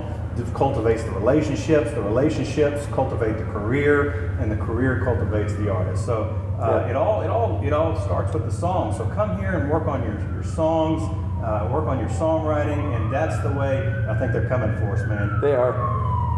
cultivates 0.54 1.02
the 1.04 1.10
relationships. 1.12 1.90
The 1.92 2.02
relationships 2.02 2.86
cultivate 2.92 3.36
the 3.38 3.44
career, 3.44 4.36
and 4.40 4.50
the 4.50 4.56
career 4.56 5.00
cultivates 5.04 5.54
the 5.54 5.70
artist. 5.70 6.04
So 6.06 6.34
uh, 6.60 6.82
Yeah. 6.84 6.90
it 6.90 6.96
all 6.96 7.22
it 7.22 7.30
all 7.30 7.60
it 7.64 7.72
all 7.72 7.96
starts 8.00 8.32
with 8.34 8.44
the 8.44 8.52
song. 8.52 8.92
So 8.96 9.04
come 9.14 9.38
here 9.38 9.52
and 9.58 9.70
work 9.70 9.86
on 9.86 10.02
your 10.02 10.18
your 10.34 10.42
songs, 10.44 11.02
uh, 11.42 11.68
work 11.70 11.86
on 11.86 11.98
your 11.98 12.08
songwriting, 12.10 12.94
and 12.96 13.12
that's 13.12 13.38
the 13.42 13.50
way 13.52 13.86
I 14.08 14.14
think 14.18 14.32
they're 14.32 14.48
coming 14.48 14.74
for 14.78 14.94
us, 14.94 15.06
man. 15.08 15.40
They 15.40 15.54
are. 15.54 15.74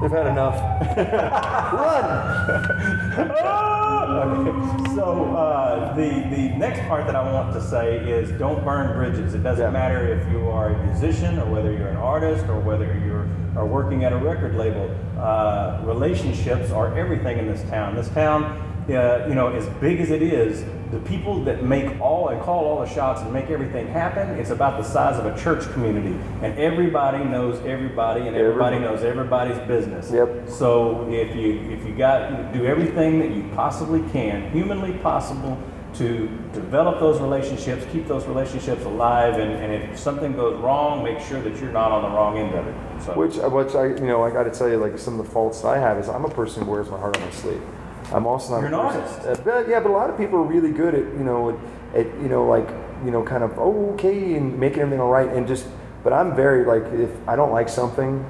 They've 0.00 0.10
had 0.10 0.26
enough. 0.28 0.56
Run. 1.72 3.36
Okay, 4.10 4.94
so 4.96 5.34
uh, 5.36 5.94
the 5.94 6.08
the 6.30 6.48
next 6.56 6.80
part 6.88 7.06
that 7.06 7.14
I 7.14 7.32
want 7.32 7.52
to 7.54 7.60
say 7.62 7.98
is 7.98 8.30
don't 8.38 8.62
burn 8.64 8.92
bridges. 8.96 9.34
It 9.34 9.42
doesn't 9.42 9.64
Yeah. 9.64 9.70
matter 9.70 10.06
if 10.12 10.28
you 10.32 10.48
are 10.50 10.70
a 10.70 10.86
musician 10.86 11.38
or 11.38 11.46
whether 11.46 11.70
you're 11.72 11.88
an 11.88 11.96
artist 11.96 12.44
or 12.48 12.58
whether 12.58 12.92
you're 13.06 13.26
or 13.56 13.66
working 13.66 14.04
at 14.04 14.12
a 14.12 14.16
record 14.16 14.54
label. 14.54 14.94
Uh, 15.18 15.80
relationships 15.84 16.70
are 16.70 16.96
everything 16.96 17.38
in 17.38 17.46
this 17.46 17.62
town. 17.68 17.94
This 17.94 18.08
town, 18.10 18.44
uh, 18.88 19.26
you 19.28 19.34
know, 19.34 19.48
as 19.48 19.66
big 19.80 20.00
as 20.00 20.10
it 20.10 20.22
is, 20.22 20.64
the 20.90 20.98
people 21.00 21.44
that 21.44 21.62
make 21.62 22.00
all 22.00 22.28
and 22.30 22.40
call 22.42 22.64
all 22.64 22.80
the 22.80 22.88
shots 22.88 23.20
and 23.20 23.32
make 23.32 23.48
everything 23.50 23.86
happen, 23.86 24.30
it's 24.30 24.50
about 24.50 24.76
the 24.76 24.82
size 24.82 25.18
of 25.18 25.26
a 25.26 25.40
church 25.40 25.70
community. 25.72 26.18
And 26.42 26.58
everybody 26.58 27.22
knows 27.22 27.60
everybody 27.64 28.26
and 28.26 28.36
everybody 28.36 28.76
Everybody. 28.76 28.96
knows 28.96 29.04
everybody's 29.04 29.58
business. 29.68 30.10
Yep. 30.10 30.48
So 30.48 31.08
if 31.10 31.36
you 31.36 31.60
if 31.70 31.86
you 31.86 31.94
got 31.94 32.52
do 32.52 32.66
everything 32.66 33.20
that 33.20 33.30
you 33.30 33.48
possibly 33.54 34.02
can, 34.10 34.50
humanly 34.50 34.94
possible, 34.94 35.56
to 35.94 36.29
develop 36.53 37.00
those 37.00 37.20
relationships, 37.20 37.85
keep 37.92 38.07
those 38.07 38.24
relationships 38.26 38.85
alive, 38.85 39.35
and, 39.38 39.53
and 39.53 39.72
if 39.72 39.98
something 39.98 40.33
goes 40.35 40.59
wrong, 40.61 41.03
make 41.03 41.20
sure 41.20 41.40
that 41.42 41.57
you're 41.61 41.72
not 41.72 41.92
on 41.92 42.03
the 42.03 42.09
wrong 42.09 42.38
end 42.38 42.55
of 42.55 42.66
it. 42.66 43.03
So 43.03 43.14
Which, 43.14 43.38
uh, 43.38 43.48
which 43.48 43.74
I, 43.74 43.87
you 43.87 44.07
know, 44.07 44.22
I 44.22 44.31
got 44.31 44.44
to 44.44 44.50
tell 44.50 44.68
you, 44.68 44.76
like 44.76 44.98
some 44.98 45.18
of 45.18 45.26
the 45.26 45.33
faults 45.33 45.62
that 45.62 45.68
I 45.68 45.79
have 45.79 45.98
is 45.98 46.09
I'm 46.09 46.24
a 46.24 46.31
person 46.31 46.64
who 46.64 46.70
wears 46.70 46.88
my 46.90 46.98
heart 46.98 47.16
on 47.16 47.22
my 47.24 47.31
sleeve. 47.31 47.62
I'm 48.12 48.26
also 48.26 48.55
not. 48.55 48.61
You're 48.61 48.74
a 48.74 48.81
an 48.81 48.87
artist. 48.87 49.20
Uh, 49.26 49.37
but, 49.44 49.68
yeah, 49.68 49.81
but 49.81 49.90
a 49.90 49.92
lot 49.92 50.11
of 50.11 50.16
people 50.16 50.38
are 50.38 50.44
really 50.44 50.72
good 50.72 50.94
at, 50.94 51.05
you 51.05 51.24
know, 51.24 51.50
at, 51.50 52.00
at 52.00 52.07
you 52.20 52.29
know, 52.29 52.46
like, 52.46 52.68
you 53.05 53.11
know, 53.11 53.22
kind 53.22 53.44
of 53.44 53.59
oh, 53.59 53.92
okay 53.94 54.35
and 54.35 54.59
making 54.59 54.81
everything 54.81 55.00
all 55.00 55.11
right, 55.11 55.29
and 55.29 55.46
just. 55.46 55.66
But 56.03 56.14
I'm 56.14 56.35
very 56.35 56.64
like, 56.64 56.90
if 56.94 57.11
I 57.29 57.37
don't 57.37 57.53
like 57.53 57.68
something, 57.68 58.24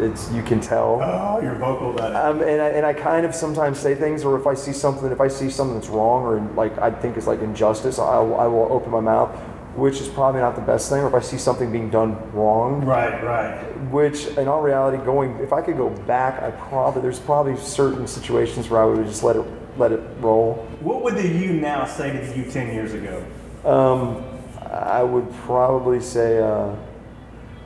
it's 0.00 0.30
you 0.32 0.42
can 0.42 0.60
tell. 0.60 1.00
oh, 1.02 1.40
you're 1.42 1.54
vocal 1.56 1.90
about 1.94 2.10
it. 2.12 2.16
Um, 2.16 2.40
and, 2.48 2.60
I, 2.62 2.68
and 2.68 2.86
I 2.86 2.92
kind 2.92 3.24
of 3.26 3.34
sometimes 3.34 3.78
say 3.78 3.94
things, 3.94 4.24
or 4.24 4.38
if 4.38 4.46
I 4.46 4.54
see 4.54 4.72
something, 4.72 5.10
if 5.10 5.20
I 5.20 5.28
see 5.28 5.50
something 5.50 5.74
that's 5.74 5.88
wrong, 5.88 6.24
or 6.24 6.40
like 6.54 6.76
I 6.78 6.90
think 6.90 7.16
is 7.16 7.26
like 7.26 7.40
injustice, 7.40 7.98
I, 7.98 8.18
will- 8.18 8.38
I 8.40 8.46
will 8.46 8.68
open 8.72 8.90
my 8.90 9.00
mouth, 9.00 9.30
which 9.76 10.00
is 10.00 10.08
probably 10.08 10.40
not 10.40 10.54
the 10.56 10.62
best 10.62 10.88
thing. 10.90 11.00
Or 11.02 11.08
if 11.08 11.14
I 11.14 11.20
see 11.20 11.38
something 11.38 11.70
being 11.72 11.90
done 11.90 12.16
wrong, 12.32 12.84
Right, 12.84 13.22
right. 13.22 13.58
which 13.90 14.26
in 14.38 14.48
all 14.48 14.62
reality, 14.62 15.02
going 15.04 15.36
if 15.40 15.52
I 15.52 15.60
could 15.62 15.76
go 15.76 15.90
back, 15.90 16.42
I 16.42 16.50
probably 16.52 17.02
there's 17.02 17.20
probably 17.20 17.56
certain 17.56 18.06
situations 18.06 18.68
where 18.70 18.82
I 18.82 18.84
would 18.86 19.06
just 19.06 19.22
let 19.22 19.36
it 19.36 19.44
let 19.78 19.92
it 19.92 20.00
roll. 20.20 20.66
What 20.80 21.02
would 21.04 21.16
the 21.16 21.28
you 21.28 21.52
now 21.52 21.84
say 21.84 22.10
to 22.12 22.26
the 22.26 22.36
you 22.38 22.50
ten 22.50 22.72
years 22.72 22.94
ago? 22.94 23.22
Um, 23.64 24.24
I 24.70 25.02
would 25.02 25.30
probably 25.44 26.00
say, 26.00 26.38
uh, 26.40 26.74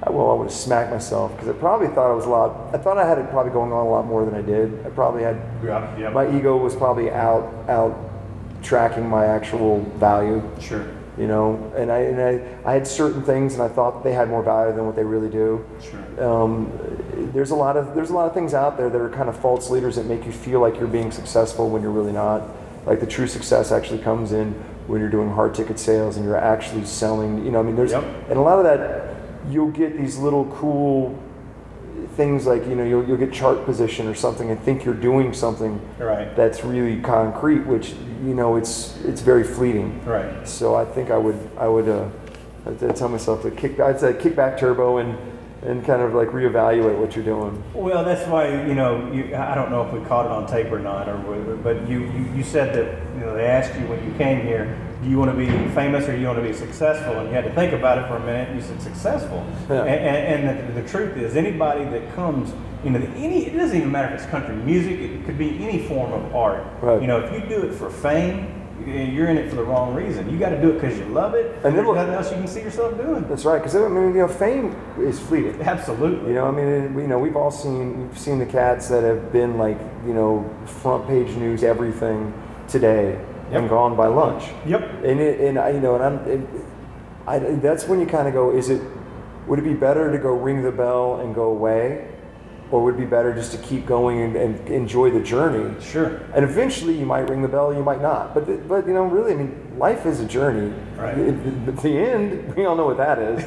I- 0.03 0.11
well, 0.11 0.31
I 0.31 0.35
would 0.35 0.45
have 0.45 0.53
smacked 0.53 0.91
myself 0.91 1.33
because 1.33 1.49
I 1.49 1.53
probably 1.53 1.89
thought 1.89 2.11
I 2.11 2.15
was 2.15 2.25
a 2.27 2.31
lot. 2.31 2.57
I 2.73 2.79
thought 2.79 2.97
I 2.99 3.07
had 3.07 3.19
it 3.19 3.29
probably 3.31 3.53
going 3.53 3.73
on 3.73 3.87
a 3.87 3.91
lot 3.91 4.07
more 4.07 4.25
than 4.25 4.35
I 4.35 4.43
did. 4.43 4.85
I 4.87 4.89
probably 4.91 5.23
had 5.23 5.37
Yeah, 5.65 5.97
yeah. 5.99 6.11
my 6.11 6.31
ego 6.37 6.57
was 6.57 6.75
probably 6.75 7.11
out 7.11 7.53
out 7.69 7.97
tracking 8.63 9.09
my 9.09 9.25
actual 9.27 9.81
value 9.97 10.43
Sure, 10.61 10.85
you 11.17 11.27
know 11.27 11.73
and 11.79 11.91
i 11.91 11.97
and 12.01 12.21
i, 12.21 12.71
I 12.71 12.75
had 12.75 12.87
certain 12.87 13.23
things 13.23 13.55
and 13.55 13.63
i 13.63 13.69
thought 13.69 14.05
they 14.05 14.13
had 14.13 14.29
more 14.29 14.43
value 14.43 14.75
than 14.77 14.85
what 14.85 14.97
they 14.97 15.03
really 15.03 15.31
do 15.31 15.65
sure. 15.81 16.23
um, 16.23 16.71
there's 17.33 17.53
a 17.53 17.55
lot 17.55 17.79
of 17.79 17.95
there's 17.95 18.11
a 18.11 18.13
lot 18.13 18.27
of 18.27 18.35
things 18.35 18.53
out 18.53 18.77
there 18.77 18.91
that 18.91 19.01
are 19.01 19.09
kind 19.09 19.31
of 19.31 19.37
false 19.41 19.71
leaders 19.71 19.97
that 19.97 20.05
make 20.05 20.27
you 20.27 20.33
feel 20.33 20.61
like 20.61 20.77
you're 20.79 20.89
being 20.89 21.11
successful 21.11 21.71
when 21.71 21.81
you're 21.81 21.91
really 21.91 22.13
not 22.13 22.43
like 22.85 23.01
the 23.01 23.07
true 23.07 23.27
success 23.27 23.73
actually 23.73 23.99
comes 23.99 24.33
in 24.33 24.53
when 24.89 25.01
you're 25.01 25.09
doing 25.09 25.31
hard 25.31 25.55
ticket 25.55 25.79
sales 25.79 26.17
and 26.19 26.27
you're 26.27 26.37
actually 26.37 26.85
selling 26.85 27.43
you 27.43 27.51
know 27.51 27.61
i 27.61 27.63
mean 27.63 27.77
there's 27.77 27.93
Yep. 27.93 28.05
and 28.29 28.39
a 28.39 28.43
lot 28.43 28.59
of 28.59 28.65
that 28.65 29.10
you'll 29.49 29.71
get 29.71 29.97
these 29.97 30.19
little 30.19 30.45
cool 30.47 31.19
things 32.17 32.47
like 32.47 32.67
you 32.67 32.75
know 32.75 32.85
you'll, 32.85 33.07
you'll 33.07 33.17
get 33.17 33.33
chart 33.33 33.65
position 33.65 34.07
or 34.07 34.15
something 34.15 34.51
and 34.51 34.61
think 34.61 34.85
you're 34.85 34.95
doing 34.95 35.33
something 35.33 35.81
Right. 35.99 36.35
that's 36.37 36.65
really 36.65 37.01
concrete 37.01 37.61
which 37.67 37.91
you 38.25 38.35
know 38.35 38.57
it's 38.57 38.99
it's 39.05 39.21
very 39.21 39.45
fleeting 39.45 40.03
Right. 40.05 40.47
so 40.49 40.75
i 40.75 40.85
think 40.85 41.11
i 41.11 41.17
would 41.17 41.39
i 41.59 41.69
would 41.69 41.89
uh 41.89 42.09
I'd 42.67 42.97
tell 42.97 43.09
myself 43.09 43.43
to 43.43 43.51
kick 43.51 43.81
i'd 43.81 44.01
say 44.01 44.15
kick 44.19 44.35
back 44.37 44.59
turbo 44.59 44.99
and 44.99 45.17
and 45.63 45.85
kind 45.85 46.01
of 46.03 46.15
like 46.15 46.29
reevaluate 46.29 46.99
what 46.99 47.15
you're 47.15 47.25
doing 47.25 47.63
Well, 47.75 48.05
that's 48.05 48.27
why 48.29 48.49
you 48.67 48.75
know. 48.75 49.11
You, 49.13 49.35
I 49.37 49.55
don't 49.55 49.71
know 49.71 49.87
if 49.87 49.93
we 49.93 50.01
caught 50.07 50.27
it 50.27 50.33
on 50.33 50.47
tape 50.47 50.73
or 50.73 50.79
not, 50.79 51.09
or 51.09 51.17
whether- 51.19 51.57
but 51.57 51.89
you, 51.89 52.01
you 52.13 52.33
you 52.37 52.43
said 52.43 52.75
that 52.75 53.15
you 53.15 53.21
know 53.21 53.35
they 53.35 53.45
asked 53.47 53.79
you 53.79 53.87
when 53.87 54.03
you 54.05 54.13
came 54.17 54.41
here, 54.41 54.79
do 55.03 55.09
you 55.11 55.19
want 55.19 55.31
to 55.31 55.37
be 55.37 55.47
famous 55.75 56.09
or 56.09 56.13
do 56.13 56.21
you 56.21 56.27
want 56.27 56.39
to 56.39 56.45
be 56.47 56.53
successful? 56.55 57.19
And 57.19 57.29
you 57.29 57.35
had 57.35 57.45
to 57.45 57.55
think 57.55 57.73
about 57.73 57.99
it 57.99 58.07
for 58.09 58.17
a 58.17 58.21
minute. 58.21 58.55
You 58.55 58.63
said 58.63 58.81
successful. 58.81 59.45
Yeah. 59.69 59.85
And, 59.85 59.89
and, 59.89 60.49
and 60.59 60.77
the, 60.77 60.83
the 60.83 60.89
truth 60.89 61.17
is, 61.17 61.37
anybody 61.37 61.85
that 61.85 62.15
comes, 62.15 62.53
you 62.85 62.91
know, 62.91 63.01
any 63.17 63.47
it 63.47 63.57
doesn't 63.57 63.77
even 63.77 63.91
matter 63.93 64.15
if 64.15 64.21
it's 64.23 64.31
country 64.31 64.55
music. 64.57 64.99
It 64.99 65.25
could 65.27 65.37
be 65.39 65.63
any 65.63 65.87
form 65.87 66.13
of 66.13 66.35
art. 66.35 66.65
Right. 66.81 67.01
You 67.01 67.07
know, 67.07 67.19
if 67.21 67.33
you 67.33 67.47
do 67.49 67.63
it 67.67 67.75
for 67.75 67.91
fame. 67.91 68.57
You're 68.87 69.29
in 69.29 69.37
it 69.37 69.51
for 69.51 69.57
the 69.57 69.65
wrong 69.65 69.95
reason. 69.95 70.31
You 70.31 70.39
got 70.39 70.51
to 70.51 70.61
do 70.61 70.71
it 70.71 70.81
because 70.81 70.99
you 70.99 71.05
love 71.07 71.35
it, 71.35 71.55
And 71.65 71.77
there's 71.77 71.87
nothing 71.87 72.15
else 72.15 72.31
you 72.31 72.37
can 72.39 72.47
see 72.49 72.63
yourself 72.63 72.97
doing. 72.97 73.27
that's 73.29 73.45
right 73.45 73.59
because 73.59 73.77
i 73.77 73.87
mean 73.89 74.15
you 74.15 74.21
know 74.21 74.29
fame 74.29 74.75
is 74.99 75.19
fleeting 75.21 75.61
Absolutely. 75.63 76.29
You 76.31 76.35
know, 76.37 76.47
I 76.47 76.51
mean, 76.51 76.67
it- 76.67 76.91
you 76.93 77.07
know, 77.07 77.19
we've 77.19 77.37
all 77.37 77.51
seen 77.51 78.09
we've 78.09 78.19
seen 78.19 78.39
the 78.39 78.47
cats 78.47 78.89
that 78.89 79.03
have 79.05 79.33
been 79.33 79.59
like, 79.59 79.79
you 80.07 80.15
know, 80.15 80.49
front 80.67 81.07
page 81.07 81.29
news 81.37 81.63
everything 81.63 82.33
today 82.69 83.19
and 83.51 83.69
gone 83.69 83.97
by 83.97 84.07
lunch. 84.07 84.45
Yep. 84.67 84.83
And 85.05 85.21
it, 85.21 85.41
and 85.41 85.59
I, 85.59 85.71
you 85.71 85.81
know, 85.81 85.97
and 85.97 86.05
I'm, 86.05 86.19
it, 86.29 86.41
I, 87.27 87.39
that's 87.39 87.87
when 87.89 87.99
you 88.01 88.07
kind 88.07 88.29
of 88.29 88.35
go, 88.35 88.53
is 88.57 88.71
it, 88.71 88.81
would 89.49 89.59
it 89.59 89.63
be 89.63 89.75
better 89.75 90.11
to 90.13 90.19
go 90.19 90.31
ring 90.35 90.63
the 90.63 90.71
bell 90.71 91.21
and 91.21 91.35
go 91.35 91.45
away, 91.51 92.07
or 92.71 92.83
would 92.85 92.95
it 92.95 92.99
be 92.99 93.05
better 93.05 93.35
just 93.35 93.53
to 93.53 93.59
keep 93.59 93.85
going 93.87 94.21
and, 94.23 94.37
and 94.37 94.69
enjoy 94.69 95.11
the 95.11 95.21
journey? 95.21 95.75
Sure. 95.81 96.17
And 96.35 96.45
eventually, 96.45 96.97
you 96.99 97.05
might 97.07 97.29
ring 97.29 97.43
the 97.43 97.49
bell, 97.49 97.75
you 97.75 97.83
might 97.83 98.01
not. 98.01 98.33
But, 98.35 98.47
th- 98.47 98.61
but 98.69 98.87
you 98.87 98.95
know, 98.95 99.05
really, 99.05 99.33
I 99.33 99.37
mean, 99.37 99.77
life 99.79 100.07
is 100.07 100.21
a 100.21 100.27
journey. 100.27 100.73
Right. 100.97 101.19
It- 101.19 101.69
At 101.69 101.77
the 101.79 101.99
end, 101.99 102.55
we 102.55 102.65
all 102.67 102.77
know 102.77 102.87
what 102.87 102.97
that 102.99 103.19
is. 103.19 103.43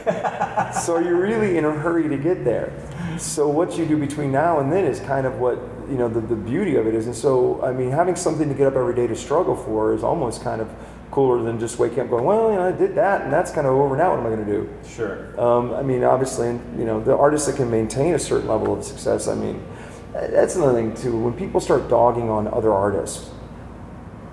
so 0.86 0.98
you're 1.00 1.20
really 1.20 1.58
in 1.58 1.66
a 1.66 1.72
hurry 1.72 2.10
to 2.10 2.18
get 2.18 2.44
there. 2.44 2.74
So 3.18 3.48
what 3.48 3.78
you 3.78 3.86
do 3.86 3.98
between 3.98 4.32
now 4.32 4.60
and 4.60 4.72
then 4.72 4.86
is 4.86 5.00
kind 5.00 5.26
of 5.26 5.36
what 5.40 5.60
you 5.90 5.98
know 5.98 6.08
the, 6.08 6.22
the 6.22 6.36
beauty 6.36 6.78
of 6.78 6.88
it 6.88 6.96
is. 6.96 7.06
And 7.06 7.16
so 7.16 7.62
I 7.62 7.72
mean, 7.74 7.92
having 7.92 8.16
something 8.16 8.50
to 8.50 8.56
get 8.56 8.68
up 8.68 8.76
every 8.76 8.96
day 8.96 9.06
to 9.08 9.16
struggle 9.16 9.56
for 9.56 9.94
is 9.94 10.04
almost 10.04 10.42
kind 10.44 10.62
of 10.62 10.70
cooler 11.14 11.44
than 11.44 11.60
just 11.60 11.78
waking 11.78 12.00
up 12.00 12.10
going, 12.10 12.26
well, 12.26 12.50
you 12.50 12.56
know, 12.56 12.68
I 12.68 12.72
did 12.72 12.96
that, 12.96 13.22
and 13.22 13.32
that's 13.32 13.52
kind 13.52 13.68
of 13.68 13.74
over 13.74 13.96
now. 13.96 14.10
What 14.10 14.20
am 14.20 14.26
I 14.26 14.30
going 14.30 14.46
to 14.46 14.52
do? 14.52 14.70
Sure. 14.84 15.40
Um, 15.40 15.72
I 15.74 15.84
mean, 15.84 16.04
obviously, 16.04 16.48
you 16.48 16.86
know, 16.86 17.00
the 17.00 17.16
artists 17.16 17.46
that 17.48 17.56
can 17.56 17.70
maintain 17.70 18.16
a 18.16 18.20
certain 18.20 18.48
level 18.48 18.74
of 18.74 18.84
success. 18.84 19.28
I 19.28 19.36
mean, 19.36 19.64
that's 20.12 20.56
another 20.56 20.74
thing 20.74 20.96
too. 20.96 21.16
When 21.16 21.34
people 21.34 21.62
start 21.62 21.88
dogging 21.88 22.30
on 22.30 22.48
other 22.48 22.74
artists, 22.74 23.30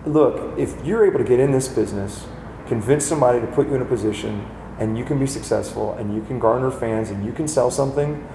look, 0.06 0.58
if 0.58 0.82
you're 0.84 1.04
able 1.06 1.18
to 1.18 1.24
get 1.24 1.38
in 1.38 1.52
this 1.52 1.68
business, 1.68 2.26
convince 2.66 3.04
somebody 3.04 3.40
to 3.40 3.46
put 3.48 3.68
you 3.68 3.74
in 3.74 3.82
a 3.82 3.84
position, 3.84 4.46
and 4.78 4.96
you 4.96 5.04
can 5.04 5.18
be 5.18 5.26
successful, 5.26 5.92
and 5.94 6.14
you 6.14 6.22
can 6.22 6.38
garner 6.38 6.70
fans, 6.70 7.10
and 7.10 7.26
you 7.26 7.32
can 7.32 7.46
sell 7.46 7.70
something, 7.70 8.26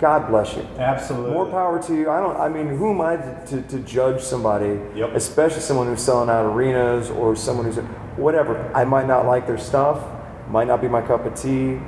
God 0.00 0.28
bless 0.28 0.56
you. 0.56 0.66
Absolutely. 0.78 1.32
More 1.32 1.46
power 1.46 1.80
to 1.82 1.94
you. 1.94 2.10
I 2.10 2.20
don't. 2.20 2.36
I 2.36 2.48
mean, 2.48 2.68
who 2.68 2.90
am 2.90 3.00
I 3.00 3.16
to, 3.16 3.46
to, 3.46 3.62
to 3.62 3.78
judge 3.80 4.20
somebody, 4.20 4.78
Yep. 4.94 5.14
especially 5.14 5.60
someone 5.60 5.86
who's 5.86 6.02
selling 6.02 6.28
out 6.28 6.44
arenas 6.46 7.10
or 7.10 7.36
someone 7.36 7.66
who's 7.66 7.76
whatever. 8.16 8.70
I 8.74 8.84
might 8.84 9.06
not 9.06 9.24
like 9.26 9.46
their 9.46 9.58
stuff, 9.58 10.04
might 10.48 10.66
not 10.66 10.80
be 10.80 10.88
my 10.88 11.00
cup 11.00 11.24
of 11.24 11.34
tea, 11.34 11.78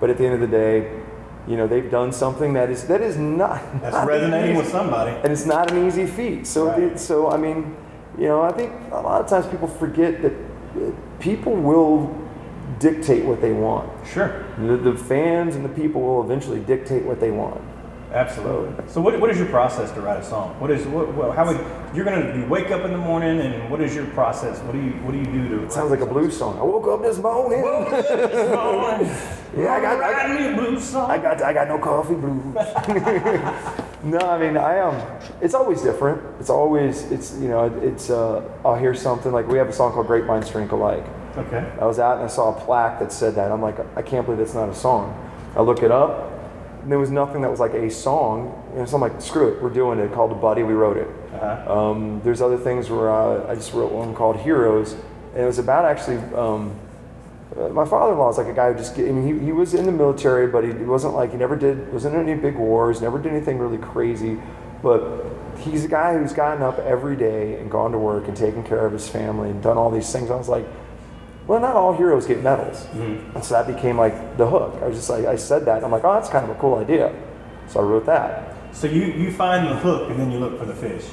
but 0.00 0.08
at 0.10 0.16
the 0.18 0.24
end 0.24 0.34
of 0.34 0.40
the 0.40 0.46
day, 0.46 0.98
you 1.46 1.56
know, 1.56 1.66
they've 1.66 1.90
done 1.90 2.10
something 2.12 2.54
that 2.54 2.70
is 2.70 2.86
that 2.88 3.00
is 3.02 3.16
not 3.18 3.60
That's 3.82 3.94
not 3.94 4.06
resonating 4.06 4.50
easy. 4.52 4.58
with 4.62 4.68
somebody. 4.70 5.10
and 5.10 5.26
it's 5.32 5.44
not 5.46 5.70
an 5.70 5.86
easy 5.86 6.06
feat. 6.06 6.46
So, 6.46 6.68
Right. 6.68 6.98
so 6.98 7.30
I 7.30 7.36
mean, 7.36 7.76
you 8.18 8.28
know, 8.28 8.42
I 8.42 8.52
think 8.52 8.72
a 8.92 9.00
lot 9.00 9.20
of 9.20 9.26
times 9.28 9.46
people 9.46 9.68
forget 9.68 10.22
that 10.22 10.32
people 11.20 11.52
will 11.54 12.16
dictate 12.78 13.24
what 13.24 13.40
they 13.40 13.52
want. 13.52 13.90
Sure. 14.06 14.44
The, 14.58 14.76
the 14.76 14.96
fans 14.96 15.56
and 15.56 15.64
the 15.64 15.68
people 15.68 16.00
will 16.00 16.22
eventually 16.22 16.60
dictate 16.60 17.04
what 17.04 17.20
they 17.20 17.30
want. 17.30 17.60
Absolutely. 18.12 18.74
So, 18.88 19.00
what, 19.00 19.18
what 19.18 19.30
is 19.30 19.38
your 19.38 19.46
process 19.48 19.90
to 19.92 20.02
write 20.02 20.20
a 20.20 20.24
song? 20.24 20.54
What 20.60 20.70
is 20.70 20.86
what, 20.86 21.08
what 21.14 21.34
how 21.34 21.46
would 21.46 21.58
you're 21.96 22.04
gonna 22.04 22.36
you 22.38 22.44
wake 22.44 22.70
up 22.70 22.84
in 22.84 22.92
the 22.92 22.98
morning 22.98 23.40
and 23.40 23.70
what 23.70 23.80
is 23.80 23.94
your 23.94 24.04
process? 24.08 24.58
What 24.60 24.72
do 24.72 24.78
you 24.82 24.90
what 25.00 25.12
do 25.12 25.18
you 25.18 25.24
do 25.24 25.48
to? 25.48 25.64
It 25.64 25.72
sounds 25.72 25.90
like 25.90 26.00
a 26.00 26.06
blues 26.06 26.36
song. 26.36 26.58
I 26.58 26.62
woke 26.62 26.86
up 26.88 27.00
this 27.02 27.16
morning. 27.18 27.62
Yeah, 29.54 29.74
I 29.74 29.80
got- 29.82 30.02
I 30.02 30.12
got- 30.12 30.40
me 30.40 30.46
a 30.46 30.56
blues 30.56 30.82
song. 30.84 31.10
I 31.10 31.18
got 31.18 31.42
I 31.42 31.52
got 31.52 31.68
no 31.68 31.78
coffee 31.78 32.14
blues. 32.14 32.42
no, 34.02 34.18
I 34.18 34.38
mean 34.38 34.56
I 34.56 34.80
um 34.80 34.96
it's 35.40 35.54
always 35.54 35.80
different. 35.82 36.22
It's 36.40 36.48
always 36.50 37.10
it's 37.12 37.38
you 37.38 37.48
know 37.48 37.64
it's 37.82 38.08
uh 38.10 38.42
I'll 38.64 38.76
hear 38.76 38.94
something 38.94 39.30
like 39.32 39.46
we 39.48 39.58
have 39.58 39.68
a 39.68 39.72
song 39.72 39.92
called 39.92 40.06
Grapevine 40.06 40.42
Drink 40.50 40.72
Alike. 40.72 41.04
Okay. 41.36 41.72
I 41.80 41.84
was 41.86 41.98
out 41.98 42.16
and 42.16 42.24
I 42.24 42.28
saw 42.28 42.56
a 42.56 42.60
plaque 42.60 42.98
that 43.00 43.12
said 43.12 43.34
that. 43.36 43.50
I'm 43.50 43.62
like, 43.62 43.78
I 43.96 44.02
can't 44.02 44.24
believe 44.26 44.40
it's 44.40 44.54
not 44.54 44.68
a 44.68 44.74
song. 44.74 45.18
I 45.54 45.60
look 45.60 45.82
it 45.82 45.90
up, 45.90 46.30
and 46.82 46.90
there 46.90 46.98
was 46.98 47.10
nothing 47.10 47.42
that 47.42 47.50
was 47.50 47.60
like 47.60 47.74
a 47.74 47.90
song. 47.90 48.72
And 48.74 48.88
so 48.88 48.96
I'm 48.96 49.02
like, 49.02 49.20
screw 49.20 49.48
it, 49.48 49.62
we're 49.62 49.70
doing 49.70 49.98
it. 49.98 50.12
Called 50.12 50.40
Buddy, 50.40 50.62
we 50.62 50.72
wrote 50.72 50.96
it. 50.96 51.08
Uh-huh. 51.34 51.90
Um, 51.90 52.20
there's 52.24 52.40
other 52.40 52.56
things 52.56 52.88
where 52.88 53.10
uh, 53.10 53.46
I 53.50 53.54
just 53.54 53.72
wrote 53.72 53.92
one 53.92 54.14
called 54.14 54.36
Heroes, 54.36 54.92
and 55.34 55.42
it 55.42 55.46
was 55.46 55.58
about 55.58 55.84
actually. 55.84 56.16
Um, 56.34 56.74
uh, 57.54 57.68
my 57.68 57.84
father-in-law 57.84 58.30
is 58.30 58.38
like 58.38 58.46
a 58.46 58.54
guy 58.54 58.72
who 58.72 58.78
just. 58.78 58.98
I 58.98 59.02
mean, 59.02 59.38
he, 59.38 59.44
he 59.44 59.52
was 59.52 59.74
in 59.74 59.84
the 59.84 59.92
military, 59.92 60.46
but 60.46 60.64
he 60.64 60.70
wasn't 60.70 61.14
like 61.14 61.32
he 61.32 61.36
never 61.36 61.54
did. 61.54 61.92
wasn't 61.92 62.14
in 62.14 62.28
any 62.28 62.40
big 62.40 62.56
wars. 62.56 63.02
Never 63.02 63.18
did 63.18 63.32
anything 63.32 63.58
really 63.58 63.78
crazy, 63.78 64.40
but. 64.82 65.26
He's 65.58 65.84
a 65.84 65.88
guy 65.88 66.18
who's 66.18 66.32
gotten 66.32 66.62
up 66.62 66.78
every 66.78 67.14
day 67.14 67.60
and 67.60 67.70
gone 67.70 67.92
to 67.92 67.98
work 67.98 68.26
and 68.26 68.34
taken 68.34 68.64
care 68.64 68.84
of 68.84 68.92
his 68.92 69.06
family 69.06 69.50
and 69.50 69.62
done 69.62 69.76
all 69.76 69.90
these 69.90 70.10
things. 70.10 70.30
I 70.30 70.34
was 70.34 70.48
like, 70.48 70.66
well, 71.46 71.60
not 71.60 71.74
all 71.74 71.92
heroes 71.96 72.26
get 72.26 72.42
medals. 72.42 72.86
Mm-hmm. 72.86 73.36
And 73.36 73.44
so 73.44 73.54
that 73.54 73.66
became 73.66 73.96
like 73.98 74.36
the 74.36 74.48
hook. 74.48 74.78
I 74.82 74.86
was 74.86 74.96
just 74.96 75.10
like, 75.10 75.26
I 75.26 75.36
said 75.36 75.64
that. 75.64 75.82
I'm 75.84 75.90
like, 75.90 76.04
oh, 76.04 76.14
that's 76.14 76.28
kind 76.28 76.48
of 76.48 76.56
a 76.56 76.60
cool 76.60 76.76
idea. 76.76 77.12
So 77.68 77.80
I 77.80 77.82
wrote 77.82 78.06
that. 78.06 78.56
So 78.72 78.86
you 78.86 79.04
you 79.04 79.32
find 79.32 79.66
the 79.66 79.76
hook 79.76 80.10
and 80.10 80.18
then 80.18 80.30
you 80.30 80.38
look 80.38 80.58
for 80.58 80.64
the 80.64 80.74
fish. 80.74 81.04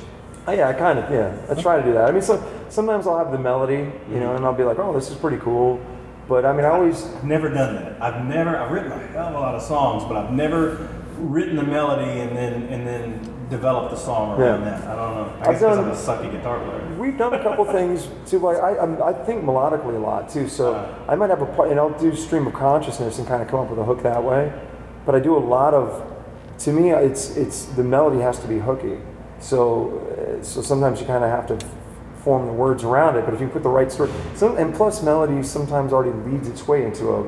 Oh, 0.47 0.51
yeah, 0.51 0.69
I 0.69 0.73
kind 0.73 0.97
of 0.97 1.11
yeah. 1.11 1.35
I 1.49 1.61
try 1.61 1.77
to 1.77 1.83
do 1.83 1.93
that. 1.93 2.05
I 2.07 2.11
mean, 2.11 2.21
so 2.21 2.43
sometimes 2.69 3.05
I'll 3.05 3.17
have 3.17 3.31
the 3.31 3.37
melody, 3.37 3.75
you 3.75 3.81
mm-hmm. 3.81 4.19
know, 4.19 4.35
and 4.35 4.45
I'll 4.45 4.53
be 4.53 4.63
like, 4.63 4.79
oh, 4.79 4.93
this 4.93 5.09
is 5.09 5.17
pretty 5.17 5.37
cool. 5.37 5.79
But 6.27 6.45
I 6.45 6.53
mean, 6.53 6.63
I 6.63 6.69
always 6.69 7.05
I've 7.05 7.23
never 7.23 7.49
done 7.49 7.75
that. 7.75 8.01
I've 8.01 8.23
never. 8.25 8.55
I've 8.55 8.71
written 8.71 8.91
a 8.91 8.97
hell 9.07 9.29
of 9.29 9.35
a 9.35 9.39
lot 9.39 9.55
of 9.55 9.61
songs, 9.61 10.03
but 10.05 10.15
I've 10.15 10.31
never 10.31 10.87
written 11.17 11.55
the 11.55 11.63
melody 11.63 12.21
and 12.21 12.35
then 12.37 12.63
and 12.63 12.87
then 12.87 13.38
developed 13.49 13.91
the 13.91 13.97
song 13.97 14.39
around 14.39 14.61
Yeah. 14.63 14.69
that. 14.79 14.87
I 14.87 14.95
don't 14.95 15.15
know. 15.15 15.23
I 15.23 15.39
I've 15.41 15.59
guess 15.59 15.59
because 15.59 15.77
I'm 15.77 15.89
a 15.89 15.91
sucky 16.27 16.31
guitar 16.31 16.59
player. 16.59 16.95
We've 16.97 17.17
done 17.17 17.33
a 17.33 17.41
couple 17.43 17.65
things 17.77 18.07
too. 18.25 18.39
Like 18.39 18.57
I, 18.57 18.77
I'm, 18.77 19.01
I 19.01 19.13
think 19.13 19.43
melodically 19.43 19.95
a 19.95 19.99
lot 19.99 20.29
too. 20.29 20.47
So 20.47 20.73
Uh. 20.75 20.93
I 21.07 21.15
might 21.15 21.29
have 21.29 21.41
a 21.41 21.45
part, 21.47 21.69
and 21.71 21.79
I'll 21.79 21.97
do 21.99 22.15
stream 22.15 22.47
of 22.47 22.53
consciousness 22.53 23.17
and 23.19 23.27
kind 23.27 23.41
of 23.41 23.47
come 23.47 23.59
up 23.61 23.69
with 23.69 23.79
a 23.79 23.83
hook 23.83 24.03
that 24.03 24.23
way. 24.23 24.51
But 25.05 25.15
I 25.15 25.19
do 25.19 25.35
a 25.35 25.39
lot 25.39 25.73
of. 25.73 26.03
To 26.59 26.73
me, 26.73 26.91
it's 26.91 27.37
it's 27.37 27.65
the 27.65 27.83
melody 27.83 28.19
has 28.19 28.37
to 28.39 28.47
be 28.47 28.59
hooky. 28.59 28.97
So 29.39 30.37
uh, 30.39 30.43
so 30.43 30.61
sometimes 30.61 30.99
you 30.99 31.07
kind 31.07 31.23
of 31.23 31.29
have 31.29 31.47
to 31.47 31.65
form 32.23 32.45
the 32.45 32.51
words 32.53 32.83
around 32.83 33.15
it. 33.15 33.23
But 33.25 33.33
if 33.33 33.39
you 33.41 33.47
put 33.47 33.63
the 33.63 33.69
right 33.69 33.89
story, 33.91 34.11
some, 34.35 34.57
and 34.57 34.75
plus 34.75 35.01
melody 35.01 35.41
sometimes 35.41 35.93
already 35.93 36.11
leads 36.29 36.47
its 36.49 36.67
way 36.67 36.83
into 36.83 37.07
a, 37.13 37.23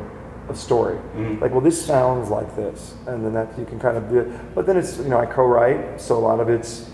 a 0.52 0.56
story. 0.56 0.96
Mm-hmm. 0.96 1.42
Like, 1.42 1.52
well, 1.52 1.62
this 1.62 1.84
sounds 1.84 2.30
like 2.30 2.56
this, 2.56 2.94
and 3.08 3.26
then 3.26 3.34
that 3.34 3.58
you 3.58 3.66
can 3.66 3.80
kind 3.80 3.98
of 3.98 4.10
do 4.10 4.20
it. 4.20 4.56
But 4.56 4.66
then 4.66 4.78
it's 4.78 4.98
you 4.98 5.10
know 5.10 5.20
I 5.20 5.26
co-write, 5.26 6.00
so 6.00 6.18
a 6.18 6.20
lot 6.20 6.40
of 6.40 6.50
it's 6.50 6.90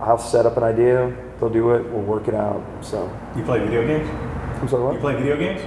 I'll 0.00 0.18
set 0.18 0.46
up 0.46 0.56
an 0.56 0.62
idea, 0.62 1.14
they'll 1.40 1.48
do 1.50 1.70
it, 1.74 1.84
we'll 1.90 2.02
work 2.02 2.28
it 2.28 2.34
out. 2.34 2.62
So 2.82 3.10
You 3.36 3.42
play 3.44 3.58
video 3.60 3.86
games? 3.86 4.08
I'm 4.60 4.68
sorry, 4.68 4.94
You 4.94 5.00
play 5.00 5.14
video 5.16 5.36
games? 5.36 5.60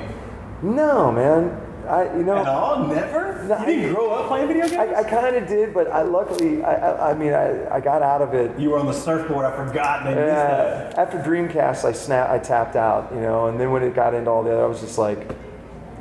No, 0.62 1.12
man. 1.12 1.66
I 1.88 2.04
you 2.16 2.24
know 2.24 2.38
At 2.38 2.48
all? 2.48 2.88
Never? 2.88 3.44
No, 3.48 3.60
you 3.62 3.66
didn't 3.66 3.90
I- 3.90 3.94
grow 3.94 4.12
up 4.12 4.28
playing 4.28 4.48
video 4.48 4.68
games? 4.68 4.78
I, 4.78 5.00
I 5.00 5.04
kind 5.04 5.36
of 5.36 5.48
did, 5.48 5.74
but 5.74 5.88
I 5.92 6.04
luckily 6.04 6.64
I 6.64 6.74
I, 6.76 7.12
I 7.12 7.14
mean 7.16 7.34
I, 7.34 7.76
I 7.78 7.80
got 7.80 8.04
out 8.04 8.22
of 8.22 8.36
it. 8.36 8.60
you 8.60 8.70
were 8.70 8.78
on 8.78 8.86
the 8.86 8.94
surfboard. 8.94 9.44
I 9.46 9.56
forgot. 9.66 10.04
They 10.04 10.14
Yeah, 10.14 10.94
after 10.98 11.18
Dreamcast, 11.18 11.86
I 11.86 11.92
snap, 11.94 12.30
I 12.30 12.38
tapped 12.38 12.76
out, 12.76 13.12
you 13.12 13.22
know, 13.22 13.48
and 13.48 13.60
then 13.60 13.72
when 13.72 13.82
it 13.82 13.96
got 13.96 14.14
into 14.14 14.30
all 14.30 14.44
the 14.44 14.52
other, 14.52 14.64
I 14.64 14.68
was 14.68 14.82
just 14.82 15.00
like, 15.00 15.28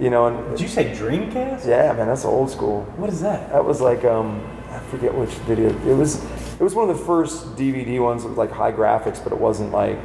you 0.00 0.10
know, 0.10 0.26
and 0.26 0.50
Did 0.52 0.60
you 0.60 0.68
say 0.68 0.92
Dreamcast? 0.94 1.66
yeah, 1.66 1.92
man, 1.92 2.06
that's 2.06 2.24
old 2.24 2.50
school. 2.50 2.82
What 2.96 3.10
is 3.10 3.20
that? 3.20 3.50
That 3.52 3.64
was 3.64 3.80
like 3.80 4.04
um, 4.04 4.40
I 4.70 4.78
forget 4.90 5.14
which 5.14 5.30
video. 5.46 5.68
It 5.88 5.94
was 5.96 6.22
it 6.54 6.60
was 6.60 6.74
one 6.74 6.88
of 6.90 6.96
the 6.98 7.04
first 7.04 7.56
DVD 7.56 8.00
ones 8.02 8.24
with 8.24 8.36
like 8.38 8.50
high 8.50 8.72
graphics, 8.72 9.22
but 9.22 9.32
it 9.32 9.38
wasn't 9.38 9.72
like, 9.72 9.98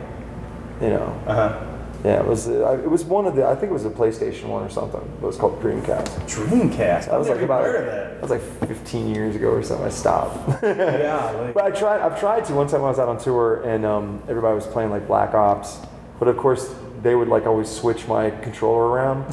you 0.82 0.90
know, 0.90 1.20
Uh 1.28 1.34
huh. 1.34 1.66
yeah, 2.04 2.20
it 2.20 2.26
was 2.28 2.48
uh, 2.48 2.80
it 2.84 2.90
was 2.90 3.04
one 3.06 3.26
of 3.28 3.36
the 3.36 3.46
I 3.46 3.56
think 3.56 3.70
it 3.72 3.74
was 3.74 3.86
a 3.86 3.90
PlayStation 3.90 4.46
one 4.48 4.64
or 4.64 4.70
something. 4.70 5.02
It 5.02 5.22
was 5.22 5.38
called 5.38 5.62
Dreamcast. 5.62 6.08
Dreamcast. 6.28 7.10
I 7.10 7.18
was 7.18 7.30
like 7.30 7.42
about 7.42 7.64
heard 7.64 7.76
of 7.76 7.86
that 7.86 8.14
that. 8.14 8.22
was 8.22 8.32
like 8.32 8.42
15 8.70 9.14
years 9.14 9.36
ago 9.36 9.50
or 9.50 9.62
something. 9.64 9.86
I 9.86 9.90
stopped. 9.90 10.64
Yeah. 10.64 11.30
Like, 11.32 11.54
But 11.54 11.64
I 11.66 11.72
tried. 11.72 12.02
I've 12.02 12.20
tried 12.20 12.46
to. 12.46 12.54
One 12.54 12.68
time 12.68 12.82
I 12.84 12.90
was 12.90 13.00
out 13.00 13.10
on 13.10 13.18
tour 13.20 13.62
and 13.64 13.86
um, 13.86 14.24
everybody 14.28 14.56
was 14.56 14.66
playing 14.68 14.90
like 14.90 15.06
Black 15.08 15.34
Ops, 15.36 15.78
but 16.20 16.28
of 16.28 16.38
course 16.38 16.74
they 17.02 17.14
would 17.16 17.28
like 17.28 17.46
always 17.46 17.70
switch 17.70 18.08
my 18.08 18.30
controller 18.32 18.88
around 18.88 19.26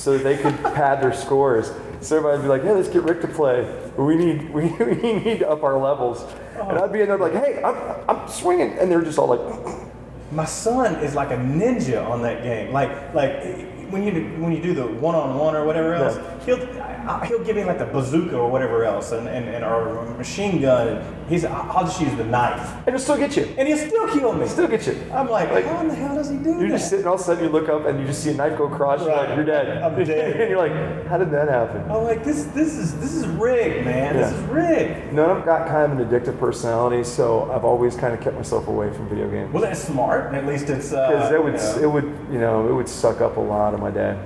so 0.00 0.16
that 0.16 0.24
they 0.24 0.38
could 0.38 0.56
pad 0.62 1.02
their 1.02 1.12
scores. 1.12 1.72
So 2.00 2.16
everybody'd 2.16 2.42
be 2.42 2.48
like, 2.48 2.62
"Hey, 2.62 2.72
let's 2.72 2.88
get 2.88 3.02
Rick 3.02 3.20
to 3.20 3.28
play. 3.28 3.68
We 3.98 4.16
need 4.16 4.50
we, 4.54 4.68
we 4.68 5.12
need 5.12 5.40
to 5.40 5.50
up 5.50 5.62
our 5.62 5.78
levels." 5.78 6.24
And 6.58 6.78
I'd 6.78 6.92
be 6.92 7.02
in 7.02 7.08
there 7.08 7.18
like, 7.18 7.34
"Hey, 7.34 7.62
I'm 7.62 7.76
I'm 8.08 8.28
swinging," 8.28 8.78
and 8.78 8.90
they're 8.90 9.02
just 9.02 9.18
all 9.18 9.28
like, 9.28 9.86
My 10.32 10.44
son 10.44 10.94
is 11.04 11.14
like 11.14 11.30
a 11.30 11.36
ninja 11.36 12.08
on 12.08 12.22
that 12.22 12.42
game. 12.42 12.72
Like 12.72 13.12
like 13.12 13.42
when 13.90 14.04
you 14.04 14.12
do, 14.12 14.20
when 14.40 14.52
you 14.52 14.62
do 14.62 14.72
the 14.72 14.86
one 14.86 15.14
on 15.14 15.36
one 15.36 15.54
or 15.54 15.66
whatever 15.66 15.94
else, 15.94 16.18
he'll 16.46 16.64
I- 17.08 17.26
he'll 17.26 17.44
give 17.44 17.56
me 17.56 17.64
like 17.64 17.78
the 17.78 17.86
bazooka 17.86 18.36
or 18.36 18.50
whatever 18.50 18.84
else, 18.84 19.12
and 19.12 19.28
and, 19.28 19.48
and 19.48 19.64
or 19.64 19.98
a 19.98 20.14
machine 20.14 20.60
gun. 20.60 20.88
And 20.88 21.28
he's 21.28 21.44
I'll 21.44 21.84
just 21.84 22.00
use 22.00 22.14
the 22.16 22.24
knife, 22.24 22.74
"And 22.86 22.88
it'll 22.88 23.00
still 23.00 23.16
get 23.16 23.36
you. 23.36 23.44
and 23.56 23.68
he'll 23.68 23.78
still 23.78 24.08
kill 24.08 24.32
me. 24.32 24.46
Still 24.48 24.68
get 24.68 24.86
you." 24.86 24.96
I'm 25.12 25.28
like, 25.30 25.50
Like, 25.52 25.64
how 25.66 25.80
in 25.80 25.88
the 25.88 25.94
hell 25.94 26.14
does 26.14 26.28
he 26.30 26.36
do 26.36 26.44
that? 26.44 26.60
You're 26.60 26.68
that? 26.70 26.78
just 26.78 26.90
sitting, 26.90 27.06
all 27.06 27.14
of 27.14 27.20
a 27.20 27.22
sudden 27.24 27.44
you 27.44 27.50
look 27.50 27.68
up 27.68 27.86
and 27.86 28.00
you 28.00 28.06
just 28.06 28.22
see 28.24 28.30
a 28.30 28.34
knife 28.34 28.56
go 28.58 28.64
across. 28.64 29.00
You're 29.02 29.14
like, 29.16 29.34
"You're 29.36 29.44
dead." 29.44 29.82
I'm 29.82 29.94
dead. 30.04 30.40
and 30.40 30.50
you're 30.50 30.58
like, 30.58 31.06
"How 31.06 31.18
did 31.18 31.30
that 31.30 31.48
happen?" 31.48 31.82
I'm 31.90 32.04
like, 32.04 32.24
this 32.24 32.44
this 32.46 32.76
is 32.76 32.98
this 33.00 33.14
is 33.14 33.26
rigged, 33.26 33.84
man. 33.84 34.16
This 34.16 34.32
is 34.32 34.40
rigged. 34.44 35.08
Of 35.10 35.16
them 35.16 35.42
got 35.44 35.68
kind 35.68 35.92
of 35.92 35.98
an 35.98 36.08
addictive 36.08 36.38
personality, 36.38 37.04
so 37.04 37.50
I've 37.52 37.64
always 37.64 37.94
kind 37.96 38.12
of 38.14 38.20
kept 38.20 38.36
myself 38.36 38.68
away 38.68 38.90
from 38.92 39.08
video 39.08 39.28
games. 39.30 39.52
Well, 39.52 39.62
that's 39.62 39.80
smart. 39.80 40.34
At 40.34 40.46
least 40.46 40.68
it's 40.70 40.92
uh, 40.92 41.08
Because 41.08 41.32
it 41.32 41.42
would, 41.42 41.54
you 41.54 41.60
know. 41.60 41.78
it 41.82 41.92
would, 41.92 42.32
you 42.32 42.40
know, 42.40 42.68
it 42.68 42.72
would 42.72 42.88
suck 42.88 43.20
up 43.20 43.36
a 43.36 43.40
lot 43.40 43.74
of 43.74 43.80
my 43.80 43.90
day. 43.90 44.18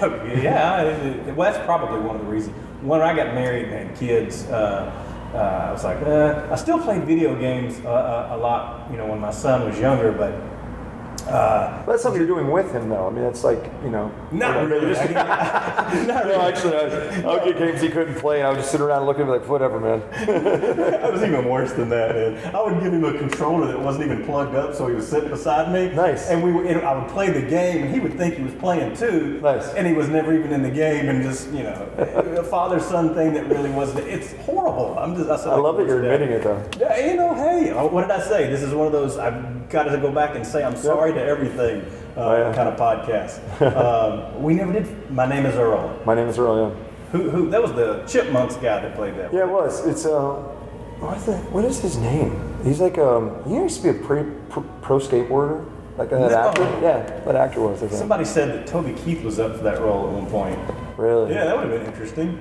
yeah, 0.42 1.32
well, 1.32 1.52
that's 1.52 1.64
probably 1.64 2.00
one 2.00 2.16
of 2.16 2.22
the 2.22 2.30
reasons. 2.30 2.56
When 2.82 3.00
I 3.00 3.14
got 3.14 3.34
married 3.34 3.68
and 3.68 3.88
had 3.88 3.96
kids, 3.96 4.44
uh, 4.46 4.90
uh, 5.34 5.36
I 5.36 5.72
was 5.72 5.84
like, 5.84 5.98
uh, 6.02 6.48
I 6.50 6.56
still 6.56 6.78
played 6.78 7.04
video 7.04 7.38
games 7.38 7.80
uh, 7.84 7.88
uh, 7.88 8.36
a 8.36 8.36
lot, 8.36 8.90
you 8.90 8.96
know, 8.96 9.06
when 9.06 9.18
my 9.18 9.30
son 9.30 9.66
was 9.66 9.78
younger, 9.78 10.12
but 10.12 10.34
uh, 11.26 11.84
that's 11.86 12.02
something 12.02 12.20
you're 12.20 12.28
doing 12.28 12.50
with 12.50 12.72
him, 12.72 12.88
though. 12.88 13.06
I 13.06 13.10
mean, 13.10 13.24
it's 13.24 13.44
like, 13.44 13.64
you 13.82 13.90
know. 13.90 14.12
not 14.30 14.68
really. 14.68 14.86
Mean, 14.86 15.12
not 15.14 16.26
No, 16.26 16.40
actually, 16.40 16.76
I, 16.76 17.20
I 17.22 17.34
would 17.34 17.44
get 17.44 17.58
games 17.58 17.80
he 17.80 17.88
couldn't 17.88 18.16
play, 18.16 18.38
and 18.38 18.46
I 18.46 18.50
would 18.50 18.58
just 18.58 18.70
sit 18.70 18.80
around 18.80 19.06
looking 19.06 19.22
at 19.22 19.28
him 19.28 19.40
like, 19.40 19.48
whatever, 19.48 19.80
man. 19.80 20.02
That 21.02 21.12
was 21.12 21.22
even 21.22 21.48
worse 21.48 21.72
than 21.72 21.88
that, 21.88 22.14
man. 22.14 22.54
I 22.54 22.62
would 22.62 22.80
give 22.82 22.92
him 22.92 23.04
a 23.04 23.16
controller 23.18 23.66
that 23.66 23.78
wasn't 23.78 24.04
even 24.06 24.24
plugged 24.24 24.54
up, 24.54 24.74
so 24.74 24.86
he 24.86 24.94
was 24.94 25.06
sitting 25.06 25.30
beside 25.30 25.72
me. 25.72 25.94
Nice. 25.94 26.28
And 26.28 26.42
we, 26.42 26.52
would, 26.52 26.66
and 26.66 26.80
I 26.80 26.96
would 26.96 27.10
play 27.10 27.30
the 27.30 27.42
game, 27.42 27.84
and 27.84 27.92
he 27.92 28.00
would 28.00 28.16
think 28.16 28.36
he 28.36 28.42
was 28.42 28.54
playing 28.54 28.96
too. 28.96 29.40
Nice. 29.40 29.68
And 29.74 29.86
he 29.86 29.92
was 29.92 30.08
never 30.08 30.32
even 30.32 30.52
in 30.52 30.62
the 30.62 30.70
game, 30.70 31.08
and 31.08 31.22
just 31.22 31.52
you 31.52 31.64
know, 31.64 31.88
a 31.98 32.44
father-son 32.44 33.14
thing 33.14 33.34
that 33.34 33.46
really 33.48 33.70
wasn't. 33.70 34.06
It's 34.06 34.32
horrible. 34.44 34.98
I'm 34.98 35.16
just. 35.16 35.46
I, 35.46 35.50
I 35.50 35.56
love 35.56 35.76
that 35.78 35.86
you're 35.86 36.02
admitting 36.02 36.30
it, 36.30 36.42
though. 36.42 36.62
Yeah, 36.78 37.06
you 37.06 37.16
know, 37.16 37.34
hey, 37.34 37.70
uh, 37.70 37.86
what 37.86 38.02
did 38.02 38.10
I 38.10 38.20
say? 38.20 38.48
This 38.48 38.62
is 38.62 38.72
one 38.74 38.86
of 38.86 38.92
those 38.92 39.18
I've 39.18 39.61
got 39.72 39.84
to 39.84 39.98
go 39.98 40.12
back 40.12 40.36
and 40.36 40.46
say 40.46 40.62
I'm 40.62 40.76
sorry 40.76 41.12
to 41.14 41.20
everything 41.20 41.80
uh, 42.16 42.20
Oh, 42.20 42.36
yeah. 42.36 42.54
kind 42.54 42.68
of 42.68 42.78
podcast. 42.78 43.40
um, 43.76 44.42
we 44.42 44.54
never 44.54 44.72
did. 44.72 45.10
My 45.10 45.26
name 45.26 45.46
is 45.46 45.56
Earl. 45.56 45.98
My 46.04 46.14
name 46.14 46.28
is 46.28 46.38
Earl 46.38 46.56
Young. 46.56 46.84
Who, 47.10 47.30
who? 47.30 47.50
That 47.50 47.62
was 47.62 47.72
the 47.72 48.04
Chipmunks 48.06 48.54
guy 48.56 48.80
that 48.80 48.94
played 48.94 49.16
that. 49.16 49.32
Yeah, 49.32 49.40
it 49.44 49.48
was. 49.48 49.84
It's, 49.86 50.04
uh, 50.06 50.34
what 51.00 51.16
is, 51.16 51.24
that? 51.24 51.50
what 51.50 51.64
is 51.64 51.80
his 51.80 51.96
name? 51.96 52.54
He's 52.62 52.80
like, 52.80 52.98
um, 52.98 53.42
he 53.44 53.54
used 53.54 53.82
to 53.82 53.92
be 53.92 53.98
a 53.98 54.02
pre, 54.02 54.24
pro, 54.50 54.62
pro 54.82 54.98
skateboarder. 54.98 55.68
Like 55.98 56.08
that 56.10 56.20
No. 56.20 56.38
actor? 56.48 56.62
Yeah, 56.82 57.20
that 57.24 57.36
actor 57.36 57.60
was, 57.60 57.82
I 57.82 57.86
think. 57.86 57.98
Somebody 57.98 58.24
said 58.24 58.48
that 58.48 58.66
Toby 58.66 58.94
Keith 58.94 59.22
was 59.22 59.38
up 59.38 59.56
for 59.56 59.62
that 59.64 59.80
role 59.80 60.06
at 60.06 60.12
one 60.14 60.26
point. 60.26 60.58
Really? 60.98 61.32
Yeah, 61.34 61.44
that 61.44 61.56
would 61.56 61.68
have 61.68 61.80
been 61.80 61.86
interesting. 61.86 62.40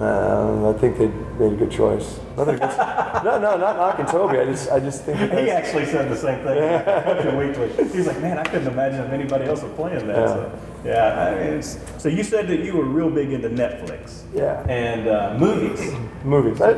Uh, 0.00 0.70
I 0.74 0.78
think 0.80 0.98
they 0.98 1.06
made 1.38 1.52
a 1.52 1.56
good 1.56 1.70
choice. 1.70 2.18
No, 2.36 2.44
no, 2.44 3.56
not 3.56 3.76
knocking 3.76 4.06
Toby. 4.06 4.38
I 4.38 4.44
just, 4.46 4.70
I 4.72 4.80
just 4.80 5.04
think 5.04 5.18
He 5.38 5.50
actually 5.50 5.84
said 5.86 6.10
the 6.10 6.16
same 6.16 6.42
thing 6.44 6.58
after 6.58 7.36
Weekly. 7.38 7.68
He 7.92 7.98
was 7.98 8.08
like, 8.08 8.20
"Man, 8.20 8.36
I 8.36 8.42
couldn't 8.42 8.66
imagine 8.66 9.00
if 9.02 9.12
anybody 9.12 9.44
else 9.44 9.62
was 9.62 9.72
playing 9.74 10.06
that." 10.08 10.16
Yeah. 10.16 10.26
So, 10.26 10.58
yeah. 10.84 11.36
I 11.38 11.50
mean, 11.50 11.62
so 11.62 12.08
you 12.08 12.24
said 12.24 12.48
that 12.48 12.58
you 12.64 12.76
were 12.76 12.84
real 12.84 13.08
big 13.08 13.32
into 13.32 13.48
Netflix. 13.48 14.22
Yeah. 14.34 14.66
And 14.68 15.06
uh, 15.06 15.36
movies. 15.38 15.92
movies. 16.24 16.60
I, 16.60 16.70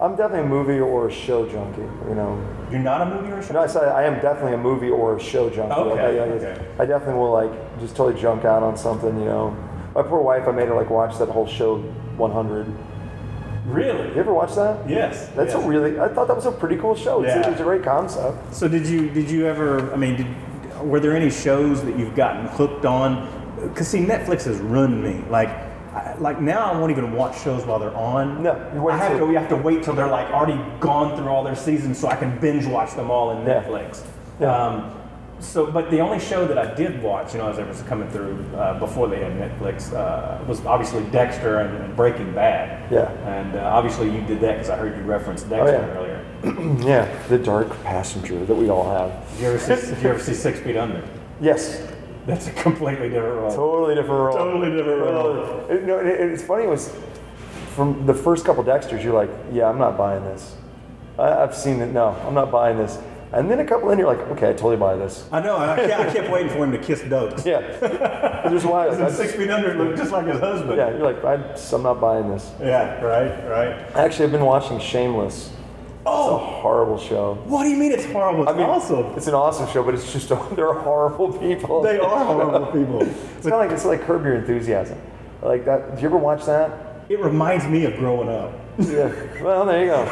I'm 0.00 0.16
definitely 0.16 0.40
a 0.46 0.48
movie 0.48 0.80
or 0.80 1.06
a 1.06 1.12
show 1.12 1.48
junkie. 1.48 1.80
You 2.08 2.16
know, 2.16 2.44
You're 2.72 2.80
not 2.80 3.02
a 3.02 3.06
movie 3.06 3.30
or 3.30 3.38
a 3.38 3.46
show? 3.46 3.54
no, 3.54 3.60
I 3.60 3.68
said 3.68 3.84
I 3.84 4.02
am 4.02 4.14
definitely 4.20 4.54
a 4.54 4.58
movie 4.58 4.90
or 4.90 5.16
a 5.16 5.20
show 5.20 5.48
junkie. 5.48 5.70
Like, 5.76 5.92
Okay, 5.92 6.18
I, 6.18 6.24
I, 6.24 6.28
okay. 6.28 6.66
I 6.80 6.86
definitely 6.86 7.20
will 7.20 7.30
like 7.32 7.78
just 7.78 7.94
totally 7.94 8.20
junk 8.20 8.44
out 8.44 8.64
on 8.64 8.76
something. 8.76 9.16
You 9.16 9.26
know, 9.26 9.56
my 9.94 10.02
poor 10.02 10.20
wife, 10.22 10.48
I 10.48 10.50
made 10.50 10.66
her 10.66 10.74
like 10.74 10.90
watch 10.90 11.18
that 11.18 11.28
whole 11.28 11.46
show 11.46 11.78
100. 12.16 12.66
Really? 13.66 14.08
You 14.08 14.16
ever 14.16 14.34
watch 14.34 14.54
that? 14.56 14.88
Yes. 14.88 15.28
That's 15.30 15.54
yes. 15.54 15.64
a 15.64 15.66
really. 15.66 15.98
I 15.98 16.08
thought 16.08 16.28
that 16.28 16.36
was 16.36 16.46
a 16.46 16.52
pretty 16.52 16.76
cool 16.76 16.94
show. 16.94 17.22
It's, 17.22 17.34
Yeah. 17.34 17.50
it's 17.50 17.60
a 17.60 17.64
great 17.64 17.82
concept. 17.82 18.54
So 18.54 18.68
did 18.68 18.86
you 18.86 19.08
did 19.08 19.30
you 19.30 19.46
ever? 19.46 19.92
I 19.92 19.96
mean, 19.96 20.16
did, 20.16 20.82
were 20.82 21.00
there 21.00 21.16
any 21.16 21.30
shows 21.30 21.82
that 21.84 21.98
you've 21.98 22.14
gotten 22.14 22.46
hooked 22.46 22.84
on? 22.84 23.26
Because 23.62 23.88
see, 23.88 24.00
Netflix 24.00 24.44
has 24.44 24.58
ruined 24.58 25.02
me. 25.02 25.24
Like, 25.30 25.48
I, 25.48 26.14
like 26.18 26.42
now 26.42 26.70
I 26.72 26.78
won't 26.78 26.90
even 26.90 27.12
watch 27.12 27.40
shows 27.40 27.64
while 27.64 27.78
they're 27.78 27.96
on. 27.96 28.42
No, 28.42 28.88
I 28.90 28.98
have 28.98 29.18
to. 29.18 29.26
You 29.26 29.38
have 29.38 29.48
to 29.48 29.56
wait 29.56 29.82
till 29.82 29.94
they're 29.94 30.08
like 30.08 30.30
already 30.30 30.60
gone 30.80 31.16
through 31.16 31.28
all 31.28 31.42
their 31.42 31.56
seasons, 31.56 31.98
so 31.98 32.08
I 32.08 32.16
can 32.16 32.38
binge 32.40 32.66
watch 32.66 32.94
them 32.94 33.10
all 33.10 33.30
in. 33.30 33.46
Netflix. 33.46 34.04
Yeah. 34.40 34.54
Um, 34.54 35.00
so, 35.44 35.66
but 35.66 35.90
the 35.90 36.00
only 36.00 36.18
show 36.18 36.46
that 36.46 36.58
I 36.58 36.74
did 36.74 37.02
watch, 37.02 37.34
you 37.34 37.38
know, 37.38 37.48
as 37.48 37.58
I 37.58 37.64
was 37.64 37.82
coming 37.82 38.08
through 38.10 38.44
uh, 38.56 38.78
before 38.78 39.08
they 39.08 39.20
had 39.20 39.32
Netflix, 39.32 39.92
uh, 39.92 40.42
was 40.46 40.64
obviously 40.64 41.04
Dexter 41.10 41.60
and, 41.60 41.76
and 41.84 41.96
Breaking 41.96 42.32
Bad. 42.32 42.90
Yeah. 42.90 43.10
And 43.28 43.56
uh, 43.56 43.70
obviously 43.72 44.10
you 44.10 44.20
did 44.22 44.40
that 44.40 44.54
because 44.54 44.70
I 44.70 44.76
heard 44.76 44.96
you 44.96 45.04
reference 45.04 45.42
Dexter 45.42 45.72
yeah. 45.72 45.96
earlier. 45.96 46.24
Yeah, 46.84 47.08
the 47.28 47.38
dark 47.38 47.70
passenger 47.84 48.44
that 48.44 48.54
we 48.54 48.68
all 48.68 48.90
have. 48.90 49.30
Did 49.32 49.40
you 49.40 49.46
ever 49.48 49.58
see, 49.58 49.94
did 49.94 50.02
you 50.02 50.08
ever 50.10 50.18
see 50.18 50.34
Six 50.34 50.60
Feet 50.60 50.76
Under? 50.76 51.02
Yes, 51.40 51.82
That's 52.26 52.46
a 52.46 52.52
completely 52.52 53.10
different 53.10 53.40
role. 53.40 53.54
Totally 53.54 53.94
different 53.94 54.20
role. 54.20 54.36
Totally 54.36 54.76
different 54.76 55.00
role. 55.00 55.34
Totally. 55.34 55.74
It, 55.74 55.84
no, 55.84 55.98
it, 55.98 56.06
it's 56.06 56.42
funny. 56.42 56.64
It 56.64 56.70
was 56.70 56.94
from 57.74 58.06
the 58.06 58.14
first 58.14 58.46
couple 58.46 58.64
Dexters. 58.64 59.02
You're 59.02 59.14
like, 59.14 59.30
yeah, 59.52 59.68
I'm 59.68 59.78
not 59.78 59.98
buying 59.98 60.24
this. 60.24 60.56
I, 61.18 61.42
I've 61.42 61.54
seen 61.54 61.80
it. 61.80 61.92
No, 61.92 62.08
I'm 62.26 62.34
not 62.34 62.50
buying 62.50 62.78
this. 62.78 62.98
And 63.34 63.50
then 63.50 63.58
a 63.58 63.64
couple 63.64 63.90
in, 63.90 63.98
you're 63.98 64.06
like, 64.06 64.20
okay, 64.28 64.50
I 64.50 64.52
totally 64.52 64.76
buy 64.76 64.94
this. 64.96 65.28
I 65.32 65.40
know. 65.40 65.56
I, 65.56 65.74
kept- 65.74 65.92
I 65.92 66.12
kept 66.14 66.30
waiting 66.30 66.50
for 66.50 66.58
him 66.58 66.70
to 66.70 66.78
kiss 66.78 67.00
Doakes. 67.02 67.44
Yeah. 67.44 67.60
There's 68.48 68.64
why. 68.64 68.86
And 68.88 69.12
Six 69.12 69.32
Feet 69.34 69.50
Under 69.50 69.74
looked 69.74 69.98
just 69.98 70.12
like 70.12 70.26
his 70.26 70.38
husband. 70.38 70.76
Yeah, 70.76 70.90
you're 70.90 71.00
like, 71.12 71.24
I'm, 71.24 71.42
I'm 71.72 71.82
not 71.82 72.00
buying 72.00 72.30
this. 72.30 72.52
Yeah, 72.60 73.00
right, 73.02 73.48
right. 73.48 73.96
Actually, 73.96 74.26
I've 74.26 74.32
been 74.32 74.44
watching 74.44 74.78
Shameless. 74.78 75.50
Oh, 76.06 76.20
It's 76.20 76.28
a 76.28 76.34
Oh, 76.34 76.38
horrible 76.60 76.98
show. 76.98 77.34
what 77.46 77.64
do 77.64 77.70
you 77.70 77.76
mean 77.76 77.90
it's 77.90 78.04
horrible? 78.04 78.42
It's 78.42 78.52
I 78.52 78.56
mean, 78.56 78.66
awesome. 78.66 79.06
It's 79.16 79.26
an 79.26 79.34
awesome 79.34 79.66
show, 79.72 79.82
but 79.82 79.94
it's 79.94 80.12
just 80.12 80.28
they're 80.54 80.72
horrible 80.74 81.32
people. 81.32 81.82
They 81.82 81.98
are 81.98 82.24
horrible 82.24 82.66
people. 82.66 83.02
It's 83.02 83.46
kind 83.48 83.54
of 83.54 83.58
like 83.60 83.70
it's 83.72 83.84
like 83.84 84.02
Curb 84.02 84.22
Your 84.24 84.34
Enthusiasm. 84.34 85.00
Like 85.42 85.64
that. 85.64 85.90
Did 85.94 86.02
you 86.02 86.08
ever 86.08 86.18
watch 86.18 86.44
that? 86.44 86.70
It 87.08 87.18
reminds 87.20 87.66
me 87.66 87.84
of 87.86 87.96
growing 87.96 88.28
up. 88.28 88.52
Yeah. 88.78 89.42
Well, 89.42 89.66
there 89.66 89.80
you 89.84 89.90
go. 89.90 90.04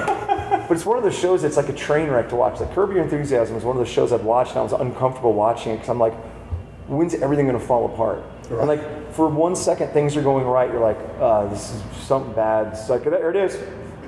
But 0.68 0.72
it's 0.72 0.86
one 0.86 0.96
of 0.96 1.02
those 1.02 1.18
shows 1.18 1.42
that's 1.42 1.56
like 1.56 1.68
a 1.68 1.72
train 1.72 2.08
wreck 2.08 2.28
to 2.28 2.36
watch. 2.36 2.60
Like 2.60 2.74
Curb 2.74 2.92
Your 2.92 3.02
Enthusiasm 3.02 3.54
was 3.54 3.64
one 3.64 3.76
of 3.76 3.80
those 3.84 3.92
shows 3.92 4.12
I've 4.12 4.24
watched 4.24 4.50
and 4.50 4.60
I 4.60 4.62
was 4.62 4.72
uncomfortable 4.72 5.32
watching 5.32 5.72
it 5.72 5.76
because 5.76 5.88
I'm 5.88 5.98
like, 5.98 6.14
when's 6.86 7.14
everything 7.14 7.46
going 7.46 7.58
to 7.58 7.64
fall 7.64 7.92
apart? 7.92 8.22
And 8.50 8.68
like 8.68 9.12
for 9.12 9.28
one 9.28 9.56
second 9.56 9.88
things 9.88 10.16
are 10.16 10.22
going 10.22 10.44
right, 10.44 10.70
you're 10.70 10.80
like, 10.80 10.98
uh, 11.18 11.46
this 11.46 11.72
is 11.72 11.82
something 12.06 12.32
bad. 12.34 12.68
It's 12.68 12.88
like 12.88 13.04
there 13.04 13.30
it 13.30 13.36
is. 13.36 13.56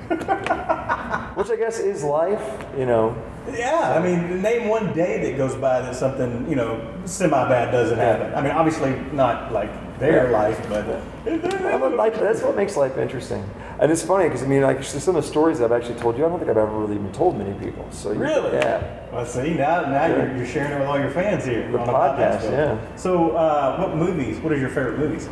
Which 1.35 1.49
I 1.49 1.55
guess 1.57 1.79
is 1.79 2.03
life, 2.03 2.41
you 2.77 2.85
know. 2.85 3.15
Yeah, 3.53 3.93
I 3.95 4.01
mean, 4.01 4.41
name 4.41 4.67
one 4.69 4.93
day 4.93 5.21
that 5.29 5.37
goes 5.37 5.53
by 5.55 5.81
that 5.81 5.95
something, 5.95 6.49
you 6.49 6.55
know, 6.55 6.93
semi 7.05 7.29
bad 7.49 7.71
doesn't 7.71 7.97
happen. 7.99 8.33
I 8.33 8.41
mean, 8.41 8.51
obviously 8.51 8.95
not 9.11 9.51
like 9.51 9.69
their 9.99 10.31
life, 10.31 10.57
but 10.69 10.85
Yeah, 11.25 11.77
but 11.77 11.95
life, 11.95 12.15
that's 12.19 12.41
what 12.41 12.55
makes 12.55 12.75
life 12.75 12.97
interesting. 12.97 13.47
And 13.79 13.91
it's 13.91 14.01
funny 14.01 14.25
because 14.25 14.41
I 14.43 14.47
mean, 14.47 14.61
like 14.61 14.83
some 14.83 15.15
of 15.15 15.23
the 15.23 15.29
stories 15.29 15.59
I've 15.61 15.71
actually 15.73 15.99
told 15.99 16.17
you, 16.17 16.25
I 16.25 16.29
don't 16.29 16.39
think 16.39 16.49
I've 16.49 16.57
ever 16.57 16.71
really 16.77 16.95
even 16.95 17.11
told 17.11 17.37
many 17.37 17.53
people. 17.63 17.85
So 17.91 18.11
you- 18.13 18.19
Really? 18.19 18.53
yeah. 18.57 19.01
Well, 19.11 19.25
see 19.25 19.53
now, 19.53 19.81
now 19.81 20.07
you're, 20.07 20.35
you're 20.37 20.45
sharing 20.45 20.71
it 20.71 20.79
with 20.79 20.87
all 20.87 20.99
your 20.99 21.11
fans 21.11 21.45
here 21.45 21.69
The 21.71 21.79
on 21.79 21.87
the 21.87 21.93
podcast, 21.93 22.39
podcast. 22.39 22.51
yeah. 22.51 22.95
So, 22.95 23.31
uh, 23.31 23.77
what 23.77 23.95
movies? 23.95 24.39
What 24.39 24.51
are 24.53 24.57
your 24.57 24.69
favorite 24.69 24.97
movies? 24.97 25.29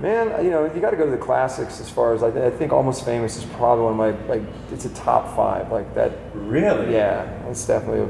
Man, 0.00 0.44
you 0.44 0.50
know, 0.50 0.70
you 0.72 0.80
got 0.80 0.90
to 0.90 0.96
go 0.96 1.06
to 1.06 1.10
the 1.10 1.16
classics 1.16 1.80
as 1.80 1.88
far 1.88 2.12
as 2.12 2.22
I 2.22 2.50
think 2.50 2.72
Almost 2.72 3.04
Famous 3.04 3.36
is 3.36 3.44
probably 3.44 3.84
one 3.84 3.92
of 3.92 3.98
my 3.98 4.10
like 4.28 4.42
it's 4.70 4.84
a 4.84 4.94
top 4.94 5.34
five 5.34 5.72
like 5.72 5.94
that. 5.94 6.12
Really? 6.34 6.92
Yeah, 6.92 7.24
it's 7.48 7.66
definitely 7.66 8.02
a, 8.02 8.08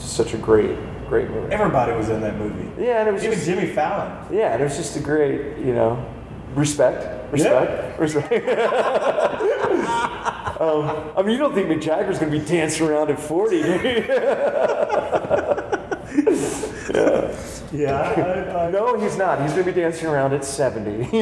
such 0.00 0.32
a 0.34 0.38
great 0.38 0.76
great 1.08 1.30
movie. 1.30 1.52
Everybody 1.52 1.92
was 1.92 2.08
in 2.08 2.20
that 2.22 2.36
movie. 2.36 2.70
Yeah, 2.82 3.00
and 3.00 3.08
it 3.08 3.12
was 3.12 3.24
even 3.24 3.34
just, 3.34 3.46
Jimmy 3.46 3.66
Fallon. 3.66 4.34
Yeah, 4.34 4.52
and 4.52 4.62
it 4.62 4.64
was 4.64 4.76
just 4.76 4.96
a 4.96 5.00
great 5.00 5.58
you 5.58 5.74
know 5.74 6.04
respect 6.54 7.32
respect 7.32 7.70
yeah. 7.70 7.96
respect. 7.98 8.32
Um, 10.58 11.12
I 11.16 11.22
mean, 11.22 11.30
you 11.30 11.38
don't 11.38 11.54
think 11.54 11.68
Mick 11.68 11.80
Jagger's 11.80 12.18
going 12.18 12.32
to 12.32 12.38
be 12.38 12.44
dancing 12.44 12.88
around 12.88 13.10
at 13.10 13.20
40, 13.20 13.62
yeah. 16.94 17.36
yeah 17.72 18.00
I, 18.00 18.66
I, 18.66 18.70
no, 18.70 18.98
he's 18.98 19.16
not. 19.16 19.40
He's 19.42 19.52
going 19.52 19.64
to 19.64 19.72
be 19.72 19.80
dancing 19.80 20.08
around 20.08 20.32
at 20.32 20.44
70. 20.44 21.08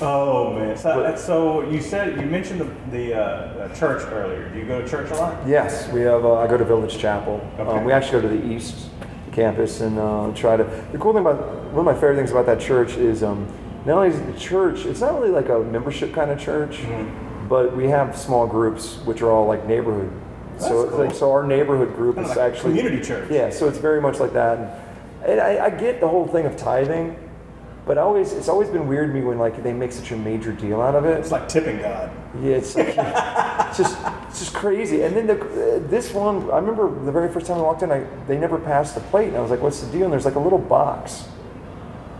oh, 0.00 0.54
man. 0.54 0.76
So, 0.76 0.94
but, 0.94 1.06
uh, 1.06 1.16
so, 1.16 1.68
you 1.68 1.80
said, 1.80 2.20
you 2.20 2.26
mentioned 2.26 2.60
the, 2.60 2.90
the 2.90 3.14
uh, 3.14 3.20
uh, 3.20 3.74
church 3.74 4.02
earlier. 4.12 4.48
Do 4.50 4.58
you 4.58 4.64
go 4.64 4.80
to 4.82 4.88
church 4.88 5.10
a 5.10 5.14
lot? 5.14 5.46
Yes. 5.46 5.88
we 5.90 6.02
have. 6.02 6.24
Uh, 6.24 6.34
I 6.34 6.46
go 6.46 6.56
to 6.56 6.64
Village 6.64 6.98
Chapel. 6.98 7.40
Um, 7.58 7.68
okay. 7.68 7.78
Um, 7.78 7.84
we 7.84 7.92
actually 7.92 8.22
go 8.22 8.28
to 8.28 8.36
the 8.36 8.52
East 8.52 8.88
Campus 9.32 9.80
and 9.80 9.98
uh, 9.98 10.32
try 10.34 10.56
to. 10.56 10.64
The 10.92 10.98
cool 10.98 11.12
thing 11.12 11.22
about, 11.22 11.42
one 11.72 11.80
of 11.80 11.84
my 11.84 11.94
favorite 11.94 12.16
things 12.16 12.30
about 12.30 12.46
that 12.46 12.60
church 12.60 12.96
is 12.96 13.22
um, 13.22 13.46
not 13.84 13.98
only 13.98 14.08
is 14.08 14.20
the 14.20 14.38
church, 14.38 14.86
it's 14.86 15.00
not 15.00 15.14
really 15.14 15.30
like 15.30 15.48
a 15.48 15.58
membership 15.58 16.12
kind 16.12 16.30
of 16.30 16.40
church, 16.40 16.78
mm-hmm. 16.78 17.48
but 17.48 17.76
we 17.76 17.88
have 17.88 18.16
small 18.16 18.46
groups, 18.46 18.98
which 19.04 19.22
are 19.22 19.30
all 19.30 19.46
like 19.46 19.66
neighborhood 19.66 20.12
so 20.58 20.82
it's 20.82 20.94
like 20.94 21.14
so 21.14 21.32
our 21.32 21.46
neighborhood 21.46 21.94
group 21.94 22.16
Kinda 22.16 22.30
is 22.30 22.36
like 22.36 22.52
a 22.52 22.54
actually 22.54 22.76
community 22.76 23.02
church. 23.02 23.30
Yeah, 23.30 23.50
so 23.50 23.68
it's 23.68 23.78
very 23.78 24.00
much 24.00 24.20
like 24.20 24.32
that. 24.32 24.58
And, 24.58 25.30
and 25.30 25.40
I, 25.40 25.66
I 25.66 25.70
get 25.70 26.00
the 26.00 26.08
whole 26.08 26.26
thing 26.26 26.46
of 26.46 26.56
tithing, 26.56 27.16
but 27.86 27.98
I 27.98 28.02
always 28.02 28.32
it's 28.32 28.48
always 28.48 28.68
been 28.68 28.86
weird 28.86 29.08
to 29.08 29.14
me 29.14 29.24
when 29.24 29.38
like 29.38 29.62
they 29.62 29.72
make 29.72 29.92
such 29.92 30.10
a 30.12 30.16
major 30.16 30.52
deal 30.52 30.80
out 30.80 30.94
of 30.94 31.04
it. 31.04 31.18
It's 31.18 31.30
like 31.30 31.48
tipping 31.48 31.78
God. 31.78 32.10
Yeah, 32.42 32.56
it's, 32.56 32.74
like, 32.74 32.88
it's 32.88 33.78
just 33.78 33.96
it's 34.28 34.38
just 34.40 34.54
crazy. 34.54 35.02
And 35.02 35.14
then 35.14 35.26
the, 35.26 35.40
uh, 35.40 35.88
this 35.88 36.12
one, 36.12 36.50
I 36.50 36.56
remember 36.58 36.88
the 37.04 37.12
very 37.12 37.32
first 37.32 37.46
time 37.46 37.58
I 37.58 37.62
walked 37.62 37.82
in, 37.82 37.92
I, 37.92 38.04
they 38.26 38.36
never 38.36 38.58
passed 38.58 38.94
the 38.94 39.00
plate, 39.02 39.28
and 39.28 39.36
I 39.36 39.40
was 39.40 39.50
like, 39.50 39.60
"What's 39.60 39.80
the 39.80 39.90
deal?" 39.92 40.04
And 40.04 40.12
there's 40.12 40.24
like 40.24 40.34
a 40.34 40.40
little 40.40 40.58
box, 40.58 41.28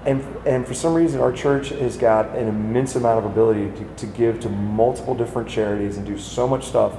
and 0.06 0.22
and 0.46 0.66
for 0.66 0.74
some 0.74 0.94
reason, 0.94 1.20
our 1.20 1.32
church 1.32 1.70
has 1.70 1.96
got 1.96 2.36
an 2.36 2.46
immense 2.46 2.94
amount 2.94 3.24
of 3.24 3.30
ability 3.30 3.72
to, 3.78 3.84
to 3.96 4.06
give 4.06 4.40
to 4.40 4.48
multiple 4.48 5.14
different 5.14 5.48
charities 5.48 5.96
and 5.96 6.06
do 6.06 6.16
so 6.16 6.46
much 6.46 6.66
stuff, 6.66 6.94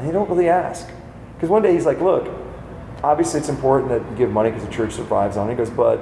and 0.00 0.08
they 0.08 0.12
don't 0.12 0.28
really 0.30 0.48
ask. 0.48 0.88
Because 1.34 1.50
one 1.50 1.62
day 1.62 1.72
he's 1.72 1.86
like, 1.86 2.00
"Look, 2.00 2.28
obviously 3.02 3.40
it's 3.40 3.48
important 3.48 3.90
that 3.90 4.10
you 4.10 4.16
give 4.16 4.30
money 4.30 4.50
because 4.50 4.66
the 4.66 4.72
church 4.72 4.92
survives 4.92 5.36
on 5.36 5.48
it." 5.48 5.52
He 5.52 5.56
goes, 5.56 5.70
"But 5.70 6.00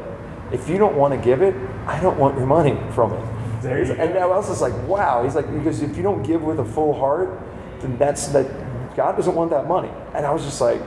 if 0.53 0.68
you 0.68 0.78
don't 0.78 0.96
want 0.96 1.14
to 1.14 1.20
give 1.20 1.42
it, 1.42 1.55
I 1.86 2.01
don't 2.01 2.18
want 2.18 2.36
your 2.36 2.46
money 2.46 2.78
from 2.92 3.12
it." 3.12 3.24
There 3.62 3.84
you 3.84 3.92
and 3.92 4.14
now 4.14 4.30
I 4.30 4.36
was 4.36 4.49
just 4.49 4.61
like, 4.61 4.74
wow. 4.86 5.24
He's 5.24 5.34
like, 5.34 5.53
because 5.53 5.82
if 5.82 5.96
you 5.96 6.03
don't 6.03 6.22
give 6.22 6.42
with 6.42 6.61
a 6.61 6.64
full 6.64 6.99
heart, 6.99 7.40
then 7.80 7.99
that's 7.99 8.28
that. 8.28 8.46
God 8.96 9.16
doesn't 9.16 9.34
want 9.34 9.51
that 9.51 9.66
money. 9.66 9.90
And 10.14 10.26
I 10.26 10.32
was 10.32 10.44
just 10.44 10.61
like, 10.61 10.80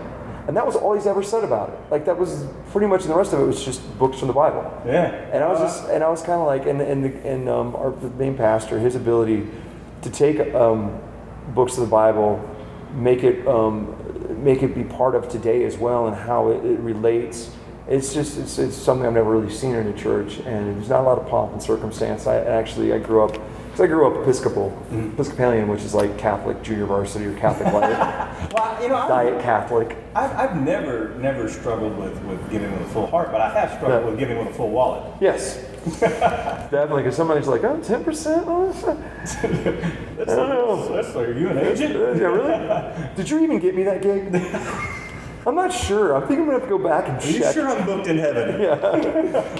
and 0.47 0.57
that 0.57 0.65
was 0.65 0.75
all 0.75 0.93
he's 0.93 1.07
ever 1.07 1.23
said 1.23 1.43
about 1.43 1.69
it. 1.69 1.79
Like 1.89 2.05
that 2.05 2.17
was 2.17 2.45
pretty 2.71 2.87
much, 2.87 3.01
and 3.01 3.11
the 3.11 3.15
rest 3.15 3.33
of 3.33 3.39
it 3.39 3.45
was 3.45 3.63
just 3.63 3.81
books 3.97 4.19
from 4.19 4.27
the 4.27 4.33
Bible. 4.33 4.61
Yeah. 4.85 5.05
And 5.31 5.43
I 5.43 5.47
was 5.47 5.59
just, 5.59 5.89
and 5.89 6.03
I 6.03 6.09
was 6.09 6.21
kind 6.21 6.41
of 6.41 6.47
like, 6.47 6.65
and 6.65 6.81
and 6.81 7.03
the, 7.05 7.27
and 7.27 7.47
um, 7.47 7.75
our 7.75 7.91
the 7.91 8.09
main 8.11 8.35
pastor, 8.35 8.79
his 8.79 8.95
ability 8.95 9.47
to 10.01 10.09
take 10.09 10.53
um, 10.55 10.99
books 11.49 11.77
of 11.77 11.81
the 11.81 11.89
Bible, 11.89 12.39
make 12.93 13.23
it 13.23 13.47
um, 13.47 13.95
make 14.43 14.63
it 14.63 14.73
be 14.75 14.83
part 14.83 15.15
of 15.15 15.29
today 15.29 15.63
as 15.63 15.77
well, 15.77 16.07
and 16.07 16.15
how 16.15 16.49
it, 16.49 16.63
it 16.65 16.79
relates. 16.79 17.51
It's 17.87 18.13
just 18.13 18.37
it's, 18.37 18.57
it's 18.59 18.75
something 18.75 19.05
I've 19.05 19.13
never 19.13 19.31
really 19.31 19.51
seen 19.53 19.75
in 19.75 19.87
a 19.87 19.93
church, 19.97 20.37
and 20.39 20.75
there's 20.77 20.89
not 20.89 21.01
a 21.01 21.03
lot 21.03 21.17
of 21.17 21.27
pomp 21.27 21.53
and 21.53 21.61
circumstance. 21.61 22.27
I 22.27 22.37
actually 22.37 22.93
I 22.93 22.99
grew 22.99 23.23
up. 23.23 23.31
Because 23.71 23.85
I 23.85 23.87
grew 23.87 24.05
up 24.05 24.21
Episcopal, 24.23 24.77
Episcopalian, 24.91 25.69
which 25.69 25.81
is 25.83 25.93
like 25.93 26.17
Catholic 26.17 26.61
junior 26.61 26.85
varsity 26.85 27.25
or 27.25 27.33
Catholic 27.37 27.71
light, 27.73 28.51
Well, 28.53 28.83
you 28.83 28.89
know, 28.89 29.07
diet 29.07 29.41
Catholic. 29.41 29.95
I've, 30.13 30.31
I've 30.31 30.61
never 30.61 31.15
never 31.19 31.47
struggled 31.47 31.97
with, 31.97 32.21
with 32.25 32.51
giving 32.51 32.69
with 32.73 32.81
a 32.81 32.89
full 32.89 33.07
heart, 33.07 33.31
but 33.31 33.39
I 33.39 33.49
have 33.53 33.71
struggled 33.77 34.03
Yeah. 34.03 34.09
with 34.09 34.19
giving 34.19 34.37
with 34.39 34.49
a 34.49 34.53
full 34.53 34.71
wallet. 34.71 35.13
Yes, 35.21 35.63
definitely. 35.99 37.03
Because 37.03 37.15
somebody's 37.15 37.47
like, 37.47 37.63
oh, 37.63 37.79
10 37.81 38.03
percent. 38.03 38.45
That's, 38.45 39.35
I 40.31 40.35
don't 40.35 40.49
know. 40.49 40.95
that's, 40.95 41.15
are 41.15 41.33
you 41.33 41.49
an 41.49 41.57
agent? 41.57 41.93
Yeah, 41.93 42.27
really? 42.27 43.07
Did 43.15 43.29
you 43.29 43.39
even 43.39 43.59
get 43.59 43.73
me 43.75 43.83
that 43.83 44.01
gig? 44.03 44.33
I'm 45.47 45.55
not 45.55 45.73
sure. 45.73 46.15
I 46.15 46.19
think 46.27 46.39
I'm 46.39 46.45
gonna 46.45 46.59
have 46.59 46.69
to 46.69 46.69
go 46.69 46.77
back 46.77 47.07
and 47.09 47.17
Are 47.17 47.27
you 47.27 47.51
sure 47.51 47.67
I'm 47.67 47.83
booked 47.87 48.05
in 48.05 48.19
heaven? 48.19 48.61
Yeah. 48.61 48.75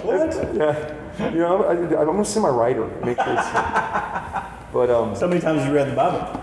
what? 0.04 0.56
Yeah. 0.56 1.32
You 1.32 1.40
know, 1.40 1.64
I, 1.64 1.72
I'm 1.72 2.06
gonna 2.06 2.24
send 2.24 2.44
my 2.44 2.50
writer. 2.50 2.86
Make 3.04 3.18
sure. 3.18 3.36
But 4.72 4.90
um, 4.92 5.16
So 5.16 5.28
many 5.28 5.42
times 5.42 5.66
you 5.66 5.74
read 5.74 5.90
the 5.90 5.96
Bible. 5.96 6.40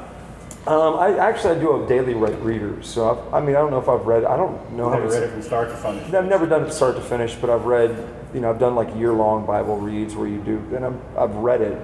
um, 0.66 0.96
I 0.98 1.16
actually 1.18 1.56
I 1.56 1.60
do 1.60 1.84
a 1.84 1.86
daily 1.86 2.14
re- 2.14 2.34
reader. 2.34 2.82
So 2.82 3.10
I've, 3.10 3.34
I 3.34 3.40
mean, 3.46 3.54
I 3.54 3.60
don't 3.60 3.70
know 3.70 3.78
if 3.78 3.88
I've 3.88 4.04
read. 4.04 4.24
I 4.24 4.36
don't 4.36 4.72
know. 4.72 4.88
I've 4.88 4.94
how 5.04 5.08
to- 5.08 5.14
read 5.14 5.22
it 5.22 5.30
from 5.30 5.42
start 5.42 5.68
to 5.70 5.76
finish. 5.76 6.12
I've 6.12 6.26
never 6.26 6.44
done 6.46 6.64
it 6.64 6.72
start 6.72 6.96
to 6.96 7.00
finish, 7.02 7.36
but 7.36 7.48
I've 7.50 7.64
read. 7.64 7.96
You 8.34 8.40
know, 8.40 8.50
I've 8.50 8.58
done 8.58 8.74
like 8.74 8.94
year-long 8.96 9.46
Bible 9.46 9.78
reads 9.78 10.14
where 10.14 10.28
you 10.28 10.38
do, 10.42 10.62
and 10.76 10.84
I'm, 10.84 11.00
I've 11.16 11.34
read 11.36 11.60
it. 11.62 11.80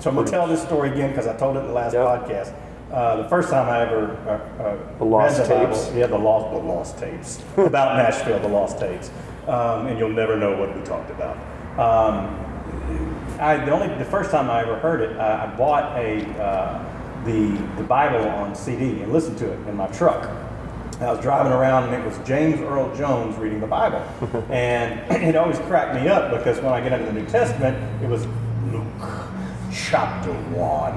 So 0.00 0.10
I'm 0.10 0.16
gonna 0.16 0.28
tell 0.28 0.46
this 0.48 0.62
story 0.62 0.90
again 0.90 1.10
because 1.10 1.26
I 1.28 1.36
told 1.36 1.56
it 1.56 1.60
in 1.60 1.66
the 1.68 1.72
last 1.72 1.92
Yep. 1.94 2.04
podcast. 2.06 2.52
Uh, 2.92 3.16
the 3.22 3.28
first 3.28 3.48
time 3.48 3.68
I 3.68 3.82
ever 3.82 4.16
uh, 4.26 4.62
uh, 4.62 4.76
The 4.98 5.04
lost 5.04 5.38
read 5.38 5.46
the 5.48 5.54
Bible- 5.54 5.66
tapes. 5.76 5.92
yeah, 5.94 6.06
the 6.06 6.18
lost, 6.18 6.50
the 6.50 6.58
lost 6.68 6.98
tapes 6.98 7.42
about 7.56 7.96
Nashville, 7.96 8.38
the 8.40 8.48
lost 8.48 8.78
tapes, 8.78 9.10
um, 9.46 9.86
and 9.86 9.98
you'll 9.98 10.08
never 10.10 10.36
know 10.36 10.58
what 10.58 10.74
we 10.76 10.82
talked 10.82 11.10
about. 11.10 11.36
Um, 11.78 12.40
I 13.40 13.56
the 13.64 13.70
only 13.72 13.88
the 13.96 14.04
first 14.04 14.30
time 14.30 14.50
I 14.50 14.62
ever 14.62 14.76
heard 14.76 15.00
it, 15.00 15.16
I, 15.16 15.44
I 15.44 15.56
bought 15.56 15.96
a 15.96 16.24
uh, 16.42 16.84
the 17.24 17.50
the 17.76 17.82
Bible 17.84 18.28
on 18.30 18.54
CD 18.54 19.00
and 19.02 19.12
listened 19.12 19.38
to 19.38 19.50
it 19.52 19.58
in 19.68 19.76
my 19.76 19.86
truck. 19.88 20.28
I 21.00 21.10
was 21.10 21.20
driving 21.20 21.52
around 21.52 21.84
and 21.84 21.94
it 21.94 22.06
was 22.06 22.16
James 22.26 22.60
Earl 22.60 22.94
Jones 22.96 23.36
reading 23.36 23.60
the 23.60 23.66
Bible, 23.66 23.98
and 24.50 25.00
it 25.22 25.36
always 25.36 25.58
cracked 25.60 25.94
me 26.00 26.08
up 26.08 26.30
because 26.30 26.60
when 26.60 26.72
I 26.72 26.80
get 26.80 26.92
into 26.92 27.12
the 27.12 27.20
New 27.20 27.26
Testament, 27.26 27.76
it 28.02 28.08
was 28.08 28.26
Luke 28.70 28.84
chapter 29.72 30.32
one, 30.54 30.94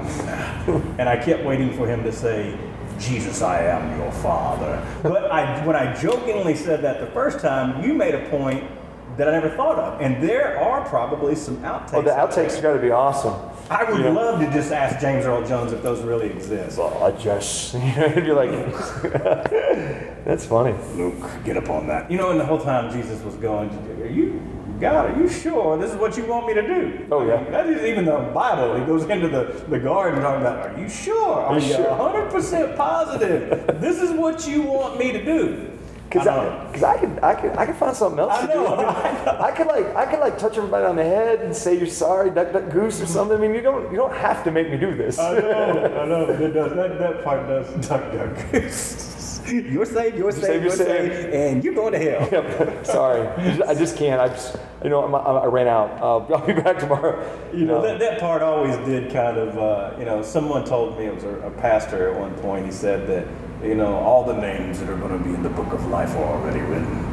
and 1.00 1.10
I 1.10 1.18
kept 1.18 1.44
waiting 1.44 1.76
for 1.76 1.88
him 1.88 2.04
to 2.04 2.12
say. 2.12 2.58
Jesus, 3.00 3.44
I 3.44 3.62
am 3.62 4.00
your 4.00 4.12
father. 4.12 4.84
But 5.04 5.32
I, 5.32 5.64
when 5.68 5.76
I 5.76 5.94
jokingly 6.02 6.56
said 6.56 6.82
that 6.82 7.00
the 7.00 7.06
first 7.06 7.40
time, 7.40 7.84
you 7.84 7.94
made 7.94 8.16
a 8.16 8.28
point 8.30 8.64
that 9.18 9.28
I 9.28 9.32
never 9.32 9.50
thought 9.50 9.78
of, 9.78 10.02
and 10.02 10.22
there 10.22 10.60
are 10.60 10.88
probably 10.88 11.36
some 11.36 11.58
outtakes. 11.58 11.94
Oh, 11.94 12.02
the 12.02 12.10
outtakes 12.10 12.58
are 12.58 12.62
going 12.62 12.76
to 12.76 12.82
be 12.82 12.92
awesome. 12.92 13.36
I 13.70 13.84
would 13.84 14.00
Yeah. 14.02 14.12
love 14.12 14.40
to 14.40 14.50
just 14.52 14.72
ask 14.72 15.00
James 15.00 15.26
Earl 15.26 15.46
Jones 15.46 15.74
if 15.74 15.82
those 15.84 16.02
really 16.02 16.28
exist. 16.28 16.78
Well, 16.78 17.04
I 17.04 17.12
just, 17.12 17.74
you 17.74 17.80
know, 17.80 18.14
you're 18.16 18.36
like, 18.36 18.52
that's 20.26 20.46
funny. 20.46 20.76
Luke, 20.96 21.16
get 21.44 21.58
up 21.58 21.70
on 21.70 21.88
that. 21.88 22.10
You 22.10 22.18
know, 22.18 22.32
and 22.32 22.40
the 22.40 22.46
whole 22.46 22.60
time 22.60 22.92
Jesus 22.92 23.22
was 23.24 23.36
going, 23.36 23.70
"Are 24.02 24.08
you 24.08 24.42
God, 24.80 25.10
are 25.10 25.20
you 25.20 25.28
sure 25.28 25.76
this 25.78 25.90
is 25.92 25.98
what 25.98 26.16
you 26.18 26.26
want 26.26 26.46
me 26.46 26.54
to 26.54 26.62
do? 26.62 27.08
Oh, 27.12 27.26
yeah. 27.26 27.36
I 27.36 27.42
mean, 27.42 27.52
that 27.52 27.66
is 27.68 27.84
even 27.84 28.06
the 28.06 28.18
Bible. 28.34 28.76
He 28.80 28.86
goes 28.86 29.04
into 29.06 29.28
the, 29.28 29.66
the 29.70 29.80
garden 29.80 30.22
talking 30.22 30.42
about, 30.42 30.70
are 30.70 30.80
you 30.80 30.88
sure? 30.88 31.34
Are 31.34 31.58
you 31.58 31.74
sure? 31.74 31.86
100% 31.86 32.78
positive 32.78 33.82
this 33.82 34.00
is 34.00 34.12
what 34.12 34.48
you 34.48 34.62
want 34.62 35.00
me 35.00 35.12
to 35.14 35.26
do? 35.26 35.77
Because 36.10 36.26
I 36.28 36.48
I, 36.48 36.72
cause 36.72 36.84
I 36.84 36.98
could, 36.98 37.20
I 37.22 37.36
could, 37.36 37.52
I 37.58 37.66
could 37.66 37.76
find 37.76 37.96
something 37.96 38.20
else 38.20 38.34
I 38.34 38.42
to 38.48 38.54
do. 38.54 38.54
know, 38.54 38.76
I, 38.78 39.48
I 39.48 39.52
could 39.52 39.68
like, 39.68 39.94
I 39.96 40.06
could 40.06 40.20
like 40.20 40.38
touch 40.38 40.58
everybody 40.58 40.86
on 40.86 40.96
the 40.96 41.04
head 41.04 41.42
and 41.42 41.56
say 41.56 41.78
you're 41.78 41.88
sorry, 41.88 42.30
duck, 42.30 42.54
duck, 42.54 42.70
goose, 42.70 43.02
or 43.02 43.06
something. 43.08 43.38
I 43.38 43.42
mean, 43.42 43.54
you 43.54 43.62
don't, 43.62 43.92
you 43.92 43.98
don't 43.98 44.14
have 44.14 44.44
to 44.46 44.52
make 44.52 44.70
me 44.72 44.78
do 44.78 44.96
this. 44.96 45.20
I 45.20 45.34
know, 45.40 46.00
I 46.02 46.06
know. 46.06 46.30
It 46.30 46.54
does, 46.54 46.76
that, 46.76 46.98
that 47.00 47.24
part 47.24 47.48
does 47.48 47.88
duck, 47.88 48.12
duck. 48.14 48.52
Goose. 48.52 49.14
You're 49.48 49.86
saved, 49.86 50.18
you're 50.18 50.30
you're 50.30 50.62
you're 50.62 50.72
saved, 50.72 51.34
and 51.34 51.64
you're 51.64 51.74
going 51.74 51.94
to 51.94 52.00
hell. 52.00 52.84
sorry, 52.84 53.26
I 53.64 53.74
just, 53.74 53.96
can't. 53.96 54.20
I 54.20 54.28
just, 54.28 54.58
you 54.84 54.90
know, 54.90 55.06
I'm, 55.06 55.16
I 55.16 55.46
ran 55.46 55.68
out. 55.68 56.02
Uh, 56.02 56.36
I'll 56.36 56.46
be 56.46 56.52
back 56.52 56.80
tomorrow. 56.80 57.26
You 57.54 57.64
know, 57.64 57.82
that, 57.82 57.98
that 58.00 58.20
part 58.20 58.42
always 58.42 58.76
did 58.86 59.10
kind 59.14 59.38
of, 59.38 59.58
uh, 59.58 59.98
you 59.98 60.04
know, 60.04 60.22
someone 60.22 60.66
told 60.66 60.98
me, 61.00 61.06
it 61.06 61.16
was 61.16 61.24
a, 61.24 61.40
a 61.40 61.52
pastor 61.52 62.12
at 62.12 62.20
one 62.20 62.34
point, 62.36 62.66
he 62.66 62.74
said 62.74 63.08
that, 63.08 63.26
you 63.64 63.76
know, 63.76 63.96
all 63.96 64.24
the 64.24 64.38
names 64.38 64.80
that 64.80 64.90
are 64.90 64.98
going 64.98 65.18
to 65.18 65.24
be 65.24 65.34
in 65.34 65.44
the 65.44 65.50
book 65.50 65.74
of 65.74 65.86
life 65.88 66.16
are 66.16 66.24
already 66.24 66.60
written. 66.62 67.06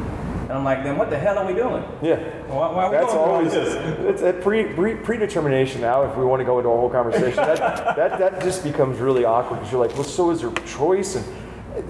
And 0.43 0.51
I'm 0.53 0.63
like, 0.63 0.83
then 0.83 0.95
what 0.97 1.09
the 1.09 1.17
hell 1.17 1.39
are 1.39 1.45
we 1.45 1.53
doing? 1.53 1.83
Yeah. 2.03 2.17
Why, 2.47 2.71
why 2.71 2.83
are 2.85 2.91
we 2.91 2.97
That's 2.97 3.13
going 3.13 3.29
always 3.29 3.51
through 3.51 3.63
this? 3.65 4.21
it's 4.21 4.21
a 4.21 4.33
pre, 4.33 4.65
pre 4.65 4.95
predetermination 4.95 5.81
now. 5.81 6.03
If 6.03 6.15
we 6.15 6.23
want 6.23 6.39
to 6.41 6.45
go 6.45 6.59
into 6.59 6.69
a 6.69 6.77
whole 6.77 6.89
conversation, 6.89 7.37
that, 7.37 7.95
that 7.95 8.19
that 8.19 8.41
just 8.43 8.63
becomes 8.63 8.99
really 8.99 9.25
awkward 9.25 9.57
because 9.57 9.71
you're 9.71 9.83
like, 9.85 9.95
well, 9.95 10.03
so 10.03 10.29
is 10.29 10.41
there 10.41 10.51
choice? 10.67 11.15
And 11.15 11.25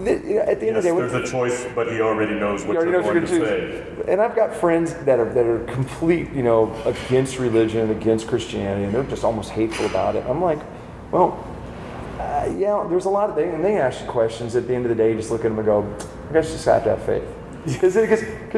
th- 0.05 0.21
at 0.37 0.61
the 0.61 0.67
end 0.67 0.77
of 0.77 0.83
the 0.83 0.89
day, 0.89 0.91
what- 0.93 1.11
There's 1.11 1.29
a 1.29 1.31
choice, 1.31 1.67
but 1.75 1.91
he 1.91 1.99
already 1.99 2.33
knows 2.35 2.63
what 2.63 2.73
you 2.73 2.79
already 2.79 2.91
you're 2.91 3.01
know 3.01 3.11
going 3.13 3.25
to 3.25 3.39
going 3.39 3.41
to 3.41 4.05
say. 4.05 4.11
And 4.11 4.21
I've 4.21 4.35
got 4.37 4.55
friends 4.55 4.93
that 4.93 5.19
are 5.19 5.31
that 5.33 5.45
are 5.45 5.59
complete, 5.65 6.31
you 6.31 6.41
know, 6.43 6.73
against 6.85 7.39
religion, 7.39 7.91
against 7.91 8.25
Christianity, 8.27 8.85
and 8.85 8.93
they're 8.93 9.03
just 9.03 9.25
almost 9.25 9.49
hateful 9.51 9.85
about 9.85 10.15
it. 10.15 10.23
I'm 10.29 10.41
like, 10.41 10.59
well, 11.11 11.45
uh, 12.25 12.55
yeah, 12.57 12.85
there's 12.89 13.05
a 13.05 13.09
lot 13.09 13.29
of 13.29 13.35
things, 13.35 13.53
and 13.53 13.63
they 13.63 13.77
ask 13.77 14.01
you 14.01 14.07
questions. 14.07 14.55
At 14.55 14.67
the 14.67 14.75
end 14.75 14.85
of 14.85 14.89
the 14.89 14.95
day, 14.95 15.11
you 15.11 15.17
just 15.17 15.31
look 15.31 15.45
at 15.45 15.49
them 15.49 15.57
and 15.57 15.65
go, 15.65 15.83
I 16.29 16.33
guess 16.33 16.47
you 16.47 16.53
just 16.53 16.65
have 16.65 16.83
to 16.83 16.89
have 16.89 17.03
faith. 17.03 17.23
Because 17.65 17.95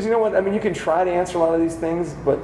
you 0.05 0.11
know 0.11 0.20
what 0.20 0.36
I 0.36 0.41
mean. 0.41 0.53
You 0.53 0.59
can 0.59 0.74
try 0.74 1.03
to 1.03 1.11
answer 1.11 1.38
a 1.38 1.41
lot 1.41 1.55
of 1.55 1.61
these 1.61 1.76
things, 1.76 2.13
but 2.26 2.39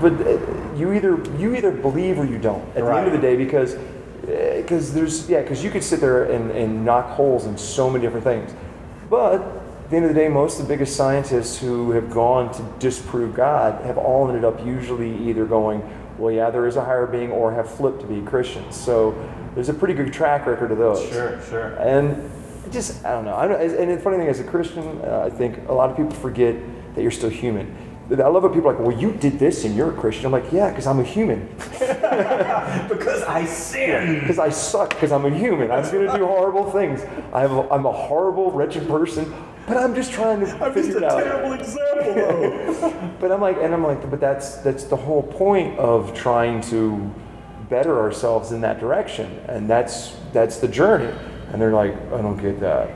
but 0.00 0.12
uh, 0.14 0.74
you 0.74 0.92
either 0.92 1.22
you 1.38 1.54
either 1.54 1.70
believe 1.70 2.18
or 2.18 2.24
you 2.24 2.38
don't. 2.38 2.66
At 2.70 2.84
the 2.84 2.92
end 2.92 3.06
of 3.06 3.12
the 3.12 3.20
day, 3.20 3.36
because 3.36 3.76
because 4.20 4.92
there's 4.92 5.28
yeah, 5.30 5.42
because 5.42 5.62
you 5.62 5.70
could 5.70 5.84
sit 5.84 6.00
there 6.00 6.24
and, 6.24 6.50
and 6.50 6.84
knock 6.84 7.10
holes 7.10 7.46
in 7.46 7.56
so 7.56 7.88
many 7.88 8.04
different 8.04 8.24
things, 8.24 8.52
but 9.08 9.40
at 9.40 9.90
the 9.90 9.96
end 9.96 10.04
of 10.04 10.14
the 10.14 10.20
day, 10.20 10.28
most 10.28 10.60
of 10.60 10.66
the 10.66 10.74
biggest 10.74 10.96
scientists 10.96 11.58
who 11.58 11.92
have 11.92 12.10
gone 12.10 12.52
to 12.52 12.62
disprove 12.78 13.34
God 13.34 13.82
have 13.84 13.96
all 13.96 14.28
ended 14.28 14.44
up 14.44 14.64
usually 14.66 15.16
either 15.28 15.46
going, 15.46 15.82
well, 16.18 16.30
yeah, 16.30 16.50
there 16.50 16.66
is 16.66 16.76
a 16.76 16.84
higher 16.84 17.06
being, 17.06 17.30
or 17.30 17.54
have 17.54 17.70
flipped 17.70 18.00
to 18.00 18.06
be 18.06 18.20
Christians. 18.22 18.76
So 18.76 19.12
there's 19.54 19.68
a 19.68 19.74
pretty 19.74 19.94
good 19.94 20.12
track 20.12 20.46
record 20.46 20.70
of 20.72 20.78
those. 20.78 21.08
Sure, 21.10 21.40
sure. 21.42 21.68
And 21.76 22.30
it 22.66 22.72
just, 22.72 23.04
I 23.04 23.12
don't 23.12 23.24
know. 23.24 23.34
I 23.34 23.48
don't, 23.48 23.60
and 23.60 23.90
the 23.90 23.98
funny 23.98 24.18
thing, 24.18 24.28
as 24.28 24.40
a 24.40 24.44
Christian, 24.44 25.00
uh, 25.02 25.24
I 25.26 25.30
think 25.30 25.68
a 25.68 25.72
lot 25.72 25.90
of 25.90 25.96
people 25.96 26.12
forget 26.12 26.56
that 26.94 27.02
you're 27.02 27.10
still 27.10 27.30
human. 27.30 27.74
I 28.10 28.26
love 28.28 28.42
when 28.42 28.52
people 28.54 28.70
are 28.70 28.74
like, 28.74 28.82
well, 28.86 28.98
you 28.98 29.12
did 29.12 29.38
this 29.38 29.66
and 29.66 29.76
you're 29.76 29.90
a 29.90 29.94
Christian. 29.94 30.24
I'm 30.26 30.32
like, 30.32 30.50
yeah, 30.50 30.70
because 30.70 30.86
I'm 30.86 30.98
a 30.98 31.04
human. 31.04 31.48
Because 32.88 33.22
I 33.22 33.44
sin. 33.44 34.20
Because 34.20 34.38
I 34.38 34.48
suck, 34.48 34.90
because 34.90 35.12
I'm 35.12 35.24
a 35.24 35.30
human. 35.30 35.70
I'm 35.70 35.82
going 35.90 36.06
to 36.06 36.16
do 36.16 36.26
horrible 36.26 36.70
things. 36.70 37.02
I'm 37.32 37.52
a, 37.52 37.68
I'm 37.68 37.86
a 37.86 37.92
horrible, 37.92 38.50
wretched 38.50 38.88
person, 38.88 39.32
but 39.66 39.76
I'm 39.76 39.94
just 39.94 40.12
trying 40.12 40.40
to 40.40 40.46
I'm 40.64 40.72
just 40.74 40.88
figure 40.90 40.98
a 40.98 41.04
it 41.04 41.04
out. 41.04 41.22
terrible 41.22 41.52
example, 41.52 42.14
though. 42.14 43.12
But 43.20 43.32
I'm 43.32 43.40
like, 43.40 43.56
and 43.58 43.74
I'm 43.74 43.82
like, 43.84 44.08
but 44.10 44.20
that's 44.20 44.56
that's 44.58 44.84
the 44.84 44.96
whole 44.96 45.22
point 45.22 45.78
of 45.78 46.14
trying 46.14 46.60
to 46.62 47.12
better 47.68 47.98
ourselves 48.00 48.52
in 48.52 48.60
that 48.62 48.80
direction, 48.80 49.38
and 49.48 49.68
that's 49.68 50.16
that's 50.32 50.58
the 50.58 50.68
journey. 50.68 51.12
And 51.52 51.60
they're 51.60 51.72
like, 51.72 51.94
I 52.12 52.20
don't 52.20 52.36
get 52.36 52.60
that. 52.60 52.90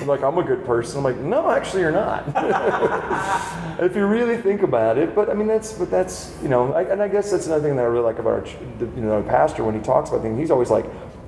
I'm 0.00 0.06
like, 0.06 0.22
I'm 0.22 0.38
a 0.38 0.42
good 0.42 0.64
person. 0.64 0.98
I'm 0.98 1.04
like, 1.04 1.16
no, 1.16 1.50
actually, 1.50 1.82
you're 1.82 1.92
not. 1.92 2.24
if 3.80 3.94
you 3.94 4.06
really 4.06 4.36
think 4.36 4.62
about 4.62 4.98
it, 4.98 5.14
but 5.14 5.30
I 5.30 5.34
mean, 5.34 5.46
that's 5.46 5.72
but 5.72 5.90
that's 5.90 6.36
you 6.42 6.48
know, 6.48 6.72
I, 6.72 6.82
and 6.82 7.02
I 7.02 7.08
guess 7.08 7.30
that's 7.30 7.46
another 7.46 7.62
thing 7.62 7.76
that 7.76 7.82
I 7.82 7.86
really 7.86 8.04
like 8.04 8.18
about 8.18 8.32
our, 8.32 8.40
the, 8.78 8.86
you 8.86 9.02
know, 9.02 9.12
our 9.12 9.22
pastor 9.22 9.64
when 9.64 9.74
he 9.74 9.80
talks 9.80 10.10
about 10.10 10.22
things. 10.22 10.38
He's 10.38 10.50
always 10.50 10.70
like, 10.70 10.86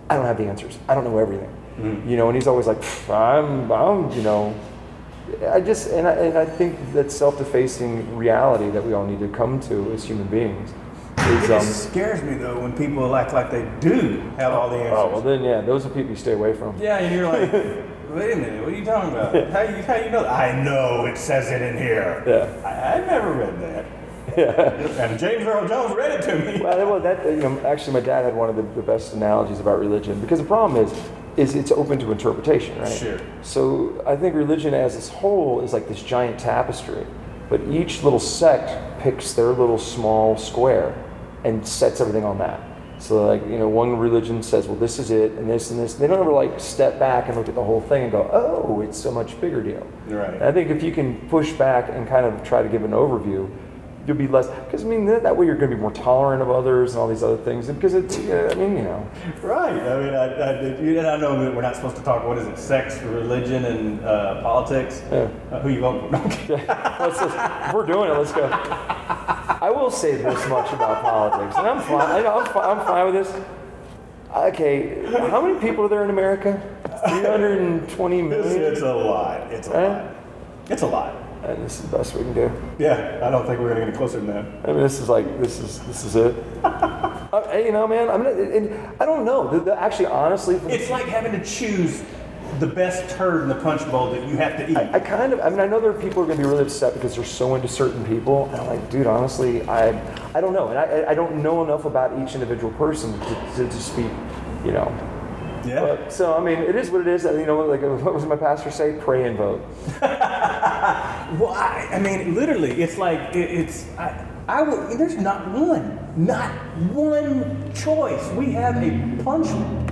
I 0.08 0.16
don't 0.16 0.26
have 0.26 0.38
the 0.38 0.46
answers. 0.46 0.78
I 0.88 0.94
don't 0.94 1.04
know 1.04 1.18
everything. 1.18 1.54
Mm-hmm. 1.78 2.08
You 2.10 2.16
know, 2.16 2.28
and 2.28 2.36
he's 2.36 2.46
always 2.46 2.66
like, 2.66 2.78
"Pff, 2.78 3.08
I'm, 3.14 3.70
I'm, 3.70 4.10
you 4.12 4.22
know, 4.22 4.54
I 5.48 5.60
just 5.60 5.90
and 5.90 6.06
I, 6.06 6.12
and 6.12 6.38
I 6.38 6.44
think 6.44 6.92
that 6.92 7.12
self-defacing 7.12 8.16
reality 8.16 8.70
that 8.70 8.84
we 8.84 8.92
all 8.92 9.06
need 9.06 9.20
to 9.20 9.28
come 9.28 9.60
to 9.60 9.92
as 9.92 10.04
human 10.04 10.26
beings 10.26 10.72
is 11.30 11.44
It 11.44 11.52
um. 11.52 11.60
just 11.60 11.90
scares 11.90 12.22
me, 12.22 12.34
though, 12.34 12.60
when 12.60 12.76
people 12.76 13.14
act 13.16 13.32
like 13.32 13.50
they 13.50 13.70
do 13.80 14.20
have 14.36 14.52
all 14.52 14.68
the 14.68 14.76
answers. 14.76 14.92
Oh 14.96 15.10
well, 15.10 15.20
then 15.20 15.42
yeah, 15.42 15.60
those 15.60 15.86
are 15.86 15.90
people 15.90 16.10
you 16.10 16.16
stay 16.16 16.32
away 16.32 16.52
from. 16.54 16.80
Yeah, 16.80 16.98
and 16.98 17.14
you're 17.14 17.26
like, 17.26 17.52
wait 18.10 18.32
a 18.32 18.36
minute, 18.36 18.64
what 18.64 18.72
are 18.72 18.76
you 18.76 18.84
talking 18.84 19.10
about? 19.10 19.34
How 19.52 19.62
you, 19.62 19.82
how 19.82 19.96
you 19.96 20.10
know 20.10 20.22
that? 20.22 20.32
I 20.32 20.62
know 20.62 21.06
it 21.06 21.16
says 21.16 21.50
it 21.50 21.62
in 21.62 21.76
here. 21.76 22.22
Yeah. 22.26 22.68
I, 22.68 22.98
I 22.98 23.06
never 23.06 23.32
read 23.32 23.60
that. 23.60 23.86
Yeah. 24.36 25.04
And 25.04 25.18
James 25.18 25.44
Earl 25.44 25.66
Jones 25.66 25.94
read 25.96 26.20
it 26.20 26.22
to 26.22 26.36
me. 26.38 26.62
Well, 26.62 26.90
well, 26.90 27.00
that 27.00 27.24
you 27.24 27.36
know, 27.36 27.58
actually, 27.66 27.94
my 27.94 28.00
dad 28.00 28.24
had 28.24 28.34
one 28.34 28.48
of 28.48 28.56
the, 28.56 28.62
the 28.62 28.82
best 28.82 29.12
analogies 29.12 29.58
about 29.60 29.80
religion 29.80 30.20
because 30.20 30.38
the 30.38 30.44
problem 30.44 30.84
is, 30.84 30.92
is 31.36 31.54
it's 31.54 31.72
open 31.72 31.98
to 31.98 32.12
interpretation, 32.12 32.78
right? 32.78 32.92
Sure. 32.92 33.20
So 33.42 34.02
I 34.06 34.16
think 34.16 34.34
religion 34.34 34.74
as 34.74 34.94
its 34.96 35.08
whole 35.08 35.60
is 35.62 35.72
like 35.72 35.88
this 35.88 36.02
giant 36.02 36.38
tapestry, 36.38 37.06
but 37.48 37.60
each 37.68 38.02
little 38.02 38.20
sect 38.20 39.00
picks 39.00 39.32
their 39.32 39.48
little 39.48 39.78
small 39.78 40.36
square 40.36 40.94
and 41.44 41.66
sets 41.66 42.00
everything 42.00 42.24
on 42.24 42.38
that. 42.38 42.60
So 43.00 43.26
like 43.26 43.42
you 43.46 43.58
know, 43.58 43.68
one 43.68 43.96
religion 43.96 44.42
says, 44.42 44.66
well, 44.66 44.76
this 44.76 44.98
is 44.98 45.10
it, 45.10 45.32
and 45.32 45.48
this 45.48 45.70
and 45.70 45.80
this. 45.80 45.94
They 45.94 46.06
don't 46.06 46.20
ever 46.20 46.32
like 46.32 46.60
step 46.60 46.98
back 46.98 47.28
and 47.28 47.36
look 47.36 47.48
at 47.48 47.54
the 47.54 47.64
whole 47.64 47.80
thing 47.80 48.04
and 48.04 48.12
go, 48.12 48.28
oh, 48.32 48.82
it's 48.82 49.04
a 49.06 49.10
much 49.10 49.40
bigger 49.40 49.62
deal. 49.62 49.86
Right. 50.06 50.34
And 50.34 50.44
I 50.44 50.52
think 50.52 50.70
if 50.70 50.82
you 50.82 50.92
can 50.92 51.16
push 51.28 51.52
back 51.52 51.88
and 51.88 52.06
kind 52.06 52.26
of 52.26 52.42
try 52.44 52.62
to 52.62 52.68
give 52.68 52.84
an 52.84 52.90
overview, 52.90 53.50
you'll 54.06 54.16
be 54.16 54.28
less 54.28 54.48
because 54.66 54.84
I 54.84 54.86
mean 54.86 55.06
that, 55.06 55.22
that 55.22 55.34
way 55.34 55.46
you're 55.46 55.56
going 55.56 55.70
to 55.70 55.76
be 55.76 55.80
more 55.80 55.92
tolerant 55.92 56.42
of 56.42 56.50
others 56.50 56.92
and 56.92 57.00
all 57.00 57.08
these 57.08 57.22
other 57.22 57.38
things. 57.38 57.68
And 57.68 57.78
because 57.78 57.94
it's 57.94 58.18
I 58.18 58.54
mean 58.54 58.76
you 58.76 58.82
know 58.82 59.10
Right. 59.42 59.72
I 59.72 60.04
mean, 60.04 60.14
I, 60.14 60.26
I, 60.34 61.14
I 61.14 61.16
know 61.16 61.42
that 61.42 61.54
we're 61.54 61.62
not 61.62 61.76
supposed 61.76 61.96
to 61.96 62.02
talk, 62.02 62.26
what 62.26 62.36
is 62.36 62.46
it, 62.46 62.58
sex, 62.58 63.00
religion, 63.02 63.64
and 63.64 64.04
uh, 64.04 64.42
politics? 64.42 65.02
Yeah. 65.10 65.30
Uh, 65.50 65.60
who 65.60 65.70
you 65.70 65.80
vote 65.80 66.10
for? 66.10 66.16
Okay. 66.16 66.66
let's, 66.68 67.20
let's, 67.20 67.34
if 67.68 67.74
we're 67.74 67.86
doing 67.86 68.10
it, 68.10 68.14
let's 68.14 68.32
go. 68.32 68.48
I 69.60 69.70
will 69.70 69.90
say 69.90 70.16
this 70.16 70.48
much 70.48 70.72
about 70.72 71.02
politics, 71.02 71.56
and 71.58 71.66
I'm 71.66 71.80
fine. 71.82 72.10
I 72.10 72.22
know, 72.22 72.38
I'm, 72.40 72.46
fi- 72.52 72.70
I'm 72.72 72.86
fine 72.86 73.12
with 73.12 73.26
this. 73.26 73.44
Okay, 74.34 75.04
how 75.28 75.40
many 75.44 75.58
people 75.60 75.84
are 75.84 75.88
there 75.88 76.04
in 76.04 76.10
America? 76.10 76.60
320 77.08 78.22
million. 78.22 78.62
It's, 78.62 78.78
it's 78.78 78.82
a 78.82 78.94
lot. 78.94 79.52
It's 79.52 79.68
a 79.68 79.76
Eh? 79.76 79.88
lot. 79.88 80.14
It's 80.70 80.82
a 80.82 80.86
lot. 80.86 81.16
And 81.44 81.64
this 81.64 81.80
is 81.80 81.88
the 81.90 81.96
best 81.96 82.14
we 82.14 82.22
can 82.22 82.34
do. 82.34 82.52
Yeah, 82.78 83.20
I 83.22 83.30
don't 83.30 83.46
think 83.46 83.58
we're 83.60 83.74
going 83.74 83.80
to 83.80 83.86
get 83.86 83.88
any 83.88 83.96
closer 83.96 84.18
than 84.20 84.26
that. 84.28 84.68
I 84.68 84.72
mean, 84.72 84.82
this 84.82 85.00
is 85.00 85.08
like 85.08 85.40
this 85.40 85.58
is 85.58 85.80
this 85.86 86.04
is 86.04 86.16
it. 86.16 86.34
Uh, 87.32 87.48
hey, 87.52 87.64
you 87.64 87.70
know, 87.70 87.86
man. 87.86 88.10
I'm 88.10 88.24
not, 88.24 88.32
and 88.32 88.74
I 89.00 89.06
don't 89.06 89.24
know. 89.24 89.48
The, 89.48 89.60
the, 89.60 89.80
actually, 89.80 90.06
honestly, 90.06 90.58
for 90.58 90.64
the 90.64 90.74
It's 90.74 90.90
like 90.90 91.04
having 91.06 91.30
to 91.30 91.44
choose 91.44 92.02
the 92.58 92.66
best 92.66 93.16
turd 93.16 93.42
in 93.42 93.48
the 93.48 93.54
punch 93.54 93.88
bowl 93.90 94.10
that 94.12 94.26
you 94.28 94.36
have 94.36 94.56
to 94.58 94.70
eat. 94.70 94.76
I 94.76 94.98
kind 95.00 95.32
of, 95.32 95.40
I 95.40 95.48
mean, 95.50 95.60
I 95.60 95.66
know 95.66 95.80
there 95.80 95.90
are 95.90 95.94
people 95.94 96.14
who 96.14 96.22
are 96.22 96.26
going 96.26 96.38
to 96.38 96.44
be 96.44 96.48
really 96.48 96.62
upset 96.62 96.94
because 96.94 97.16
they're 97.16 97.24
so 97.24 97.54
into 97.54 97.68
certain 97.68 98.04
people. 98.04 98.46
And 98.46 98.56
I'm 98.56 98.66
like, 98.66 98.90
dude, 98.90 99.06
honestly, 99.06 99.62
I, 99.68 99.90
I 100.34 100.40
don't 100.40 100.52
know, 100.52 100.68
and 100.68 100.78
I, 100.78 101.10
I 101.10 101.14
don't 101.14 101.42
know 101.42 101.62
enough 101.64 101.84
about 101.84 102.18
each 102.22 102.34
individual 102.34 102.72
person 102.72 103.18
to, 103.20 103.52
to, 103.56 103.64
to 103.64 103.72
speak, 103.80 104.10
you 104.64 104.72
know. 104.72 104.92
yeah. 105.64 105.80
But 105.80 106.12
so, 106.12 106.36
I 106.36 106.40
mean, 106.40 106.58
it 106.58 106.74
is 106.76 106.90
what 106.90 107.02
it 107.02 107.06
is. 107.06 107.24
You 107.24 107.46
know, 107.46 107.60
like 107.60 107.82
uh, 107.82 107.88
what 107.96 108.14
was 108.14 108.24
my 108.26 108.36
pastor 108.36 108.70
say? 108.70 108.98
Pray 109.00 109.26
and 109.26 109.36
vote. 109.36 109.62
Well, 111.38 111.54
I, 111.54 111.88
I 111.92 111.98
mean, 112.00 112.34
literally, 112.34 112.82
it's 112.82 112.98
like 112.98 113.36
it, 113.36 113.50
it's. 113.52 113.86
I, 113.96 114.26
I 114.48 114.62
would. 114.62 114.98
There's 114.98 115.14
not 115.16 115.46
one, 115.52 115.96
not 116.16 116.50
one 116.92 117.72
choice. 117.72 118.28
We 118.32 118.50
have 118.54 118.82
a 118.82 119.22
punch 119.22 119.46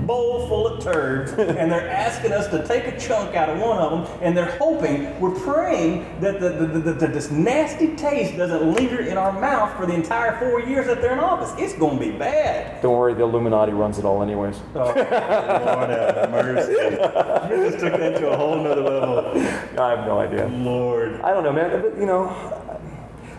bowl 0.08 0.48
full 0.48 0.66
of 0.66 0.82
turds, 0.82 1.32
and 1.32 1.70
they're 1.70 1.90
asking 1.90 2.32
us 2.32 2.48
to 2.48 2.66
take 2.66 2.86
a 2.86 2.98
chunk 2.98 3.36
out 3.36 3.50
of 3.50 3.60
one 3.60 3.78
of 3.78 3.90
them, 3.90 4.18
and 4.22 4.34
they're 4.36 4.56
hoping, 4.56 5.20
we're 5.20 5.38
praying 5.38 6.18
that 6.20 6.40
the, 6.40 6.48
the, 6.48 6.66
the, 6.66 6.92
the, 6.94 7.06
this 7.06 7.30
nasty 7.30 7.94
taste 7.94 8.36
doesn't 8.36 8.72
linger 8.72 9.00
in 9.02 9.18
our 9.18 9.38
mouth 9.38 9.76
for 9.76 9.84
the 9.84 9.92
entire 9.94 10.38
four 10.38 10.60
years 10.60 10.86
that 10.86 11.02
they're 11.02 11.12
in 11.12 11.18
office. 11.18 11.52
It's 11.58 11.74
going 11.78 11.98
to 11.98 12.04
be 12.04 12.10
bad. 12.10 12.80
Don't 12.80 12.96
worry, 12.96 13.12
the 13.12 13.22
Illuminati 13.22 13.72
runs 13.72 13.98
it 13.98 14.06
all, 14.06 14.22
anyways. 14.22 14.58
Oh, 14.74 14.86
Lord 14.86 15.90
have 15.90 16.30
mercy. 16.30 16.72
You 16.72 17.70
just 17.70 17.78
took 17.78 17.92
that 17.92 18.18
to 18.18 18.30
a 18.30 18.36
whole 18.36 18.62
nother 18.62 18.82
level. 18.82 19.40
I 19.78 19.90
have 19.90 20.06
no 20.06 20.20
idea. 20.20 20.46
Lord. 20.48 21.20
I 21.20 21.34
don't 21.34 21.44
know, 21.44 21.52
man. 21.52 21.82
But 21.82 21.98
you 21.98 22.06
know, 22.06 22.28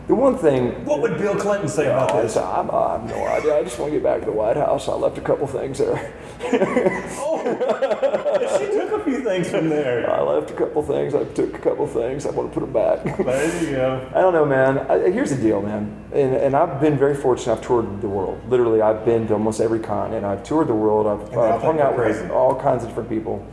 the 0.10 0.16
one 0.16 0.36
thing 0.36 0.84
What 0.86 1.02
would 1.04 1.20
Bill 1.20 1.36
Clinton 1.36 1.70
say 1.70 1.86
about 1.86 2.12
I, 2.12 2.24
this? 2.24 2.36
I'm, 2.36 2.72
uh, 2.72 2.74
I 2.74 2.92
have 2.94 3.06
no 3.06 3.28
idea. 3.28 3.58
I 3.58 3.64
just 3.64 3.78
want 3.78 3.92
to 3.92 3.98
get 4.00 4.04
back 4.04 4.22
to 4.22 4.26
the 4.26 4.32
White 4.32 4.58
House. 4.58 4.90
I 4.90 4.94
left 4.94 5.20
a 5.20 5.22
couple 5.22 5.48
things 5.48 5.78
there. 5.78 6.14
Oh, 7.22 8.58
she 8.58 8.66
took 8.66 8.92
a 8.92 9.04
few 9.04 9.24
things 9.24 9.50
from 9.50 9.70
there. 9.70 10.10
I 10.10 10.22
left 10.22 10.52
a 10.52 10.54
couple 10.54 10.82
things. 10.84 11.14
I 11.14 11.24
took 11.26 11.54
a 11.54 11.60
couple 11.60 11.86
things. 11.88 12.26
I 12.26 12.32
want 12.32 12.52
to 12.52 12.60
put 12.60 12.66
them 12.66 12.74
back. 12.74 13.18
There 13.26 13.64
you 13.64 13.72
go. 13.72 14.12
I 14.14 14.22
don't 14.22 14.34
know, 14.34 14.46
man. 14.46 14.80
I, 14.80 15.10
here's 15.10 15.30
the 15.30 15.42
deal, 15.42 15.62
man. 15.62 16.04
And, 16.12 16.36
and 16.36 16.56
I've 16.56 16.82
been 16.82 16.98
very 16.98 17.16
fortunate. 17.16 17.54
I've 17.58 17.62
toured 17.62 18.02
the 18.02 18.08
world. 18.08 18.42
Literally, 18.50 18.82
I've 18.82 19.06
been 19.06 19.28
to 19.28 19.34
almost 19.34 19.62
every 19.62 19.80
continent. 19.80 20.26
I've 20.26 20.44
toured 20.44 20.68
the 20.68 20.74
world. 20.74 21.08
I've, 21.08 21.38
I've 21.38 21.62
hung 21.62 21.80
out 21.80 21.96
you're 21.96 22.08
with 22.08 22.32
all 22.32 22.60
kinds 22.60 22.84
of 22.84 22.90
different 22.90 23.10
people. 23.10 23.46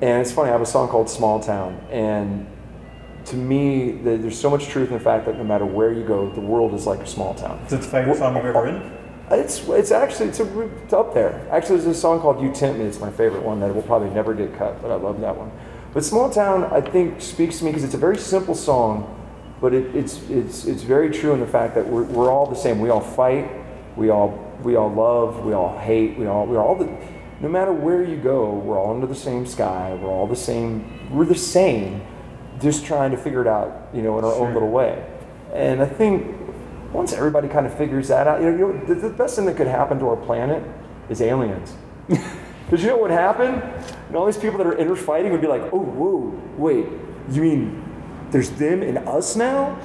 And 0.00 0.20
it's 0.20 0.32
funny. 0.32 0.48
I 0.48 0.52
have 0.52 0.62
a 0.62 0.66
song 0.66 0.88
called 0.88 1.10
"Small 1.10 1.40
Town," 1.40 1.74
and 1.90 2.46
to 3.26 3.36
me, 3.36 3.92
the, 3.92 4.16
there's 4.16 4.38
so 4.38 4.50
much 4.50 4.66
truth 4.68 4.88
in 4.88 4.94
the 4.94 5.00
fact 5.00 5.26
that 5.26 5.36
no 5.36 5.44
matter 5.44 5.64
where 5.64 5.92
you 5.92 6.04
go, 6.04 6.30
the 6.30 6.40
world 6.40 6.74
is 6.74 6.86
like 6.86 7.00
a 7.00 7.06
small 7.06 7.34
town. 7.34 7.58
Is 7.66 7.72
it 7.72 7.80
the 7.80 7.86
favorite 7.86 8.16
song 8.16 8.36
you've 8.36 8.44
ever 8.44 8.62
written? 8.62 8.98
It's 9.30 9.66
it's 9.68 9.90
actually 9.92 10.28
it's, 10.28 10.40
a, 10.40 10.60
it's 10.84 10.92
up 10.92 11.14
there. 11.14 11.46
Actually, 11.50 11.80
there's 11.80 11.96
a 11.96 12.00
song 12.00 12.20
called 12.20 12.42
"You 12.42 12.52
Tempt 12.52 12.78
Me." 12.78 12.84
It's 12.84 13.00
my 13.00 13.10
favorite 13.10 13.42
one 13.42 13.60
that 13.60 13.74
will 13.74 13.82
probably 13.82 14.10
never 14.10 14.34
get 14.34 14.56
cut, 14.58 14.82
but 14.82 14.90
I 14.90 14.96
love 14.96 15.20
that 15.20 15.36
one. 15.36 15.50
But 15.94 16.04
"Small 16.04 16.28
Town" 16.28 16.64
I 16.64 16.80
think 16.80 17.22
speaks 17.22 17.58
to 17.58 17.64
me 17.64 17.70
because 17.70 17.84
it's 17.84 17.94
a 17.94 17.98
very 17.98 18.18
simple 18.18 18.54
song, 18.54 19.18
but 19.60 19.72
it, 19.72 19.94
it's 19.94 20.28
it's 20.28 20.66
it's 20.66 20.82
very 20.82 21.10
true 21.10 21.32
in 21.32 21.40
the 21.40 21.46
fact 21.46 21.74
that 21.76 21.86
we're, 21.86 22.02
we're 22.02 22.30
all 22.30 22.46
the 22.46 22.56
same. 22.56 22.80
We 22.80 22.90
all 22.90 23.00
fight, 23.00 23.50
we 23.96 24.10
all 24.10 24.52
we 24.62 24.76
all 24.76 24.92
love, 24.92 25.44
we 25.44 25.54
all 25.54 25.78
hate, 25.78 26.18
we 26.18 26.26
all 26.26 26.46
we're 26.46 26.60
all 26.60 26.74
the. 26.74 26.94
No 27.40 27.48
matter 27.48 27.72
where 27.72 28.04
you 28.04 28.16
go, 28.16 28.52
we're 28.52 28.78
all 28.78 28.94
under 28.94 29.06
the 29.06 29.14
same 29.14 29.46
sky. 29.46 29.98
We're 30.00 30.10
all 30.10 30.26
the 30.26 30.36
same. 30.36 31.08
We're 31.10 31.24
the 31.24 31.34
same, 31.34 32.02
just 32.62 32.84
trying 32.84 33.10
to 33.10 33.16
figure 33.16 33.40
it 33.40 33.46
out, 33.46 33.88
you 33.92 34.02
know, 34.02 34.18
in 34.18 34.24
our 34.24 34.34
own 34.34 34.54
little 34.54 34.70
way. 34.70 35.04
And 35.52 35.82
I 35.82 35.86
think 35.86 36.36
once 36.92 37.12
everybody 37.12 37.48
kind 37.48 37.66
of 37.66 37.76
figures 37.76 38.08
that 38.08 38.26
out, 38.26 38.40
you 38.40 38.50
know, 38.50 38.56
you 38.56 38.72
know 38.72 38.86
the, 38.86 38.94
the 38.94 39.10
best 39.10 39.36
thing 39.36 39.46
that 39.46 39.56
could 39.56 39.66
happen 39.66 39.98
to 39.98 40.08
our 40.08 40.16
planet 40.16 40.62
is 41.08 41.20
aliens. 41.20 41.74
Because 42.72 42.84
you 42.84 42.90
know 42.90 42.96
what 42.96 43.10
happened? 43.10 43.56
happen? 43.56 43.96
And 44.08 44.16
all 44.16 44.24
these 44.24 44.38
people 44.38 44.56
that 44.56 44.66
are 44.66 44.78
interfighting 44.78 45.30
would 45.32 45.42
be 45.42 45.46
like, 45.46 45.60
oh, 45.74 45.78
whoa, 45.78 46.42
wait, 46.56 46.86
you 47.28 47.42
mean 47.42 47.84
there's 48.30 48.48
them 48.48 48.82
and 48.82 48.96
us 48.96 49.36
now? 49.36 49.78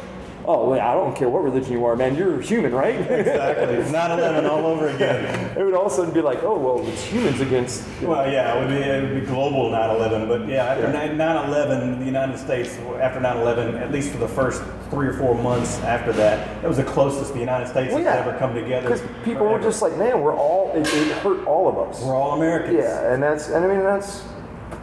Oh, 0.50 0.70
wait, 0.70 0.80
I 0.80 0.94
don't 0.94 1.14
care 1.14 1.28
what 1.28 1.44
religion 1.44 1.74
you 1.74 1.84
are, 1.84 1.98
man. 1.98 2.16
You're 2.16 2.40
human, 2.40 2.74
right? 2.74 2.96
Exactly. 2.96 3.76
9/11 3.92 4.50
all 4.50 4.66
over 4.66 4.88
again. 4.88 5.58
it 5.58 5.62
would 5.64 5.74
all 5.74 5.88
of 5.88 5.92
a 5.92 5.96
sudden 5.96 6.14
be 6.14 6.22
like, 6.22 6.42
oh, 6.42 6.58
well, 6.58 6.88
it's 6.88 7.04
humans 7.04 7.42
against. 7.42 7.84
Well, 8.02 8.32
yeah, 8.32 8.56
it 8.56 8.60
would 8.62 8.70
be, 8.70 8.82
it 8.82 9.02
would 9.02 9.20
be 9.20 9.26
global 9.28 9.70
9/11, 9.72 10.28
but 10.30 10.48
yeah, 10.48 10.64
after 10.68 10.88
9/11, 10.88 12.00
the 12.00 12.06
United 12.06 12.38
States, 12.38 12.78
after 13.02 13.20
9/11, 13.20 13.78
at 13.82 13.92
least 13.92 14.12
for 14.12 14.20
the 14.20 14.28
first 14.28 14.64
three 14.90 15.08
or 15.08 15.14
four 15.14 15.36
months 15.36 15.80
after 15.80 16.14
that, 16.14 16.62
that 16.62 16.68
was 16.68 16.78
the 16.78 16.84
closest 16.86 17.34
the 17.34 17.40
United 17.40 17.68
States 17.68 17.94
Well, 17.94 18.02
has 18.04 18.26
ever 18.26 18.38
come 18.38 18.54
together. 18.54 18.88
Because 18.90 19.04
people 19.26 19.48
were 19.48 19.60
just 19.60 19.82
like, 19.82 19.98
man, 19.98 20.22
we're 20.22 20.36
all, 20.36 20.72
it, 20.74 20.88
it 20.88 21.12
hurt 21.18 21.46
all 21.46 21.68
of 21.68 21.78
us. 21.90 22.02
we're 22.02 22.16
all 22.16 22.38
Americans. 22.38 22.78
Yeah, 22.78 23.12
and 23.14 23.22
that's 23.22 23.50
and 23.50 23.66
I 23.66 23.68
mean 23.68 23.84
that's 23.84 24.24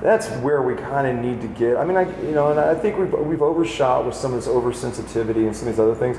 that's 0.02 0.28
where 0.42 0.62
we 0.62 0.74
kind 0.74 1.06
of 1.06 1.24
need 1.24 1.40
to 1.40 1.48
get. 1.48 1.76
I 1.76 1.84
mean, 1.84 1.96
I 1.96 2.02
you 2.22 2.32
know, 2.32 2.50
and 2.50 2.60
I 2.60 2.74
think 2.74 2.98
we've 2.98 3.12
we've 3.12 3.42
overshot 3.42 4.04
with 4.04 4.14
some 4.14 4.32
of 4.34 4.38
this 4.44 4.48
oversensitivity 4.52 5.46
and 5.46 5.54
some 5.56 5.68
of 5.68 5.74
these 5.74 5.80
other 5.80 5.94
things. 5.94 6.18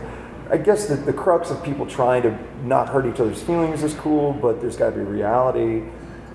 I 0.50 0.58
guess 0.58 0.88
the, 0.88 0.96
the 0.96 1.14
crux 1.14 1.50
of 1.50 1.64
people 1.64 1.86
trying 1.88 2.22
to 2.24 2.38
not 2.64 2.90
hurt 2.90 3.06
each 3.08 3.20
other's 3.20 3.42
feelings 3.42 3.82
is 3.82 3.96
cool, 3.96 4.34
but 4.34 4.62
there's 4.62 4.78
got 4.78 4.92
to 4.92 4.96
be 4.96 5.02
reality. 5.02 5.84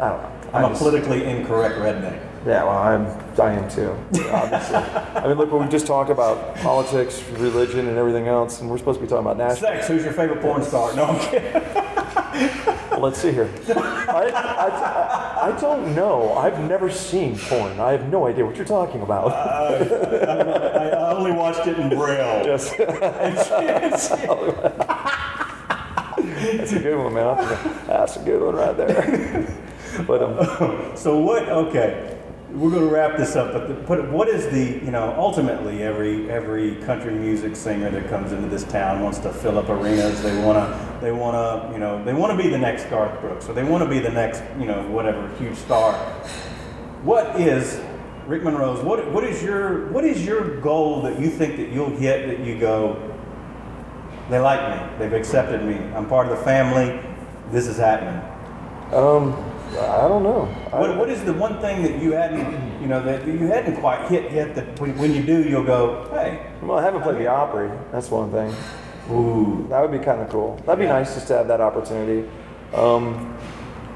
I 0.01 0.09
don't 0.09 0.23
know. 0.23 0.33
I'm 0.53 0.65
I 0.65 0.67
a 0.67 0.71
just- 0.71 0.83
politically 0.83 1.25
incorrect 1.25 1.77
redneck. 1.77 2.21
Yeah, 2.47 2.65
well, 2.65 2.79
I'm 2.79 3.07
I 3.39 3.53
am 3.53 3.69
too. 3.69 3.91
Obviously, 4.31 4.77
I 4.77 5.27
mean, 5.29 5.37
look, 5.37 5.53
what 5.53 5.61
we 5.61 5.69
just 5.69 5.87
talked 5.87 6.09
about 6.11 6.55
politics, 6.57 7.23
religion, 7.33 7.87
and 7.89 7.99
everything 7.99 8.29
else, 8.29 8.61
and 8.63 8.71
we're 8.71 8.79
supposed 8.79 8.99
to 8.99 9.05
be 9.05 9.09
talking 9.11 9.27
about 9.27 9.37
Nashville. 9.37 9.69
Sex, 9.69 9.89
who's 9.89 10.05
your 10.05 10.15
favorite 10.15 10.41
porn 10.41 10.63
star? 10.63 10.95
No, 10.97 11.05
I'm 11.05 11.21
kidding. 11.29 11.53
Well, 12.91 13.01
let's 13.01 13.19
see 13.21 13.31
here. 13.33 13.51
I, 13.69 14.31
I, 14.35 14.69
I, 14.69 15.53
I 15.55 15.61
don't 15.61 15.95
know. 15.95 16.33
I've 16.35 16.59
never 16.61 16.91
seen 16.91 17.39
porn. 17.39 17.79
I 17.79 17.93
have 17.93 18.09
no 18.11 18.27
idea 18.27 18.45
what 18.47 18.57
you're 18.57 18.65
talking 18.67 19.03
about. 19.03 19.33
I, 19.33 20.89
I 20.91 21.13
only 21.13 21.33
watched 21.33 21.67
it 21.67 21.79
in 21.79 21.91
Braille. 21.91 22.43
Yes. 22.47 22.71
That's 26.17 26.73
a 26.73 26.79
good 26.81 26.97
one, 27.03 27.15
man. 27.15 27.27
I'll 27.27 27.35
have 27.37 27.63
to- 27.63 27.87
That's 27.87 28.17
a 28.17 28.21
good 28.21 28.43
one 28.43 28.55
right 28.57 28.77
there. 28.77 29.57
But 30.07 30.23
um, 30.23 30.97
So 30.97 31.19
what? 31.19 31.49
Okay, 31.49 32.17
we're 32.53 32.71
going 32.71 32.89
to 32.89 32.93
wrap 32.93 33.17
this 33.17 33.37
up. 33.37 33.53
But 33.53 33.69
the, 33.69 33.75
put, 33.75 34.11
what 34.11 34.29
is 34.29 34.49
the? 34.49 34.85
You 34.85 34.91
know, 34.91 35.15
ultimately, 35.17 35.83
every 35.83 36.31
every 36.31 36.77
country 36.77 37.15
music 37.15 37.55
singer 37.57 37.91
that 37.91 38.09
comes 38.09 38.33
into 38.33 38.49
this 38.49 38.65
town 38.65 39.03
wants 39.03 39.19
to 39.21 39.33
fill 39.33 39.59
up 39.59 39.69
arenas. 39.69 40.23
They 40.23 40.37
want 40.43 40.59
to. 40.59 41.01
They 41.01 41.13
want 41.13 41.35
to. 41.35 41.73
You 41.73 41.79
know, 41.79 42.05
they 42.05 42.13
want 42.13 42.37
to 42.37 42.43
be 42.43 42.51
the 42.51 42.59
next 42.59 42.85
Garth 42.91 43.21
Brooks, 43.21 43.49
or 43.49 43.53
they 43.53 43.65
want 43.65 43.85
to 43.85 43.89
be 43.89 43.99
the 43.99 44.11
next. 44.11 44.43
You 44.59 44.67
know, 44.67 44.83
whatever 44.91 45.29
huge 45.37 45.57
star. 45.57 45.95
What 47.03 47.41
is 47.41 47.81
Rick 48.27 48.43
Monroe's? 48.43 48.81
What 48.81 49.11
What 49.13 49.25
is 49.25 49.43
your 49.43 49.87
What 49.93 50.05
is 50.05 50.25
your 50.27 50.61
goal 50.61 51.03
that 51.03 51.21
you 51.21 51.31
think 51.31 51.57
that 51.57 51.71
you'll 51.71 51.97
hit? 51.97 52.27
That 52.27 52.45
you 52.45 52.59
go. 52.59 53.07
They 54.29 54.39
like 54.39 54.61
me. 54.61 54.99
They've 54.99 55.13
accepted 55.13 55.65
me. 55.65 55.75
I'm 55.95 56.07
part 56.09 56.29
of 56.29 56.39
the 56.39 56.45
family. 56.45 57.01
This 57.51 57.67
is 57.67 57.77
happening. 57.79 58.23
um, 58.93 59.50
I 59.79 60.09
don't 60.09 60.23
know. 60.23 60.45
What, 60.71 60.97
what 60.97 61.09
is 61.11 61.23
the 61.25 61.33
one 61.33 61.61
thing 61.61 61.83
that 61.83 62.03
you 62.03 62.13
hadn't, 62.13 62.81
you 62.81 62.87
know, 62.89 63.03
that 63.03 63.27
you 63.27 63.39
hadn't 63.47 63.77
quite 63.81 64.09
hit 64.09 64.33
yet? 64.33 64.55
That 64.55 64.79
when, 64.81 64.97
when 64.99 65.15
you 65.15 65.23
do, 65.23 65.43
you'll 65.49 65.65
go, 65.65 66.09
hey, 66.13 66.51
Well, 66.63 66.79
I 66.79 66.83
haven't 66.83 67.03
played 67.03 67.19
the 67.19 67.29
Opry. 67.29 67.71
That's 67.93 68.11
one 68.11 68.31
thing. 68.33 68.53
ooh, 69.11 69.67
That 69.69 69.81
would 69.81 69.93
be 69.93 70.05
kind 70.05 70.21
of 70.21 70.29
cool. 70.31 70.57
That'd 70.67 70.79
be 70.79 70.85
Yeah. 70.87 70.93
nice 70.95 71.15
just 71.15 71.29
to 71.29 71.37
have 71.37 71.49
that 71.49 71.61
opportunity. 71.61 72.29
Um, 72.75 73.37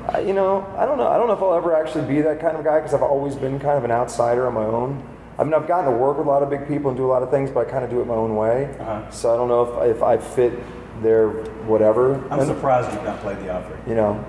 I, 0.09 0.20
you 0.20 0.33
know, 0.33 0.66
I 0.77 0.85
don't 0.87 0.99
know. 0.99 1.09
I 1.09 1.16
don't 1.16 1.27
know 1.29 1.35
if 1.35 1.43
I'll 1.43 1.55
ever 1.55 1.75
actually 1.75 2.07
be 2.07 2.20
that 2.22 2.41
kind 2.41 2.57
of 2.57 2.64
guy 2.64 2.79
because 2.79 2.95
I've 2.95 3.03
always 3.03 3.35
been 3.37 3.59
kind 3.59 3.79
of 3.79 3.85
an 3.85 3.91
outsider 3.91 4.47
on 4.47 4.55
my 4.55 4.64
own. 4.64 5.03
I 5.39 5.45
mean, 5.45 5.55
I've 5.55 5.66
gotten 5.66 5.87
to 5.91 5.97
work 5.99 6.18
with 6.18 6.27
a 6.27 6.31
lot 6.31 6.43
of 6.45 6.51
big 6.51 6.68
people 6.68 6.91
and 6.91 6.97
do 6.97 7.05
a 7.07 7.11
lot 7.11 7.22
of 7.22 7.31
things, 7.31 7.51
but 7.51 7.66
I 7.66 7.70
kind 7.70 7.85
of 7.85 7.91
do 7.91 8.01
it 8.01 8.07
my 8.07 8.14
own 8.14 8.37
way. 8.37 8.75
Uh-huh. 8.79 9.11
So 9.11 9.35
I 9.35 9.37
don't 9.37 9.49
know 9.49 9.62
if, 9.83 9.97
if 9.97 10.03
I 10.03 10.16
fit 10.18 10.53
their 11.03 11.29
whatever. 11.66 12.14
I'm 12.31 12.39
And- 12.39 12.47
surprised 12.47 12.93
you've 12.93 13.03
not 13.03 13.18
played 13.20 13.39
the 13.39 13.51
Opry. 13.53 13.77
you 13.89 13.95
know, 13.97 14.25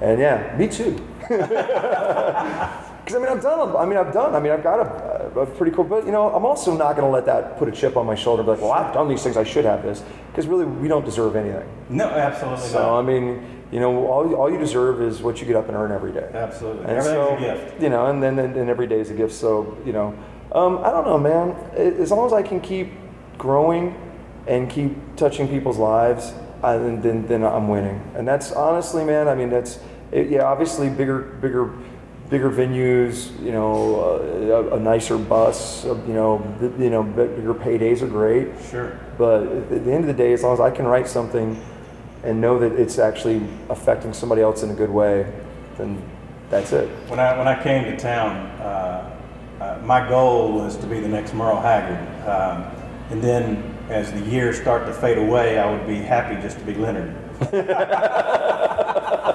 and 0.00 0.20
yeah, 0.20 0.56
me 0.56 0.68
too. 0.68 0.98
Because 3.08 3.22
I 3.22 3.24
mean, 3.26 3.38
I've 3.38 3.42
done. 3.42 3.74
I 3.74 3.86
mean, 3.86 3.96
I've 3.96 4.12
done. 4.12 4.34
I 4.34 4.40
mean, 4.40 4.52
I've 4.52 4.62
got 4.62 4.80
a, 4.80 5.40
a 5.40 5.46
pretty 5.46 5.74
cool. 5.74 5.84
But 5.84 6.04
you 6.04 6.12
know, 6.12 6.28
I'm 6.28 6.44
also 6.44 6.76
not 6.76 6.94
going 6.94 7.06
to 7.06 7.10
let 7.10 7.24
that 7.24 7.58
put 7.58 7.66
a 7.66 7.72
chip 7.72 7.96
on 7.96 8.04
my 8.04 8.14
shoulder. 8.14 8.42
And 8.42 8.46
be 8.46 8.50
like, 8.52 8.60
well, 8.60 8.72
I've 8.72 8.92
done 8.92 9.08
these 9.08 9.22
things. 9.22 9.38
I 9.38 9.44
should 9.44 9.64
have 9.64 9.82
this. 9.82 10.02
Because 10.30 10.46
really, 10.46 10.66
we 10.66 10.88
don't 10.88 11.06
deserve 11.06 11.34
anything. 11.34 11.66
No, 11.88 12.04
absolutely 12.04 12.68
So 12.68 12.98
I 12.98 13.00
mean, 13.00 13.62
you 13.72 13.80
know, 13.80 14.06
all, 14.08 14.34
all 14.34 14.50
you 14.50 14.58
deserve 14.58 15.00
is 15.00 15.22
what 15.22 15.40
you 15.40 15.46
get 15.46 15.56
up 15.56 15.68
and 15.68 15.76
earn 15.76 15.90
every 15.90 16.12
day. 16.12 16.28
Absolutely, 16.34 16.82
And 16.82 16.90
everything's 16.90 17.14
so, 17.14 17.36
a 17.36 17.40
gift. 17.40 17.82
You 17.82 17.88
know, 17.88 18.06
and 18.06 18.22
then 18.22 18.38
and, 18.38 18.54
and 18.54 18.68
every 18.68 18.86
day 18.86 19.00
is 19.00 19.08
a 19.10 19.14
gift. 19.14 19.32
So 19.32 19.78
you 19.86 19.94
know, 19.94 20.08
um, 20.52 20.76
I 20.84 20.90
don't 20.90 21.06
know, 21.06 21.18
man. 21.18 21.52
As 21.76 22.10
long 22.10 22.26
as 22.26 22.34
I 22.34 22.42
can 22.42 22.60
keep 22.60 22.92
growing 23.38 23.98
and 24.46 24.68
keep 24.68 25.16
touching 25.16 25.48
people's 25.48 25.78
lives, 25.78 26.34
I, 26.62 26.76
then, 26.76 27.00
then 27.00 27.26
then 27.26 27.44
I'm 27.44 27.68
winning. 27.68 28.00
And 28.14 28.26
that's 28.26 28.52
honestly, 28.52 29.04
man. 29.04 29.28
I 29.28 29.34
mean, 29.34 29.50
that's 29.50 29.78
it, 30.12 30.30
yeah. 30.30 30.44
Obviously, 30.44 30.88
bigger 30.88 31.18
bigger 31.18 31.72
bigger 32.30 32.50
venues. 32.50 33.38
You 33.42 33.52
know, 33.52 34.00
uh, 34.00 34.72
a, 34.72 34.76
a 34.76 34.80
nicer 34.80 35.18
bus. 35.18 35.84
Uh, 35.84 35.94
you 36.06 36.14
know, 36.14 36.56
th- 36.60 36.72
you 36.78 36.90
know, 36.90 37.02
bigger 37.02 37.54
paydays 37.54 38.02
are 38.02 38.08
great. 38.08 38.48
Sure. 38.70 38.98
But 39.16 39.42
at 39.46 39.84
the 39.84 39.92
end 39.92 40.04
of 40.04 40.06
the 40.06 40.22
day, 40.22 40.32
as 40.32 40.42
long 40.42 40.54
as 40.54 40.60
I 40.60 40.70
can 40.70 40.86
write 40.86 41.08
something 41.08 41.62
and 42.24 42.40
know 42.40 42.58
that 42.58 42.72
it's 42.72 42.98
actually 42.98 43.42
affecting 43.70 44.12
somebody 44.12 44.42
else 44.42 44.62
in 44.62 44.70
a 44.70 44.74
good 44.74 44.90
way, 44.90 45.32
then 45.76 46.02
that's 46.50 46.72
it. 46.72 46.88
When 47.08 47.20
I 47.20 47.36
when 47.38 47.46
I 47.46 47.62
came 47.62 47.84
to 47.84 47.96
town, 47.96 48.36
uh, 48.60 49.16
uh, 49.60 49.80
my 49.84 50.08
goal 50.08 50.52
was 50.52 50.76
to 50.78 50.86
be 50.86 51.00
the 51.00 51.08
next 51.08 51.34
Merle 51.34 51.60
Haggard, 51.60 52.28
um, 52.28 52.64
and 53.10 53.22
then 53.22 53.67
as 53.88 54.12
the 54.12 54.20
years 54.20 54.60
start 54.60 54.86
to 54.86 54.92
fade 54.92 55.18
away, 55.18 55.58
I 55.58 55.70
would 55.70 55.86
be 55.86 55.96
happy 55.96 56.40
just 56.40 56.58
to 56.58 56.64
be 56.64 56.74
Leonard. 56.74 57.14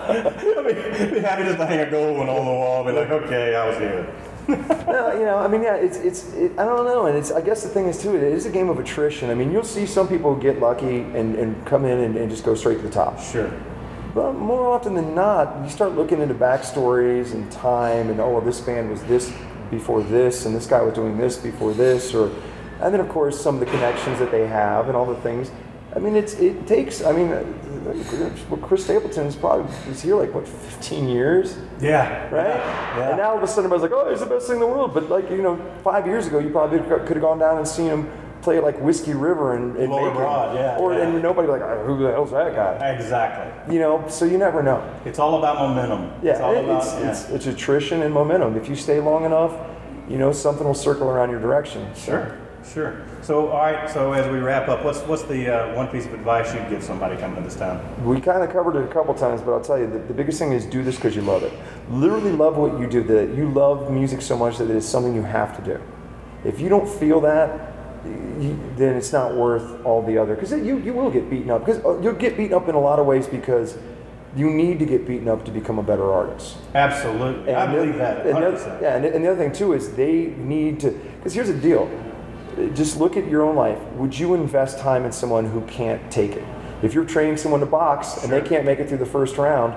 I'd 0.13 0.65
be, 0.65 1.15
be 1.15 1.19
happy 1.21 1.43
just 1.43 1.57
to 1.57 1.65
hang 1.65 1.79
a 1.79 1.89
gold 1.89 2.17
one 2.17 2.29
on 2.29 2.45
the 2.45 2.51
wall, 2.51 2.83
be 2.83 2.91
like, 2.91 3.09
okay, 3.09 3.55
I 3.55 3.67
was 3.67 3.77
here. 3.77 4.13
No, 4.93 5.13
you 5.13 5.25
know, 5.25 5.37
I 5.37 5.47
mean, 5.47 5.63
yeah, 5.63 5.75
it's 5.75 5.97
it's. 5.97 6.33
It, 6.33 6.51
I 6.59 6.65
don't 6.65 6.85
know, 6.85 7.05
and 7.07 7.17
it's. 7.17 7.31
I 7.31 7.41
guess 7.41 7.63
the 7.63 7.69
thing 7.69 7.87
is 7.87 7.99
too, 7.99 8.15
it 8.15 8.21
is 8.21 8.45
a 8.45 8.51
game 8.51 8.69
of 8.69 8.77
attrition. 8.77 9.29
I 9.29 9.33
mean, 9.33 9.51
you'll 9.51 9.63
see 9.63 9.85
some 9.85 10.07
people 10.07 10.35
get 10.35 10.59
lucky 10.59 10.99
and, 10.99 11.35
and 11.35 11.65
come 11.65 11.85
in 11.85 11.99
and, 11.99 12.17
and 12.17 12.29
just 12.29 12.43
go 12.43 12.53
straight 12.53 12.75
to 12.75 12.83
the 12.83 12.91
top. 12.91 13.19
Sure. 13.19 13.51
But 14.13 14.33
more 14.33 14.67
often 14.67 14.93
than 14.93 15.15
not, 15.15 15.63
you 15.63 15.69
start 15.69 15.93
looking 15.93 16.21
into 16.21 16.35
backstories 16.35 17.33
and 17.33 17.49
time, 17.51 18.09
and 18.09 18.19
oh, 18.19 18.29
well, 18.29 18.41
this 18.41 18.59
band 18.61 18.91
was 18.91 19.01
this 19.03 19.33
before 19.71 20.03
this, 20.03 20.45
and 20.45 20.55
this 20.55 20.67
guy 20.67 20.81
was 20.81 20.93
doing 20.93 21.17
this 21.17 21.37
before 21.37 21.73
this, 21.73 22.13
or, 22.13 22.29
and 22.83 22.93
then 22.93 22.99
of 23.01 23.09
course 23.09 23.39
some 23.39 23.55
of 23.55 23.59
the 23.59 23.65
connections 23.67 24.19
that 24.19 24.29
they 24.31 24.45
have 24.47 24.87
and 24.87 24.95
all 24.95 25.05
the 25.05 25.19
things. 25.21 25.51
I 25.95 25.99
mean, 25.99 26.15
it's 26.15 26.33
it 26.35 26.65
takes. 26.67 27.03
I 27.03 27.11
mean, 27.11 27.31
uh, 27.31 28.57
Chris 28.63 28.83
Stapleton's 28.83 29.35
probably 29.35 29.65
was 29.87 30.01
here 30.01 30.15
like 30.15 30.33
what 30.33 30.47
15 30.47 31.07
years, 31.07 31.57
Yeah. 31.79 32.23
right? 32.33 32.47
Yeah. 32.47 33.09
And 33.09 33.17
now 33.17 33.29
all 33.31 33.37
of 33.37 33.43
a 33.43 33.47
sudden 33.47 33.69
I 33.71 33.73
was 33.73 33.83
like, 33.83 33.91
oh, 33.91 34.09
he's 34.09 34.19
the 34.21 34.25
best 34.25 34.47
thing 34.47 34.55
in 34.55 34.61
the 34.61 34.67
world. 34.67 34.93
But 34.93 35.09
like 35.09 35.29
you 35.29 35.41
know, 35.43 35.59
five 35.83 36.07
years 36.07 36.25
ago, 36.27 36.39
you 36.39 36.49
probably 36.49 36.79
could 36.79 37.15
have 37.17 37.21
gone 37.21 37.37
down 37.39 37.57
and 37.59 37.67
seen 37.67 37.87
him 37.87 38.09
play 38.41 38.59
like 38.59 38.77
Whiskey 38.79 39.13
River 39.13 39.55
and, 39.55 39.77
and 39.77 39.91
Lower 39.91 40.11
Broad, 40.11 40.55
yeah, 40.55 40.77
or 40.77 40.93
yeah. 40.93 41.01
and 41.07 41.21
nobody 41.21 41.47
like 41.47 41.61
"Oh, 41.61 41.83
who 41.85 42.03
the 42.03 42.11
hell's 42.11 42.31
that 42.31 42.55
guy? 42.55 42.89
Exactly. 42.89 43.73
You 43.73 43.79
know, 43.79 44.03
so 44.09 44.25
you 44.25 44.37
never 44.39 44.63
know. 44.63 44.81
It's 45.05 45.19
all 45.19 45.37
about 45.37 45.59
momentum. 45.59 46.11
Yeah, 46.23 46.31
It's 46.31 46.39
it- 46.41 46.63
about 46.65 46.83
it's, 46.83 46.93
yeah. 46.93 47.09
it's, 47.11 47.29
it's 47.29 47.45
attrition 47.45 48.01
and 48.01 48.13
momentum. 48.13 48.57
If 48.57 48.67
you 48.67 48.75
stay 48.75 48.99
long 48.99 49.25
enough, 49.25 49.53
you 50.09 50.17
know 50.17 50.31
something 50.33 50.65
will 50.65 50.73
circle 50.73 51.07
around 51.09 51.29
your 51.29 51.39
direction. 51.39 51.87
Sure, 51.95 52.35
sure. 52.65 53.01
So, 53.21 53.47
all 53.49 53.57
right. 53.59 53.89
So, 53.89 54.13
as 54.13 54.29
we 54.31 54.39
wrap 54.39 54.67
up, 54.69 54.83
what's 54.83 54.99
what's 55.01 55.23
the 55.23 55.47
uh, 55.71 55.75
one 55.75 55.87
piece 55.87 56.05
of 56.05 56.13
advice 56.13 56.53
you'd 56.53 56.69
give 56.69 56.83
somebody 56.83 57.17
coming 57.17 57.35
to 57.37 57.41
this 57.41 57.55
town? 57.55 57.81
We 58.05 58.19
kind 58.21 58.43
of 58.43 58.51
covered 58.51 58.75
it 58.75 58.83
a 58.89 58.93
couple 58.93 59.13
times, 59.13 59.41
but 59.41 59.53
I'll 59.53 59.61
tell 59.61 59.77
you, 59.79 59.87
the, 59.89 59.99
the 59.99 60.13
biggest 60.13 60.39
thing 60.39 60.51
is 60.53 60.65
do 60.65 60.83
this 60.83 60.95
because 60.95 61.15
you 61.15 61.21
love 61.21 61.43
it. 61.43 61.53
Literally 61.89 62.31
love 62.31 62.57
what 62.57 62.79
you 62.79 62.87
do. 62.87 63.03
That 63.03 63.35
you 63.35 63.49
love 63.49 63.91
music 63.91 64.21
so 64.21 64.37
much 64.37 64.57
that 64.57 64.69
it's 64.69 64.85
something 64.85 65.15
you 65.15 65.23
have 65.23 65.55
to 65.57 65.73
do. 65.75 65.81
If 66.43 66.59
you 66.59 66.69
don't 66.69 66.87
feel 66.87 67.21
that, 67.21 67.71
you, 68.05 68.59
then 68.75 68.95
it's 68.95 69.13
not 69.13 69.35
worth 69.35 69.85
all 69.85 70.01
the 70.01 70.17
other. 70.17 70.35
Because 70.35 70.51
you 70.51 70.77
you 70.79 70.93
will 70.93 71.09
get 71.11 71.29
beaten 71.29 71.49
up. 71.51 71.65
Because 71.65 71.81
you'll 72.03 72.13
get 72.13 72.35
beaten 72.37 72.53
up 72.53 72.67
in 72.67 72.75
a 72.75 72.79
lot 72.79 72.99
of 72.99 73.05
ways 73.05 73.27
because 73.27 73.77
you 74.35 74.49
need 74.49 74.79
to 74.79 74.85
get 74.85 75.05
beaten 75.05 75.27
up 75.27 75.45
to 75.45 75.51
become 75.51 75.77
a 75.77 75.83
better 75.83 76.11
artist. 76.11 76.57
Absolutely, 76.73 77.53
I 77.53 77.65
And 77.65 77.73
the- 77.73 77.77
believe 77.77 77.97
that. 77.99 78.25
and 78.25 78.35
the 78.35 78.41
100%. 78.41 78.55
other- 78.55 78.79
yeah, 78.81 78.95
and, 78.95 79.05
and 79.05 79.23
the 79.23 79.29
other 79.31 79.39
thing 79.39 79.51
too 79.53 79.73
is 79.73 79.93
they 79.95 80.33
need 80.37 80.79
to. 80.79 80.89
Because 80.89 81.33
here's 81.33 81.49
the 81.49 81.53
deal: 81.53 81.87
just 82.75 82.97
look 82.97 83.17
at 83.17 83.27
your 83.27 83.43
own 83.43 83.55
life. 83.55 83.79
Would 83.93 84.17
you 84.17 84.33
invest 84.33 84.79
time 84.79 85.05
in 85.05 85.11
someone 85.11 85.45
who 85.45 85.61
can't 85.61 86.11
take 86.11 86.31
it? 86.31 86.43
If 86.81 86.93
you're 86.93 87.05
training 87.05 87.37
someone 87.37 87.61
to 87.61 87.65
box 87.65 88.23
and 88.23 88.31
they 88.31 88.41
can't 88.41 88.65
make 88.65 88.79
it 88.79 88.89
through 88.89 88.97
the 88.97 89.05
first 89.05 89.37
round, 89.37 89.75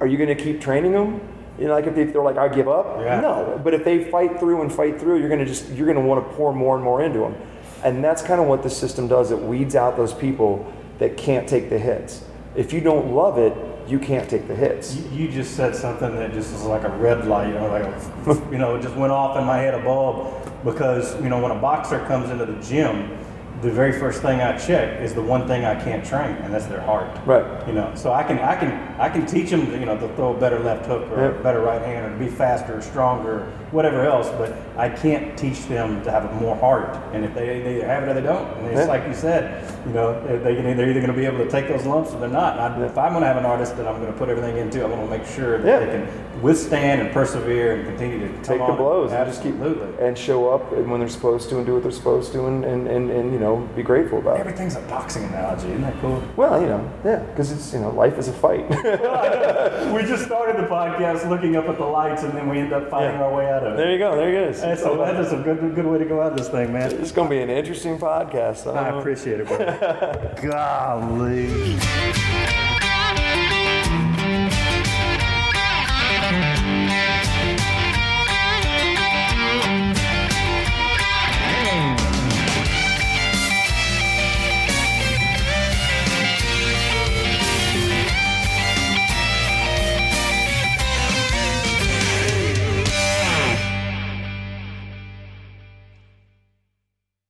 are 0.00 0.06
you 0.06 0.16
going 0.16 0.34
to 0.34 0.42
keep 0.42 0.60
training 0.60 0.92
them? 0.92 1.20
You 1.58 1.66
know, 1.66 1.74
like 1.74 1.86
if, 1.86 1.94
they, 1.94 2.04
they're 2.04 2.22
like, 2.22 2.38
I 2.38 2.48
give 2.48 2.68
up. 2.68 2.98
Yeah. 3.00 3.20
No, 3.20 3.60
but 3.62 3.74
if 3.74 3.84
they 3.84 4.04
fight 4.04 4.38
through 4.38 4.62
and 4.62 4.72
fight 4.72 5.00
through, 5.00 5.18
you're 5.18 5.28
going 5.28 5.40
to 5.40 5.46
just 5.46 5.68
you're 5.70 5.86
going 5.86 5.98
to 5.98 6.04
want 6.04 6.26
to 6.26 6.34
pour 6.34 6.54
more 6.54 6.76
and 6.76 6.84
more 6.84 7.02
into 7.02 7.18
them, 7.18 7.34
and 7.82 8.02
that's 8.02 8.22
kind 8.22 8.40
of 8.40 8.46
what 8.46 8.62
the 8.62 8.70
system 8.70 9.08
does. 9.08 9.32
It 9.32 9.38
weeds 9.38 9.74
out 9.74 9.96
those 9.96 10.14
people 10.14 10.72
that 10.98 11.16
can't 11.16 11.48
take 11.48 11.68
the 11.68 11.78
hits. 11.78 12.24
If 12.54 12.72
you 12.72 12.80
don't 12.80 13.12
love 13.12 13.38
it, 13.38 13.56
you 13.88 13.98
can't 13.98 14.28
take 14.30 14.46
the 14.46 14.54
hits. 14.54 14.96
You, 14.96 15.26
you 15.26 15.30
just 15.30 15.56
said 15.56 15.74
something 15.74 16.14
that 16.14 16.32
just 16.32 16.52
was 16.52 16.62
like 16.64 16.84
a 16.84 16.90
red 16.90 17.26
light, 17.26 17.48
you 17.48 17.54
know, 17.54 17.68
like 17.68 17.84
a, 17.84 18.52
you 18.52 18.58
know, 18.58 18.76
it 18.76 18.82
just 18.82 18.94
went 18.94 19.12
off 19.12 19.36
in 19.36 19.44
my 19.44 19.58
head 19.58 19.74
a 19.74 19.82
bulb 19.82 20.47
because 20.64 21.20
you 21.22 21.28
know 21.28 21.40
when 21.40 21.50
a 21.50 21.60
boxer 21.60 22.00
comes 22.06 22.30
into 22.30 22.46
the 22.46 22.60
gym, 22.62 23.10
the 23.62 23.70
very 23.72 23.92
first 23.92 24.22
thing 24.22 24.40
I 24.40 24.56
check 24.56 25.00
is 25.00 25.14
the 25.14 25.22
one 25.22 25.48
thing 25.48 25.64
I 25.64 25.74
can't 25.82 26.04
train, 26.04 26.30
and 26.42 26.54
that's 26.54 26.66
their 26.66 26.80
heart. 26.80 27.08
Right. 27.26 27.44
You 27.66 27.72
know, 27.72 27.92
so 27.96 28.12
I 28.12 28.22
can 28.22 28.38
I 28.38 28.54
can 28.54 28.70
I 29.00 29.08
can 29.08 29.26
teach 29.26 29.50
them, 29.50 29.70
you 29.72 29.84
know, 29.86 29.98
to 29.98 30.08
throw 30.14 30.36
a 30.36 30.38
better 30.38 30.60
left 30.60 30.86
hook 30.86 31.10
or 31.10 31.20
Yeah. 31.32 31.38
a 31.40 31.42
better 31.42 31.60
right 31.60 31.82
hand 31.82 32.06
or 32.06 32.10
to 32.10 32.16
be 32.24 32.28
faster 32.30 32.78
or 32.78 32.82
stronger, 32.82 33.46
whatever 33.72 34.02
else. 34.06 34.28
But 34.38 34.54
I 34.76 34.88
can't 34.88 35.36
teach 35.36 35.66
them 35.66 36.02
to 36.04 36.10
have 36.10 36.32
more 36.40 36.54
heart. 36.56 36.96
And 37.12 37.24
if 37.24 37.34
they, 37.34 37.60
they 37.60 37.76
either 37.78 37.86
have 37.86 38.04
it 38.04 38.10
or 38.10 38.14
they 38.14 38.22
don't, 38.22 38.46
and 38.58 38.66
it's 38.68 38.80
Yeah. 38.80 38.84
like 38.84 39.06
you 39.08 39.14
said, 39.14 39.64
you 39.86 39.92
know, 39.92 40.20
they 40.38 40.54
can, 40.54 40.76
they're 40.76 40.88
either 40.90 41.00
going 41.00 41.12
to 41.12 41.18
be 41.18 41.26
able 41.26 41.38
to 41.38 41.50
take 41.50 41.66
those 41.66 41.84
lumps 41.84 42.12
or 42.12 42.20
they're 42.20 42.28
not. 42.28 42.58
And 42.60 42.84
I, 42.84 42.86
If 42.86 42.96
I'm 42.96 43.10
going 43.12 43.22
to 43.22 43.28
have 43.28 43.38
an 43.38 43.44
artist 43.46 43.76
that 43.76 43.88
I'm 43.88 44.00
going 44.00 44.12
to 44.12 44.18
put 44.18 44.28
everything 44.28 44.56
into, 44.58 44.82
I 44.84 44.86
want 44.86 45.02
to 45.10 45.18
make 45.18 45.26
sure 45.26 45.58
that 45.58 45.80
they 45.80 45.86
can 45.86 46.06
withstand 46.42 47.00
and 47.00 47.10
persevere 47.12 47.74
and 47.74 47.84
continue 47.88 48.20
to 48.20 48.28
take 48.44 48.58
come 48.58 48.66
the 48.68 48.72
on. 48.72 48.76
blows 48.76 49.10
and 49.12 49.26
just 49.28 49.42
keep 49.42 49.54
Absolutely. 49.54 50.06
and 50.06 50.16
show 50.16 50.50
up 50.50 50.70
and 50.72 50.88
when 50.88 51.00
they're 51.00 51.08
supposed 51.08 51.48
to 51.48 51.56
and 51.56 51.66
do 51.66 51.74
what 51.74 51.82
they're 51.82 51.90
supposed 51.90 52.30
to 52.32 52.46
and, 52.46 52.64
and, 52.64 52.86
and, 52.86 53.10
and 53.10 53.32
you 53.32 53.40
know 53.40 53.47
be 53.56 53.82
grateful 53.82 54.18
about. 54.18 54.38
Everything's 54.38 54.76
a 54.76 54.80
boxing 54.82 55.24
analogy, 55.24 55.68
isn't 55.68 55.82
that 55.82 55.98
cool? 56.00 56.22
Well, 56.36 56.60
you 56.60 56.68
know, 56.68 56.90
yeah, 57.04 57.16
because 57.20 57.50
it's 57.52 57.72
you 57.72 57.80
know 57.80 57.90
life 57.90 58.18
is 58.18 58.28
a 58.28 58.32
fight. 58.32 58.68
we 59.94 60.02
just 60.02 60.24
started 60.24 60.56
the 60.56 60.68
podcast 60.68 61.28
looking 61.28 61.56
up 61.56 61.68
at 61.68 61.78
the 61.78 61.84
lights, 61.84 62.22
and 62.22 62.32
then 62.36 62.48
we 62.48 62.58
end 62.58 62.72
up 62.72 62.88
fighting 62.90 63.18
Yeah. 63.18 63.24
our 63.24 63.34
way 63.34 63.50
out 63.50 63.64
of 63.64 63.74
it. 63.74 63.76
there 63.76 63.92
you 63.92 63.98
go. 63.98 64.16
There 64.16 64.28
it 64.28 64.50
is. 64.50 64.60
That's 64.60 64.82
a, 64.82 64.96
that 64.96 65.16
is 65.16 65.32
a 65.32 65.42
good, 65.42 65.74
good 65.74 65.86
way 65.86 65.98
to 65.98 66.04
go 66.04 66.20
out 66.22 66.32
of 66.32 66.38
this 66.38 66.48
thing, 66.48 66.72
man. 66.72 66.92
It's 66.92 67.12
going 67.12 67.28
to 67.28 67.34
be 67.34 67.40
an 67.42 67.50
interesting 67.50 67.98
podcast. 67.98 68.66
I 68.72 68.88
I 68.90 68.98
appreciate 68.98 69.40
it. 69.40 69.48
Golly. 70.42 72.67